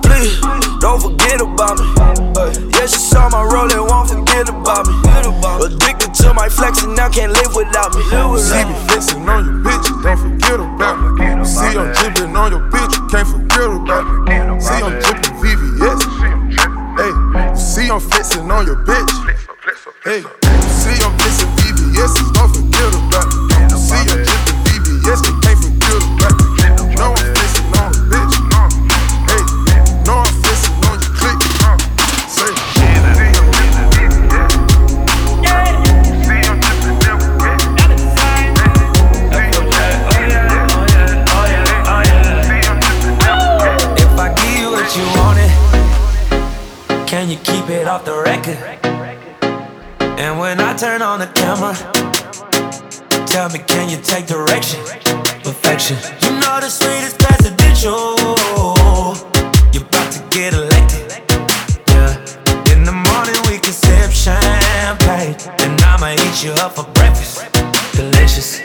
Please, 0.07 0.39
don't 0.87 1.03
forget 1.03 1.41
about 1.41 1.83
me. 1.83 1.87
Yeah, 2.71 2.87
she 2.87 3.03
saw 3.11 3.29
my 3.29 3.43
roll 3.43 3.67
and 3.67 3.91
won't 3.91 4.07
forget 4.09 4.49
about 4.49 4.87
me. 4.87 4.95
Addicted 5.67 6.15
to 6.23 6.33
my 6.33 6.49
flex 6.49 6.85
and 6.85 6.95
now 6.95 7.09
can't 7.11 7.33
live 7.33 7.57
without 7.57 7.91
me. 7.91 8.03
See 8.39 8.63
me 8.63 8.75
flexing 8.87 9.29
on 9.29 9.43
your 9.45 9.59
bitch, 9.67 9.87
don't 10.07 10.17
forget 10.17 10.61
about 10.63 10.97
me. 11.19 11.45
See 11.45 11.75
I'm 11.75 11.91
dripping 11.91 12.37
on 12.37 12.53
your 12.55 12.71
bitch, 12.71 12.95
can't 13.11 13.27
forget 13.27 13.67
about 13.67 14.07
me. 14.31 14.61
See 14.63 14.79
I'm 14.87 14.95
dripping 15.03 15.35
VVS. 15.43 16.01
Hey, 16.95 17.13
see 17.57 17.91
I'm 17.91 17.99
flexing 17.99 18.49
on 18.49 18.67
your 18.67 18.79
bitch. 18.87 19.11
Hey, 20.07 20.23
see 20.71 20.97
I'm 21.03 21.11
flexing 21.19 21.51
VVS, 21.59 22.15
record? 48.55 48.87
And 50.19 50.39
when 50.39 50.61
I 50.61 50.75
turn 50.77 51.03
on 51.03 51.19
the 51.19 51.27
camera, 51.27 51.75
tell 53.27 53.49
me, 53.51 53.59
can 53.59 53.89
you 53.89 53.99
take 53.99 54.27
direction? 54.27 54.81
Perfection. 55.43 55.97
You 56.23 56.31
know 56.41 56.61
the 56.61 56.69
sweetest 56.71 57.19
presidential. 57.19 58.17
You're 59.73 59.83
about 59.83 60.13
to 60.13 60.23
get 60.31 60.55
elected. 60.55 61.13
Yeah. 61.89 62.73
In 62.73 62.85
the 62.85 62.93
morning 62.93 63.37
we 63.51 63.59
can 63.59 63.73
sip 63.73 64.11
champagne, 64.11 65.37
and 65.61 65.81
I'ma 65.83 66.15
eat 66.15 66.45
you 66.45 66.53
up 66.53 66.73
for 66.77 66.85
breakfast. 66.95 67.45
Delicious. 67.95 68.61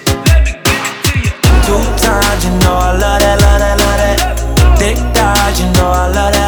Two 1.65 1.81
times, 1.97 2.43
you 2.45 2.51
know 2.61 2.75
I 2.75 2.97
love 2.97 3.19
that, 3.21 3.37
love 3.41 3.59
that, 3.59 3.77
love 3.79 3.97
that. 4.01 4.77
Thick 4.77 4.97
thighs, 5.15 5.59
you 5.59 5.67
know 5.73 5.89
I 5.89 6.07
love 6.07 6.13
that, 6.13 6.15
love 6.15 6.33
that. 6.33 6.40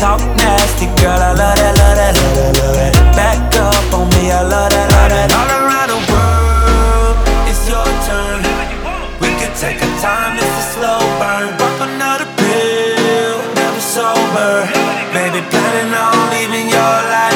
Talk 0.00 0.20
nasty, 0.34 0.86
girl, 0.96 1.12
I 1.12 1.36
love 1.36 1.60
that, 1.60 1.76
love 1.76 1.92
that, 2.00 2.16
love 2.16 2.32
that, 2.32 2.56
love 2.56 2.72
that. 2.72 2.96
Back 3.12 3.36
up 3.60 3.92
on 3.92 4.08
me, 4.16 4.32
I 4.32 4.40
love 4.40 4.72
that, 4.72 4.88
love 4.96 5.12
that. 5.12 5.28
All 5.28 5.50
around 5.60 5.92
the 5.92 6.00
world, 6.08 7.20
it's 7.44 7.68
your 7.68 7.84
turn. 8.08 8.40
We 9.20 9.28
could 9.36 9.52
take 9.60 9.76
our 9.76 9.96
time, 10.00 10.40
it's 10.40 10.56
a 10.56 10.64
slow 10.72 11.04
burn. 11.20 11.52
Pop 11.60 11.84
another 11.84 12.24
pill, 12.40 13.44
never 13.52 13.84
sober. 13.84 14.64
Baby, 15.12 15.44
planning 15.52 15.92
on 15.92 16.16
leaving 16.32 16.72
your 16.72 16.96
life 17.12 17.29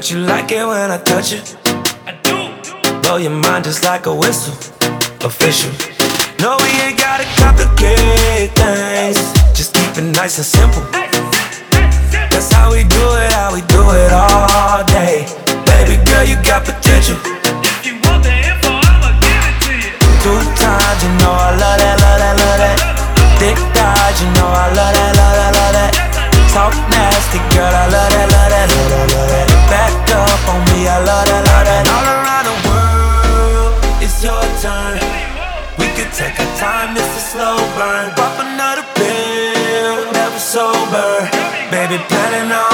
Bet 0.00 0.10
you 0.10 0.20
like 0.20 0.50
it 0.50 0.64
when 0.64 0.90
I 0.90 0.96
touch 0.96 1.34
it. 1.34 1.44
I 2.08 2.16
do. 2.24 2.48
Blow 3.02 3.18
your 3.18 3.36
mind 3.36 3.64
just 3.64 3.84
like 3.84 4.06
a 4.06 4.14
whistle. 4.14 4.56
Official. 5.20 5.68
No, 6.40 6.56
we 6.56 6.70
ain't 6.80 6.96
gotta 6.96 7.28
complicate 7.36 8.48
things. 8.56 9.20
Just 9.52 9.74
keep 9.74 9.92
it 10.00 10.08
nice 10.16 10.40
and 10.40 10.48
simple. 10.48 10.80
That's 12.32 12.50
how 12.50 12.72
we 12.72 12.80
do 12.84 13.04
it, 13.20 13.28
how 13.36 13.52
we 13.52 13.60
do 13.68 13.82
it 13.92 14.10
all 14.16 14.80
day. 14.88 15.28
Baby 15.68 16.00
girl, 16.08 16.24
you 16.24 16.40
got 16.48 16.64
potential. 16.64 17.20
If 17.60 17.84
you 17.84 18.00
want 18.08 18.24
the 18.24 18.32
info, 18.32 18.72
I'ma 18.72 19.12
give 19.20 19.44
it 19.52 19.56
to 19.68 19.72
you. 19.84 19.92
Two 20.24 20.40
times, 20.56 21.00
you 21.04 21.12
know 21.20 21.28
I 21.28 21.52
love 21.60 21.76
that, 21.76 21.96
love 22.00 22.18
that, 22.24 22.34
love 22.40 22.58
that. 22.64 22.76
Thick 23.36 23.58
thighs, 23.76 24.16
you 24.16 24.32
know 24.32 24.48
I 24.48 24.64
love 24.72 24.94
that, 24.96 25.12
love 25.20 25.36
that, 25.36 25.52
love 25.60 25.72
that. 25.76 26.09
Talk 26.50 26.74
nasty, 26.90 27.38
girl, 27.54 27.70
I 27.70 27.86
love 27.86 28.10
that, 28.10 28.26
love 28.26 28.50
that, 28.50 28.66
love 28.74 28.90
that, 28.90 29.06
love 29.14 29.30
that. 29.30 29.48
Back 29.70 29.94
up 30.18 30.42
on 30.50 30.58
me, 30.74 30.82
I 30.90 30.98
love 30.98 31.26
that, 31.30 31.42
love 31.46 31.62
that. 31.62 31.86
All 31.86 32.06
around 32.10 32.46
the 32.50 32.56
world, 32.66 33.78
it's 34.02 34.18
your 34.18 34.42
turn. 34.58 34.98
We 35.78 35.86
could 35.94 36.10
take 36.10 36.34
our 36.42 36.52
time, 36.58 36.98
it's 36.98 37.06
a 37.06 37.22
slow 37.22 37.54
burn. 37.78 38.10
Pop 38.18 38.34
another 38.42 38.82
pill, 38.98 40.10
never 40.10 40.42
sober. 40.42 41.30
Baby, 41.70 42.02
planning 42.10 42.50
on 42.50 42.69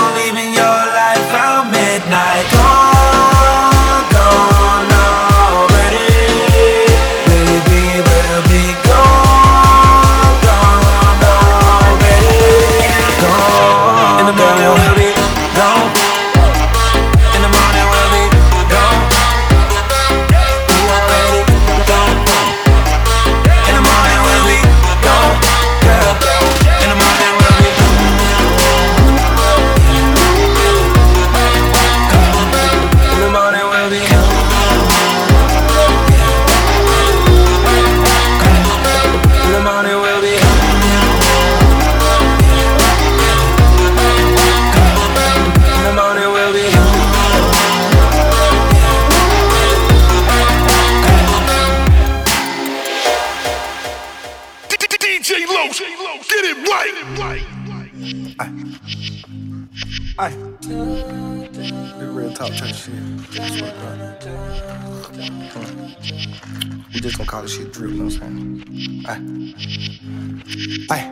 We 67.26 67.30
call 67.30 67.42
this 67.42 67.56
shit 67.56 67.72
drip, 67.72 67.90
you 67.90 67.96
know 67.96 68.04
what 68.04 68.22
I'm 68.22 68.62
saying? 68.62 69.04
Aye. 69.08 70.94
Aye. 70.94 71.10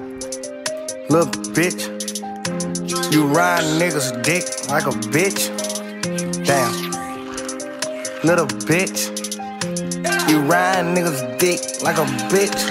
Little 1.11 1.27
bitch. 1.51 1.91
You 3.13 3.27
ride 3.27 3.65
niggas 3.83 4.23
dick 4.23 4.45
like 4.71 4.87
a 4.87 4.95
bitch. 5.11 5.51
Damn. 6.47 6.71
Little 8.23 8.47
bitch. 8.47 9.11
You 10.31 10.43
ride 10.43 10.85
niggas 10.85 11.37
dick 11.41 11.83
like 11.83 11.99
a 11.99 12.07
bitch. 12.31 12.63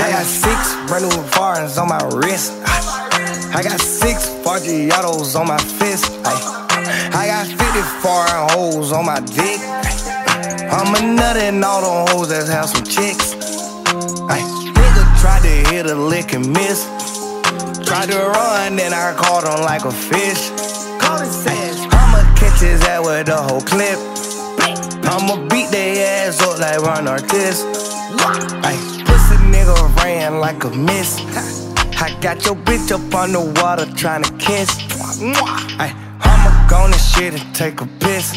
I 0.00 0.10
got 0.10 0.24
six 0.24 0.74
brand 0.88 1.04
new 1.04 1.22
foreigns 1.32 1.76
on 1.76 1.88
my 1.88 2.02
wrist. 2.14 2.54
I 3.54 3.60
got 3.62 3.78
six 3.78 4.26
Forgiatos 4.42 5.38
on 5.38 5.48
my 5.48 5.58
fist. 5.58 6.18
I 6.24 7.26
got 7.26 7.46
50 7.46 7.82
foreign 8.00 8.48
hoes 8.52 8.90
on 8.92 9.04
my 9.04 9.20
dick. 9.20 9.60
I'm 10.70 10.94
a 10.94 11.14
nut 11.14 11.36
and 11.36 11.64
all 11.64 11.82
them 11.82 12.14
hoes 12.14 12.28
that 12.28 12.46
have 12.48 12.68
some 12.68 12.84
chicks. 12.84 13.34
Ay. 14.28 14.40
Nigga 14.74 15.20
tried 15.20 15.42
to 15.42 15.54
hit 15.70 15.86
a 15.86 15.94
lick 15.94 16.32
and 16.34 16.46
miss. 16.52 16.84
Tried 17.86 18.10
to 18.10 18.18
run, 18.18 18.76
then 18.76 18.92
I 18.92 19.14
caught 19.16 19.44
him 19.44 19.64
like 19.64 19.84
a 19.84 19.90
fish. 19.90 20.50
Call 21.00 21.20
it 21.22 21.30
says, 21.30 21.80
I'ma 21.90 22.22
catch 22.36 22.60
his 22.60 22.82
ass 22.82 23.04
with 23.06 23.26
the 23.26 23.36
whole 23.36 23.62
clip. 23.62 23.98
I'ma 25.08 25.48
beat 25.48 25.70
their 25.70 26.28
ass 26.28 26.42
up 26.42 26.58
like 26.58 26.78
Ron 26.80 27.06
Artest. 27.06 27.64
Ay, 28.62 28.76
pussy 29.06 29.36
nigga 29.50 29.96
ran 30.04 30.38
like 30.38 30.62
a 30.64 30.70
miss. 30.70 31.18
I 32.00 32.16
got 32.20 32.44
your 32.44 32.56
bitch 32.56 32.92
up 32.92 33.14
on 33.14 33.32
the 33.32 33.40
water 33.60 33.86
trying 33.96 34.22
to 34.22 34.32
kiss. 34.36 34.68
Ay, 35.80 35.94
I'ma 36.20 36.68
go 36.68 36.76
on 36.76 36.90
this 36.90 37.14
shit 37.14 37.34
and 37.34 37.54
take 37.54 37.80
a 37.80 37.86
piss. 38.00 38.34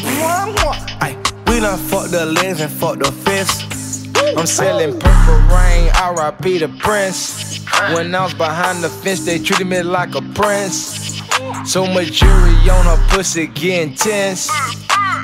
Ay, 1.00 1.16
done 1.62 1.78
fuck 1.78 2.10
the 2.10 2.26
legs 2.26 2.60
and 2.60 2.72
fuck 2.72 2.98
the 2.98 3.12
fists. 3.12 4.08
I'm 4.36 4.46
selling 4.46 4.98
purple 4.98 5.38
rain, 5.54 5.86
RIP 5.94 6.60
the 6.60 6.74
prince. 6.80 7.64
When 7.94 8.14
I 8.14 8.24
was 8.24 8.34
behind 8.34 8.82
the 8.82 8.88
fence, 8.88 9.24
they 9.24 9.38
treated 9.38 9.68
me 9.68 9.82
like 9.82 10.14
a 10.16 10.22
prince. 10.34 11.22
So 11.64 11.86
much 11.86 12.12
jewelry 12.12 12.54
on 12.68 12.84
her 12.84 13.06
pussy 13.10 13.46
getting 13.46 13.94
tense. 13.94 14.48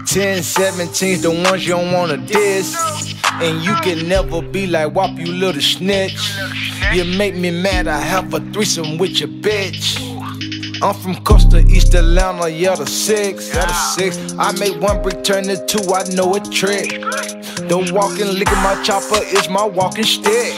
10, 0.07 0.39
17's 0.39 1.23
the 1.23 1.31
ones 1.31 1.67
you 1.67 1.75
don't 1.75 1.93
wanna 1.93 2.17
diss. 2.17 2.77
And 3.41 3.65
you 3.65 3.75
can 3.77 4.09
never 4.09 4.41
be 4.41 4.67
like 4.69 4.95
WAP, 4.95 5.19
you 5.19 5.27
little 5.27 5.61
snitch. 5.61 6.39
You 6.93 7.05
make 7.05 7.35
me 7.35 7.51
mad, 7.51 7.89
I 7.89 7.99
have 7.99 8.33
a 8.33 8.41
threesome 8.53 8.97
with 8.97 9.19
your 9.19 9.29
bitch. 9.29 10.08
I'm 10.81 10.95
from 10.95 11.17
Costa 11.25 11.59
East 11.59 11.95
Atlanta, 11.95 12.49
yeah, 12.49 12.77
the 12.77 12.87
six, 12.87 13.49
yeah, 13.49 13.67
the 13.67 13.73
six. 13.73 14.35
I 14.39 14.53
make 14.61 14.81
one 14.81 15.03
brick 15.03 15.25
turn 15.25 15.45
to 15.45 15.57
two, 15.67 15.83
I 15.93 16.05
know 16.15 16.35
a 16.35 16.41
trick. 16.41 16.91
The 17.69 17.91
walking, 17.93 18.29
licking 18.39 18.63
my 18.63 18.81
chopper 18.85 19.21
is 19.25 19.49
my 19.49 19.65
walking 19.65 20.05
stick. 20.05 20.55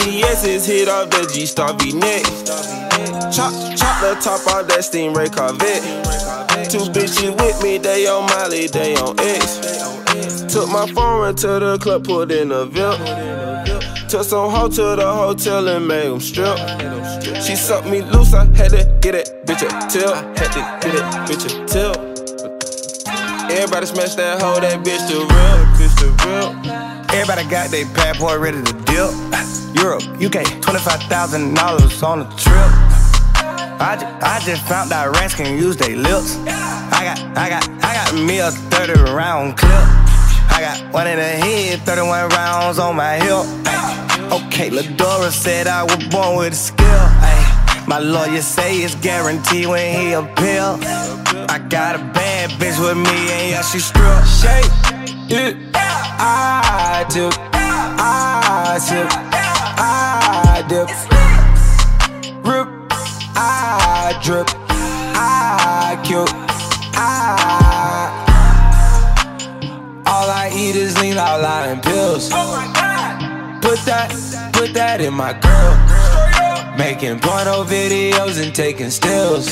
VVS 0.00 0.48
is 0.48 0.66
hit 0.66 0.88
off 0.88 1.10
the 1.10 1.30
G 1.32 1.44
Star 1.44 1.74
V 1.74 1.92
neck. 1.92 2.24
Chop, 3.30 3.52
chop 3.76 4.00
the 4.00 4.16
top 4.22 4.46
off 4.46 4.66
that 4.68 4.80
Stingray 4.80 5.28
Corvette. 5.34 6.70
Two 6.70 6.78
bitches 6.90 7.36
with 7.38 7.62
me, 7.62 7.76
they 7.76 8.06
on 8.06 8.24
Molly, 8.26 8.66
they 8.66 8.96
on 8.96 9.18
X. 9.20 10.52
Took 10.52 10.70
my 10.70 10.86
phone 10.92 11.34
to 11.36 11.46
the 11.46 11.78
club, 11.78 12.04
put 12.04 12.32
in 12.32 12.50
a 12.50 12.64
VIP. 12.64 13.95
Took 14.08 14.22
some 14.22 14.50
hoe 14.50 14.68
to 14.68 14.94
the 14.94 15.12
hotel 15.12 15.66
and 15.66 15.88
made 15.88 16.06
them 16.06 16.20
strip. 16.20 16.56
She 17.42 17.56
sucked 17.56 17.88
me 17.88 18.02
loose, 18.02 18.32
I 18.34 18.44
had 18.54 18.70
to 18.70 18.98
get 19.00 19.16
it, 19.16 19.44
bitch 19.44 19.62
a 19.62 19.90
tip. 19.90 20.14
Had 20.38 20.52
to 20.52 20.60
get 20.80 20.94
it, 20.94 21.02
bitch 21.26 21.44
a 21.44 21.66
tip. 21.66 21.96
Everybody 23.50 23.86
smash 23.86 24.14
that 24.14 24.40
hoe, 24.40 24.60
that 24.60 24.84
bitch 24.84 25.08
the 25.08 25.18
real, 25.18 25.58
bitch 25.74 25.94
the 25.98 26.06
real. 26.22 26.54
Everybody 27.10 27.50
got 27.50 27.70
their 27.70 27.84
passport 27.86 28.38
ready 28.38 28.62
to 28.62 28.72
dip. 28.86 29.10
Europe, 29.74 30.02
UK, 30.22 30.46
$25,000 30.62 32.02
on 32.06 32.20
a 32.20 32.24
trip. 32.36 32.70
I 33.80 33.96
just, 34.00 34.22
I 34.22 34.40
just 34.44 34.62
found 34.68 34.92
out 34.92 35.16
rats 35.16 35.34
can 35.34 35.58
use 35.58 35.76
their 35.76 35.96
lips. 35.96 36.36
I 36.46 37.02
got, 37.02 37.18
I 37.36 37.48
got, 37.48 37.68
I 37.82 37.94
got 37.94 38.14
me 38.14 38.38
a 38.38 38.52
30 38.52 39.10
round 39.10 39.58
clip. 39.58 40.05
I 40.56 40.60
got 40.60 40.90
one 40.90 41.06
in 41.06 41.18
the 41.18 41.22
head, 41.22 41.80
31 41.82 42.30
rounds 42.30 42.78
on 42.78 42.96
my 42.96 43.16
hip. 43.16 43.44
Ay, 43.66 44.28
okay, 44.32 44.70
Ladora 44.70 45.30
said 45.30 45.66
I 45.66 45.82
was 45.82 46.02
born 46.08 46.38
with 46.38 46.54
a 46.54 46.56
skill. 46.56 46.86
Ay, 46.88 47.84
my 47.86 47.98
lawyer 47.98 48.40
say 48.40 48.78
it's 48.78 48.94
guaranteed 48.94 49.66
when 49.66 49.84
he 50.00 50.12
appeal. 50.14 50.78
I 51.50 51.58
got 51.68 51.96
a 51.96 51.98
bad 51.98 52.48
bitch 52.52 52.80
with 52.80 52.96
me 52.96 53.18
and 53.36 53.50
yeah, 53.50 53.60
she 53.60 53.80
strip. 53.80 54.24
Shake 54.24 54.64
it. 55.28 55.56
I 55.74 57.04
dip, 57.10 57.34
I 57.52 58.78
sip, 58.80 59.08
I 59.76 60.64
dip. 60.70 60.88
Rip, 62.46 62.68
I 63.36 64.18
drip, 64.24 64.48
I 64.70 66.00
kill, 66.02 66.24
I. 66.96 67.45
I 70.66 70.70
is 70.70 71.00
lean 71.00 71.16
out 71.16 71.40
lying 71.40 71.80
pills. 71.80 72.28
Put 72.28 73.78
that, 73.86 74.10
put 74.52 74.74
that 74.74 75.00
in 75.00 75.14
my 75.14 75.32
girl. 75.32 76.76
Making 76.76 77.20
porno 77.20 77.62
videos 77.62 78.42
and 78.42 78.52
taking 78.52 78.90
stills. 78.90 79.46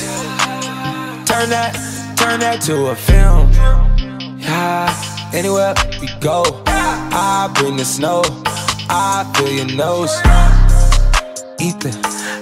Turn 1.24 1.50
that, 1.50 1.72
turn 2.18 2.40
that 2.40 2.60
to 2.62 2.86
a 2.88 2.96
film. 2.96 3.52
Yeah. 4.40 5.30
Anywhere 5.32 5.74
we 6.00 6.08
go, 6.18 6.42
I 6.66 7.48
bring 7.54 7.76
the 7.76 7.84
snow. 7.84 8.22
I 8.90 9.30
feel 9.36 9.52
your 9.52 9.76
nose. 9.76 10.14
Ether, 11.60 11.94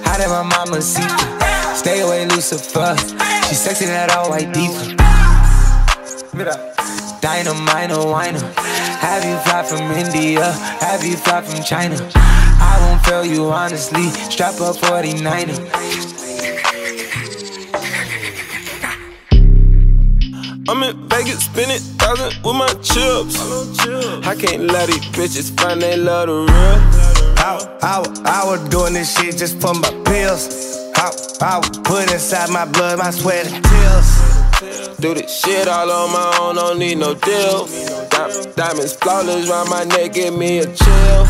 how 0.03 0.17
did 0.17 0.29
my 0.29 0.45
mama 0.45 0.81
see 0.81 1.03
you? 1.03 1.77
Stay 1.77 2.01
away, 2.01 2.25
Lucifer. 2.27 2.97
She 3.49 3.55
sexy 3.55 3.85
that 3.85 4.11
all 4.17 4.31
white 4.31 4.51
diva. 4.55 4.97
Dynamite, 7.23 7.93
a 7.93 8.05
whiner. 8.05 8.41
Have 8.99 9.25
you 9.25 9.39
fly 9.45 9.63
from 9.63 9.93
India? 9.93 10.43
Have 10.81 11.05
you 11.05 11.17
fly 11.17 11.41
from 11.41 11.63
China? 11.63 11.95
I 12.17 12.77
won't 12.81 13.07
fail 13.07 13.25
you 13.25 13.49
honestly. 13.49 14.09
Strap 14.11 14.61
up 14.61 14.75
49er. 14.75 15.57
I'm 20.69 20.83
in 20.83 21.09
Vegas 21.09 21.45
spending 21.45 21.79
thousand 21.97 22.43
with 22.43 22.57
my 22.57 22.67
chips. 22.83 23.39
I 24.27 24.35
can't 24.35 24.65
let 24.65 24.89
these 24.89 25.07
bitches 25.15 25.57
find 25.61 25.81
they 25.81 25.97
love 25.97 26.27
the 26.27 26.35
real. 26.35 26.79
I, 27.39 27.79
I, 27.83 28.43
I 28.43 28.51
was 28.51 28.69
doing 28.69 28.95
this 28.95 29.17
shit 29.17 29.37
just 29.39 29.61
for 29.61 29.75
my 29.75 29.91
pills. 30.05 30.91
I, 30.97 31.13
I 31.41 31.59
was 31.59 31.71
put 31.85 32.13
inside 32.13 32.51
my 32.51 32.65
blood, 32.65 32.99
my 32.99 33.13
sweat 33.13 33.47
and 33.47 33.65
tears. 33.65 34.32
Do 35.03 35.15
this 35.15 35.41
shit 35.41 35.67
all 35.67 35.91
on 35.91 36.13
my 36.13 36.39
own, 36.41 36.55
don't 36.55 36.79
need 36.79 36.95
no 36.95 37.13
deal. 37.15 37.67
diamonds 38.55 38.93
flawless 38.93 39.49
round 39.51 39.69
my 39.69 39.83
neck, 39.83 40.13
give 40.13 40.33
me 40.33 40.59
a 40.61 40.67
chill. 40.67 41.27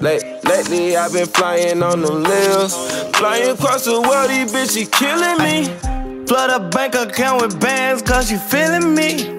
Late, 0.00 0.24
lately 0.44 0.96
I've 0.96 1.12
been 1.12 1.26
flying 1.26 1.82
on 1.82 2.00
them 2.00 2.22
lils. 2.22 2.74
Flying 3.14 3.50
across 3.50 3.84
the 3.84 4.00
world, 4.00 4.30
these 4.30 4.50
bitches 4.50 4.90
killing 4.90 5.36
me. 5.36 6.26
Flood 6.26 6.48
a 6.48 6.66
bank 6.70 6.94
account 6.94 7.42
with 7.42 7.60
bands 7.60 8.00
cause 8.00 8.32
you 8.32 8.38
feeling 8.38 8.94
me. 8.94 9.36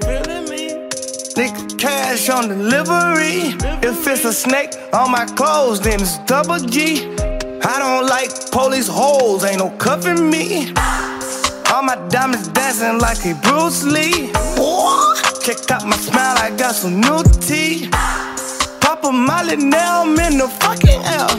Nigga, 1.33 1.79
cash 1.79 2.29
on 2.29 2.49
delivery. 2.49 3.57
If 3.81 4.05
it's 4.05 4.25
a 4.25 4.33
snake 4.33 4.75
on 4.93 5.09
my 5.09 5.25
clothes, 5.25 5.79
then 5.79 5.99
it's 5.99 6.19
double 6.19 6.59
G. 6.59 7.09
I 7.63 7.79
don't 7.79 8.05
like 8.05 8.29
police 8.51 8.87
holes, 8.87 9.43
ain't 9.43 9.57
no 9.57 9.71
cuffing 9.71 10.29
me. 10.29 10.71
All 11.71 11.83
my 11.83 11.95
diamonds 12.09 12.47
dancing 12.47 12.97
like 12.97 13.23
a 13.25 13.35
Bruce 13.43 13.83
Lee. 13.83 14.31
Check 15.43 15.69
out 15.71 15.85
my 15.85 15.95
smile, 15.97 16.35
I 16.37 16.51
got 16.57 16.73
some 16.73 16.99
new 16.99 17.23
tea. 17.41 17.89
Pop 18.81 19.03
a 19.03 19.11
molly, 19.11 19.55
now 19.55 20.01
I'm 20.01 20.17
in 20.19 20.39
the 20.39 20.47
fucking 20.47 21.01
air. 21.05 21.29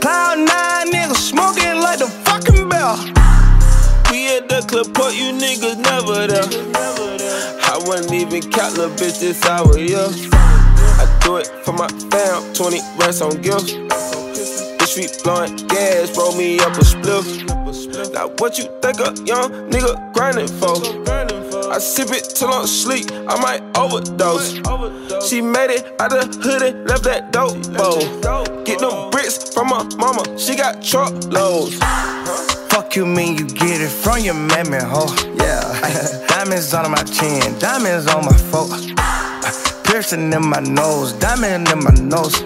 Cloud 0.00 0.38
nine 0.38 0.92
niggas 0.92 1.16
smoking 1.16 1.80
like 1.80 1.98
the 1.98 2.06
fucking 2.24 2.68
bell. 2.68 2.96
We 4.10 4.36
at 4.36 4.48
the 4.48 4.64
club, 4.66 4.94
put 4.94 5.14
you 5.14 5.32
niggas 5.32 5.76
never 5.76 6.26
there. 6.26 6.48
I 7.68 7.78
wasn't 7.86 8.14
even 8.14 8.50
count, 8.50 8.78
little 8.78 8.96
bitch, 8.96 9.20
this 9.20 9.44
hour, 9.44 9.78
yeah. 9.78 10.08
I 10.98 11.20
do 11.22 11.36
it 11.36 11.48
for 11.64 11.72
my 11.72 11.88
fam, 12.10 12.54
20 12.54 12.80
racks 12.98 13.20
on 13.20 13.42
gifts. 13.42 13.74
Bitch, 13.74 14.96
we 14.96 15.22
blowing 15.22 15.56
gas, 15.68 16.16
roll 16.16 16.34
me 16.36 16.58
up 16.60 16.72
a 16.72 16.80
spliff. 16.80 17.65
Now, 17.96 18.28
what 18.38 18.58
you 18.58 18.64
think 18.82 19.00
a 19.00 19.14
young 19.24 19.70
nigga 19.70 20.12
grinding 20.12 20.48
for? 20.48 20.76
I 21.72 21.78
sip 21.78 22.10
it 22.10 22.24
till 22.34 22.48
I'm 22.48 22.66
sleep, 22.66 23.06
I 23.10 23.40
might 23.40 23.62
overdose. 23.76 24.54
She 25.26 25.40
made 25.40 25.70
it 25.70 25.98
out 25.98 26.10
the 26.10 26.26
hood 26.42 26.62
and 26.62 26.86
left 26.86 27.04
that 27.04 27.32
dope 27.32 27.56
bowl. 27.72 28.00
Get 28.64 28.80
them 28.80 29.10
bricks 29.10 29.52
from 29.54 29.68
my 29.68 29.82
mama, 29.96 30.38
she 30.38 30.56
got 30.56 30.82
truckloads. 30.82 31.78
Fuck 32.68 32.96
you 32.96 33.06
mean 33.06 33.38
you 33.38 33.46
get 33.46 33.80
it 33.80 33.88
from 33.88 34.20
your 34.20 34.34
mammy, 34.34 34.78
ho? 34.78 35.06
Yeah. 35.36 36.26
diamonds 36.28 36.74
on 36.74 36.90
my 36.90 37.02
chin, 37.04 37.58
diamonds 37.58 38.06
on 38.08 38.26
my 38.26 38.36
foot. 38.36 38.92
Piercing 39.84 40.32
in 40.32 40.46
my 40.46 40.60
nose, 40.60 41.14
diamond 41.14 41.68
in 41.68 41.82
my 41.82 41.92
nose. 41.92 42.38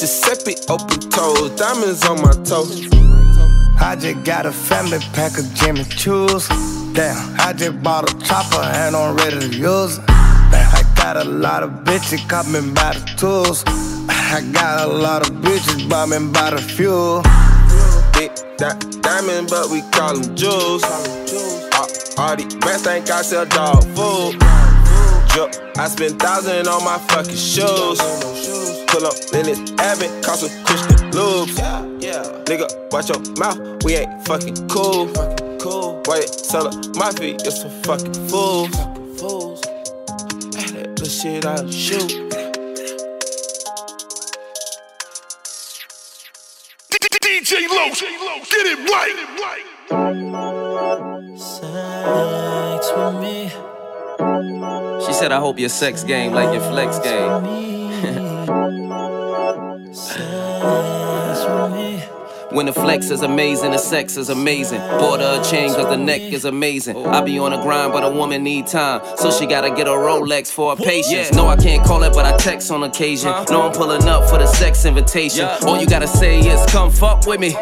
Giuseppe 0.00 0.56
open 0.68 0.98
toes, 1.10 1.50
diamonds 1.50 2.04
on 2.06 2.20
my 2.20 2.32
toes. 2.42 2.93
I 3.84 3.96
just 3.96 4.24
got 4.24 4.46
a 4.46 4.50
family 4.50 4.98
pack 5.12 5.36
of 5.38 5.44
Jimmy 5.52 5.84
Choo's. 5.84 6.48
Damn, 6.94 7.38
I 7.38 7.52
just 7.52 7.82
bought 7.82 8.10
a 8.10 8.18
chopper 8.24 8.62
and 8.62 8.96
I'm 8.96 9.14
ready 9.14 9.38
to 9.38 9.46
use 9.46 9.98
it. 9.98 10.06
Damn, 10.06 10.74
I 10.74 10.82
got 10.96 11.18
a 11.18 11.24
lot 11.24 11.62
of 11.62 11.70
bitches 11.84 12.26
coming 12.26 12.72
by 12.72 12.94
the 12.94 13.04
tools. 13.18 13.62
I 14.08 14.40
got 14.52 14.88
a 14.88 14.90
lot 14.90 15.28
of 15.28 15.36
bitches 15.36 15.86
bombing 15.86 16.32
by 16.32 16.50
the 16.50 16.62
fuel. 16.62 17.20
Big 18.14 18.34
di- 18.56 19.00
diamond, 19.02 19.50
but 19.50 19.68
we 19.68 19.82
call 19.90 20.16
them 20.16 20.34
jewels. 20.34 20.82
All, 20.82 21.86
all 22.16 22.36
these 22.36 22.56
rats 22.64 22.84
think 22.84 23.10
I 23.10 23.20
sell 23.20 23.44
dog 23.44 23.84
food. 23.94 24.40
Drip, 25.28 25.76
I 25.76 25.88
spend 25.88 26.18
thousand 26.18 26.68
on 26.68 26.82
my 26.84 26.96
fucking 27.08 27.36
shoes. 27.36 28.00
Pull 28.88 29.06
up 29.06 29.14
in 29.34 29.44
this 29.44 29.60
Abbott, 29.78 30.24
cost 30.24 30.42
a 30.42 30.64
Christian 30.64 31.10
loops. 31.10 31.93
Nigga, 32.44 32.92
watch 32.92 33.08
your 33.08 33.20
mouth, 33.38 33.82
we 33.84 33.94
ain't 33.94 34.26
fucking 34.26 34.68
cool. 34.68 35.08
Why 36.06 36.18
you 36.18 36.26
sell 36.28 36.68
up 36.68 36.74
my 36.96 37.10
feet, 37.12 37.42
you're 37.42 37.50
some 37.50 37.70
fucking 37.82 38.12
fools. 38.28 38.70
shit 41.08 41.46
I'll 41.46 41.70
shoot. 41.70 42.12
DJ 47.22 47.68
Los, 47.68 48.00
get 48.50 48.66
it 48.66 48.78
right. 48.90 49.16
Sex 51.38 52.92
with 52.96 53.16
me. 53.20 53.50
She 55.06 55.12
said, 55.12 55.32
I 55.32 55.40
hope 55.40 55.58
your 55.58 55.68
sex 55.70 56.04
game 56.04 56.32
like 56.32 56.52
your 56.52 56.62
flex 56.70 56.98
game. 56.98 57.44
Sex 62.54 62.62
with 62.62 62.62
me. 62.62 62.64
When 62.64 62.66
the 62.66 62.72
flex 62.72 63.10
is 63.10 63.22
amazing, 63.22 63.72
the 63.72 63.78
sex 63.78 64.16
is 64.16 64.28
amazing. 64.28 64.80
Bought 64.80 65.20
her 65.20 65.40
a 65.40 65.44
chain 65.44 65.74
cause 65.74 65.88
the 65.88 65.96
neck 65.96 66.20
is 66.20 66.44
amazing. 66.44 66.96
I 67.06 67.20
be 67.20 67.38
on 67.38 67.52
the 67.52 67.60
grind, 67.62 67.92
but 67.92 68.04
a 68.04 68.10
woman 68.10 68.42
need 68.42 68.66
time. 68.66 69.00
So 69.16 69.30
she 69.30 69.46
gotta 69.46 69.70
get 69.70 69.86
a 69.86 69.90
Rolex 69.90 70.50
for 70.50 70.76
her 70.76 70.82
patience. 70.82 71.32
No, 71.32 71.46
I 71.48 71.56
can't 71.56 71.84
call 71.84 72.02
it, 72.02 72.12
but 72.12 72.24
I 72.24 72.36
text 72.36 72.70
on 72.70 72.82
occasion. 72.84 73.30
No, 73.50 73.62
I'm 73.62 73.72
pulling 73.72 74.06
up 74.08 74.28
for 74.28 74.38
the 74.38 74.46
sex 74.46 74.84
invitation. 74.84 75.46
All 75.62 75.80
you 75.80 75.86
gotta 75.86 76.08
say 76.08 76.40
is 76.40 76.64
come 76.70 76.90
fuck 76.90 77.26
with 77.26 77.40
me. 77.40 77.54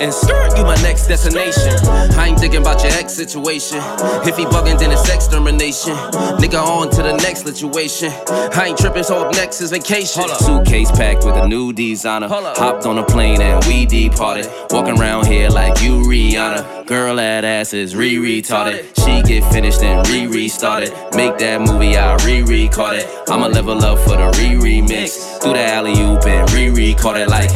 And 0.00 0.12
skirt, 0.12 0.56
you 0.56 0.64
my 0.64 0.76
next 0.82 1.06
destination. 1.06 1.72
I 2.18 2.28
ain't 2.28 2.38
thinking 2.38 2.60
about 2.60 2.82
your 2.82 2.92
ex 2.92 3.12
situation. 3.12 3.78
If 4.26 4.36
he 4.36 4.44
bugging, 4.44 4.78
then 4.78 4.90
it's 4.92 5.08
extermination. 5.08 5.94
Nigga, 6.38 6.62
on 6.62 6.90
to 6.90 7.02
the 7.02 7.16
next 7.16 7.44
situation. 7.44 8.12
I 8.54 8.66
ain't 8.68 8.78
tripping, 8.78 9.04
so 9.04 9.26
up 9.26 9.32
next 9.34 9.60
is 9.60 9.70
vacation. 9.70 10.28
Suitcase 10.28 10.90
packed 10.92 11.24
with 11.24 11.36
a 11.36 11.46
new 11.46 11.72
designer. 11.72 12.28
Hopped 12.28 12.86
on 12.86 12.98
a 12.98 13.04
plane 13.04 13.40
and 13.42 13.64
we 13.66 13.86
departed. 13.86 14.37
Walking 14.70 14.98
around 14.98 15.26
here 15.26 15.48
like 15.48 15.80
you 15.82 16.02
Rihanna. 16.02 16.86
Girl, 16.86 17.16
that 17.16 17.44
ass 17.44 17.72
is 17.72 17.94
re 17.96 18.16
retarded. 18.16 18.84
She 19.04 19.22
get 19.22 19.50
finished 19.52 19.82
and 19.82 20.06
re 20.08 20.26
restarted. 20.26 20.92
Make 21.14 21.38
that 21.38 21.60
movie, 21.60 21.96
I 21.96 22.16
re 22.24 22.42
record 22.42 22.96
it. 22.96 23.08
I'ma 23.28 23.46
level 23.48 23.82
up 23.84 23.98
for 24.00 24.16
the 24.16 24.30
re 24.38 24.80
remix. 24.80 25.40
Through 25.40 25.54
the 25.54 25.64
alley 25.64 25.92
oop 25.92 26.24
and 26.26 26.50
re 26.52 26.70
record 26.70 27.16
it 27.16 27.28
like. 27.28 27.50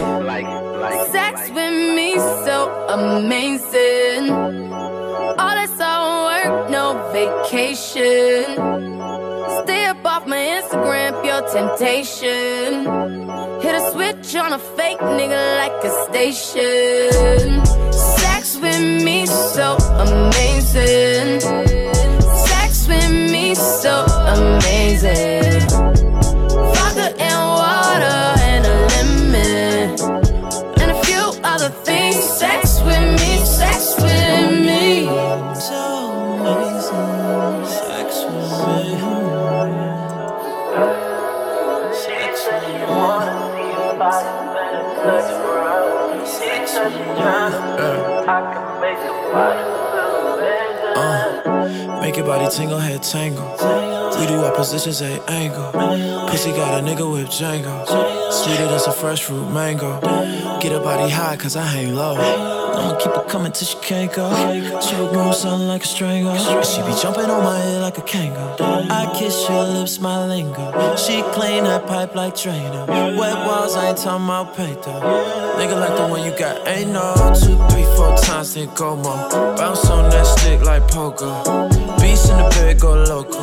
Sex 1.10 1.48
with 1.50 1.96
me 1.96 2.16
so 2.16 2.70
amazing. 2.88 4.30
All 5.38 5.54
this 5.54 5.80
all 5.80 6.26
work, 6.26 6.70
no 6.70 7.10
vacation. 7.12 8.91
Stay 9.64 9.84
up 9.86 10.04
off 10.04 10.26
my 10.26 10.36
Instagram, 10.36 11.22
pure 11.22 11.42
temptation. 11.50 12.84
Hit 13.60 13.74
a 13.74 13.90
switch 13.92 14.34
on 14.36 14.52
a 14.52 14.58
fake 14.58 14.98
nigga 14.98 15.42
like 15.62 15.84
a 15.84 15.92
station. 16.06 17.64
Sex 17.92 18.56
with 18.56 19.04
me 19.04 19.26
so 19.26 19.76
amazing. 20.06 21.71
Uh, 50.94 52.00
make 52.00 52.16
your 52.16 52.26
body 52.26 52.48
tingle, 52.54 52.78
head 52.78 53.02
tangle. 53.02 53.50
We 54.18 54.26
do 54.26 54.34
our 54.44 54.54
positions 54.54 55.00
at 55.02 55.28
angle. 55.30 55.72
Pussy 56.28 56.50
got 56.50 56.80
a 56.80 56.84
nigga 56.84 57.10
with 57.10 57.28
Django. 57.28 57.86
Sweeter 58.30 58.66
than 58.66 58.78
some 58.78 58.94
fresh 58.94 59.22
fruit 59.24 59.50
mango. 59.50 60.00
Get 60.60 60.72
her 60.72 60.80
body 60.80 61.10
high, 61.10 61.36
cause 61.36 61.56
I 61.56 61.64
hang 61.64 61.94
low. 61.94 62.61
I'ma 62.74 62.96
keep 62.98 63.12
it 63.12 63.28
coming 63.28 63.52
till 63.52 63.66
she 63.66 63.78
can't 63.78 64.12
go. 64.12 64.28
She 64.80 64.94
will 64.96 65.12
move 65.12 65.34
something 65.34 65.68
like 65.68 65.84
a 65.84 65.86
strangle. 65.86 66.36
She 66.62 66.80
be 66.82 66.94
jumping 67.00 67.30
on 67.30 67.42
my 67.44 67.58
head 67.58 67.82
like 67.82 67.98
a 67.98 68.02
kango. 68.02 68.56
I 68.90 69.12
kiss 69.18 69.48
your 69.48 69.64
lips, 69.64 70.00
my 70.00 70.24
lingo. 70.26 70.96
She 70.96 71.22
clean 71.32 71.64
that 71.64 71.86
pipe 71.86 72.14
like 72.14 72.34
Drano. 72.34 72.86
Wet 73.18 73.46
walls, 73.46 73.76
I 73.76 73.88
ain't 73.88 73.98
talking 73.98 74.24
about 74.24 74.56
paint 74.56 74.82
though. 74.82 75.00
Nigga 75.58 75.78
like 75.78 75.96
the 75.96 76.06
one 76.06 76.24
you 76.24 76.36
got, 76.38 76.66
ain't 76.66 76.90
no 76.90 77.14
two, 77.38 77.56
three, 77.70 77.84
four 77.96 78.16
times, 78.18 78.54
then 78.54 78.68
go 78.74 78.96
more. 78.96 79.28
Bounce 79.56 79.88
on 79.90 80.10
that 80.10 80.26
stick 80.26 80.62
like 80.62 80.82
pogo. 80.84 81.68
Beast 82.00 82.30
in 82.30 82.36
the 82.38 82.48
bed, 82.50 82.80
go 82.80 82.94
loco. 82.94 83.42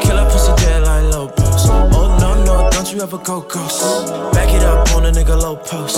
Kill 0.00 0.18
a 0.18 0.24
pussy 0.30 0.52
dead 0.64 0.82
like 0.84 1.03
don't 2.84 2.96
you 2.96 3.02
ever 3.02 3.16
go 3.18 3.40
ghost. 3.40 3.80
Back 4.34 4.52
it 4.52 4.62
up 4.62 4.94
on 4.94 5.06
a 5.06 5.10
nigga 5.10 5.40
low 5.40 5.56
post. 5.56 5.96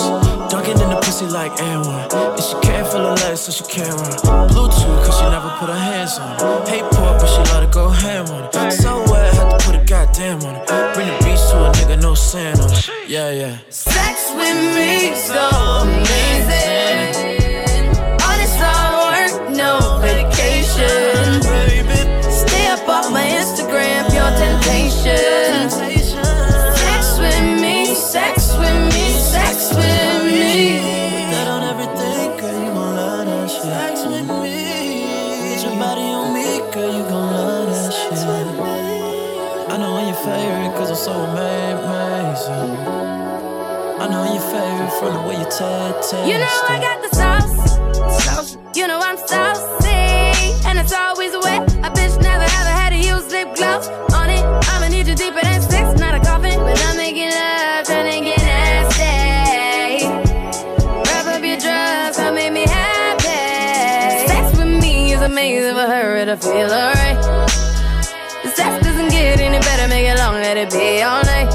Dunking 0.50 0.78
in 0.78 0.88
the 0.88 1.00
pussy 1.02 1.26
like 1.26 1.50
N1. 1.52 2.14
And 2.14 2.42
she 2.42 2.54
can't 2.62 2.86
feel 2.86 3.02
her 3.06 3.14
legs, 3.26 3.40
so 3.40 3.50
she 3.50 3.64
can't 3.64 3.90
run. 3.90 4.48
Bluetooth, 4.50 5.04
cause 5.04 5.18
she 5.18 5.24
never 5.24 5.50
put 5.58 5.68
her 5.68 5.74
hands 5.74 6.16
on 6.18 6.36
it. 6.36 6.68
Hate 6.68 6.84
pork, 6.94 7.18
but 7.18 7.26
she 7.26 7.42
let 7.52 7.64
it 7.64 7.72
go 7.72 7.88
ham 7.88 8.26
on 8.26 8.44
it. 8.44 8.72
So 8.72 9.02
wet, 9.10 9.34
had 9.34 9.58
to 9.58 9.66
put 9.66 9.74
a 9.74 9.84
goddamn 9.84 10.42
on 10.42 10.54
it. 10.54 10.66
Bring 10.94 11.08
the 11.08 11.24
beast 11.24 11.50
to 11.50 11.64
a 11.64 11.72
nigga, 11.72 12.00
no 12.00 12.14
sand 12.14 12.60
on 12.60 12.70
it. 12.70 12.88
Yeah, 13.08 13.30
yeah. 13.32 13.58
Sex 13.68 14.30
with 14.36 14.76
me 14.76 15.12
so 15.16 15.42
amazing. 15.82 16.95
Favorite, 40.26 40.74
cause 40.76 40.90
I'm 40.90 40.96
so 40.96 41.12
amazing. 41.12 42.74
I 44.02 44.08
know 44.10 44.26
you're 44.26 44.42
favorite 44.50 44.94
from 44.98 45.14
the 45.14 45.22
way 45.28 45.38
you 45.38 45.46
taste 45.46 46.14
it. 46.14 46.26
You 46.26 46.38
know 46.42 46.56
I 46.66 46.76
got 46.82 46.98
the 47.04 47.10
sauce. 47.14 48.58
You 48.74 48.88
know 48.88 48.98
I'm 48.98 49.16
saucy, 49.16 50.66
and 50.66 50.80
it's 50.80 50.92
always 50.92 51.32
wet. 51.44 51.62
A 51.86 51.90
bitch 51.94 52.20
never 52.20 52.42
ever 52.42 52.72
had 52.80 52.90
to 52.90 52.96
use 52.98 53.30
lip 53.30 53.54
gloss 53.54 53.88
on 54.18 54.28
it. 54.28 54.42
I'ma 54.70 54.88
need 54.88 55.06
you 55.06 55.14
deeper 55.14 55.42
than 55.42 55.62
six, 55.62 55.94
not 56.00 56.16
a 56.16 56.20
coffin, 56.20 56.58
but 56.58 56.76
I'm 56.86 56.96
making 56.96 57.30
love, 57.30 57.86
trying 57.86 58.10
to 58.10 58.20
get 58.28 58.42
nasty. 58.42 60.06
Wrap 61.06 61.26
up 61.34 61.42
your 61.44 61.58
drugs, 61.58 62.16
come 62.16 62.34
make 62.34 62.52
me 62.52 62.66
happy. 62.66 64.26
Sex 64.26 64.58
with 64.58 64.82
me 64.82 65.12
is 65.12 65.22
amazing 65.22 65.74
for 65.74 65.86
her 65.86 66.24
to 66.24 66.36
feel 66.36 66.72
alright. 66.72 67.35
Let 70.56 70.72
it 70.72 70.78
be 70.78 71.02
all 71.02 71.22
night. 71.22 71.52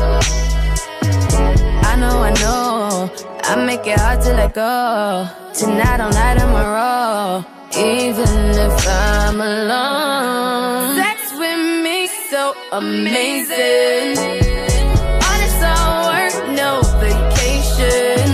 I 1.89 1.95
know, 2.01 2.21
I 2.21 2.31
know. 2.41 3.11
I 3.43 3.65
make 3.65 3.87
it 3.87 3.99
hard 3.99 4.21
to 4.21 4.33
let 4.33 4.53
go. 4.53 5.27
Tonight, 5.53 5.99
all 5.99 6.11
night, 6.11 6.37
I'm 6.43 6.53
a 6.61 6.65
roll. 6.77 7.45
Even 7.75 8.37
if 8.65 8.87
I'm 8.87 9.41
alone. 9.41 10.95
Sex 11.01 11.19
with 11.41 11.63
me 11.85 12.07
so 12.29 12.53
amazing. 12.73 14.17
All 15.25 15.37
this 15.43 15.59
all 15.71 15.93
work, 16.11 16.35
no 16.61 16.71
vacation. 17.05 18.27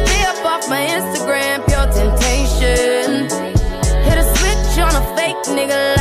Stay 0.00 0.22
up 0.30 0.40
off 0.52 0.68
my 0.70 0.84
Instagram, 0.98 1.66
pure 1.66 1.88
temptation. 1.98 3.06
Hit 4.06 4.18
a 4.18 4.26
switch 4.36 4.78
on 4.86 4.94
a 4.94 5.16
fake 5.16 5.42
nigga. 5.56 5.97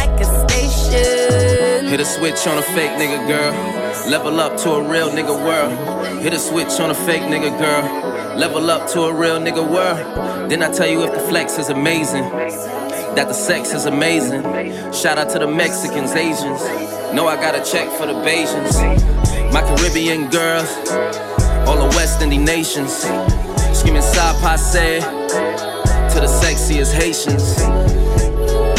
Hit 1.97 2.05
a 2.05 2.09
switch 2.11 2.45
on 2.45 2.59
a 2.59 2.61
fake 2.61 2.91
nigga, 2.91 3.27
girl. 3.27 4.07
Level 4.07 4.39
up 4.39 4.55
to 4.57 4.69
a 4.73 4.87
real 4.87 5.09
nigga 5.09 5.33
world. 5.33 6.21
Hit 6.21 6.31
a 6.31 6.37
switch 6.37 6.79
on 6.79 6.91
a 6.91 6.93
fake 6.93 7.23
nigga, 7.23 7.57
girl. 7.57 8.37
Level 8.37 8.69
up 8.69 8.87
to 8.91 9.05
a 9.05 9.11
real 9.11 9.39
nigga 9.39 9.67
world. 9.67 10.47
Then 10.47 10.61
I 10.61 10.71
tell 10.71 10.85
you 10.85 11.03
if 11.05 11.11
the 11.11 11.19
flex 11.21 11.57
is 11.57 11.69
amazing. 11.69 12.21
That 13.15 13.25
the 13.29 13.33
sex 13.33 13.73
is 13.73 13.87
amazing. 13.87 14.43
Shout 14.93 15.17
out 15.17 15.31
to 15.31 15.39
the 15.39 15.47
Mexicans, 15.47 16.11
Asians. 16.11 16.61
No, 17.15 17.25
I 17.25 17.35
got 17.35 17.55
a 17.55 17.63
check 17.65 17.89
for 17.97 18.05
the 18.05 18.13
Bajans. 18.13 19.51
My 19.51 19.61
Caribbean 19.61 20.29
girls, 20.29 20.69
all 21.67 21.79
the 21.79 21.91
West 21.97 22.21
Indian 22.21 22.45
nations. 22.45 22.93
Screaming 23.73 24.03
side 24.03 24.39
passe 24.39 24.99
to 25.01 26.19
the 26.19 26.27
sexiest 26.27 26.93
Haitians. 26.93 28.06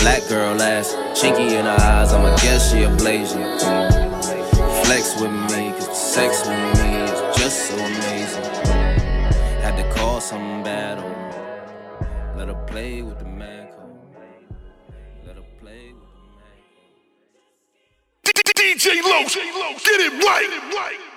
Black 0.01 0.29
girl 0.29 0.61
ass, 0.63 0.95
chinky 1.21 1.53
in 1.59 1.65
her 1.65 1.77
eyes, 1.81 2.13
I'ma 2.13 2.35
guess 2.37 2.71
she 2.71 2.85
a 2.85 2.89
Blasian. 2.89 3.59
Flex 4.85 5.21
with 5.21 5.33
me, 5.51 5.73
cause 5.73 6.13
sex 6.15 6.47
with 6.47 6.59
me 6.81 6.97
is 7.03 7.39
just 7.39 7.69
so 7.69 7.75
amazing. 7.75 8.45
Had 9.61 9.77
to 9.77 9.93
call 9.95 10.21
something 10.21 10.63
bad 10.63 10.99
on. 10.99 12.39
Let 12.39 12.49
her 12.49 12.65
play 12.67 13.03
with 13.03 13.19
the 13.19 13.25
man. 13.25 13.69
Let 15.27 15.37
her 15.37 15.43
play 15.61 15.93
with 15.93 16.09
the. 18.25 18.53
DJ 18.55 19.03
Low, 19.03 19.25
get 19.25 20.01
it 20.01 20.25
right. 20.25 21.08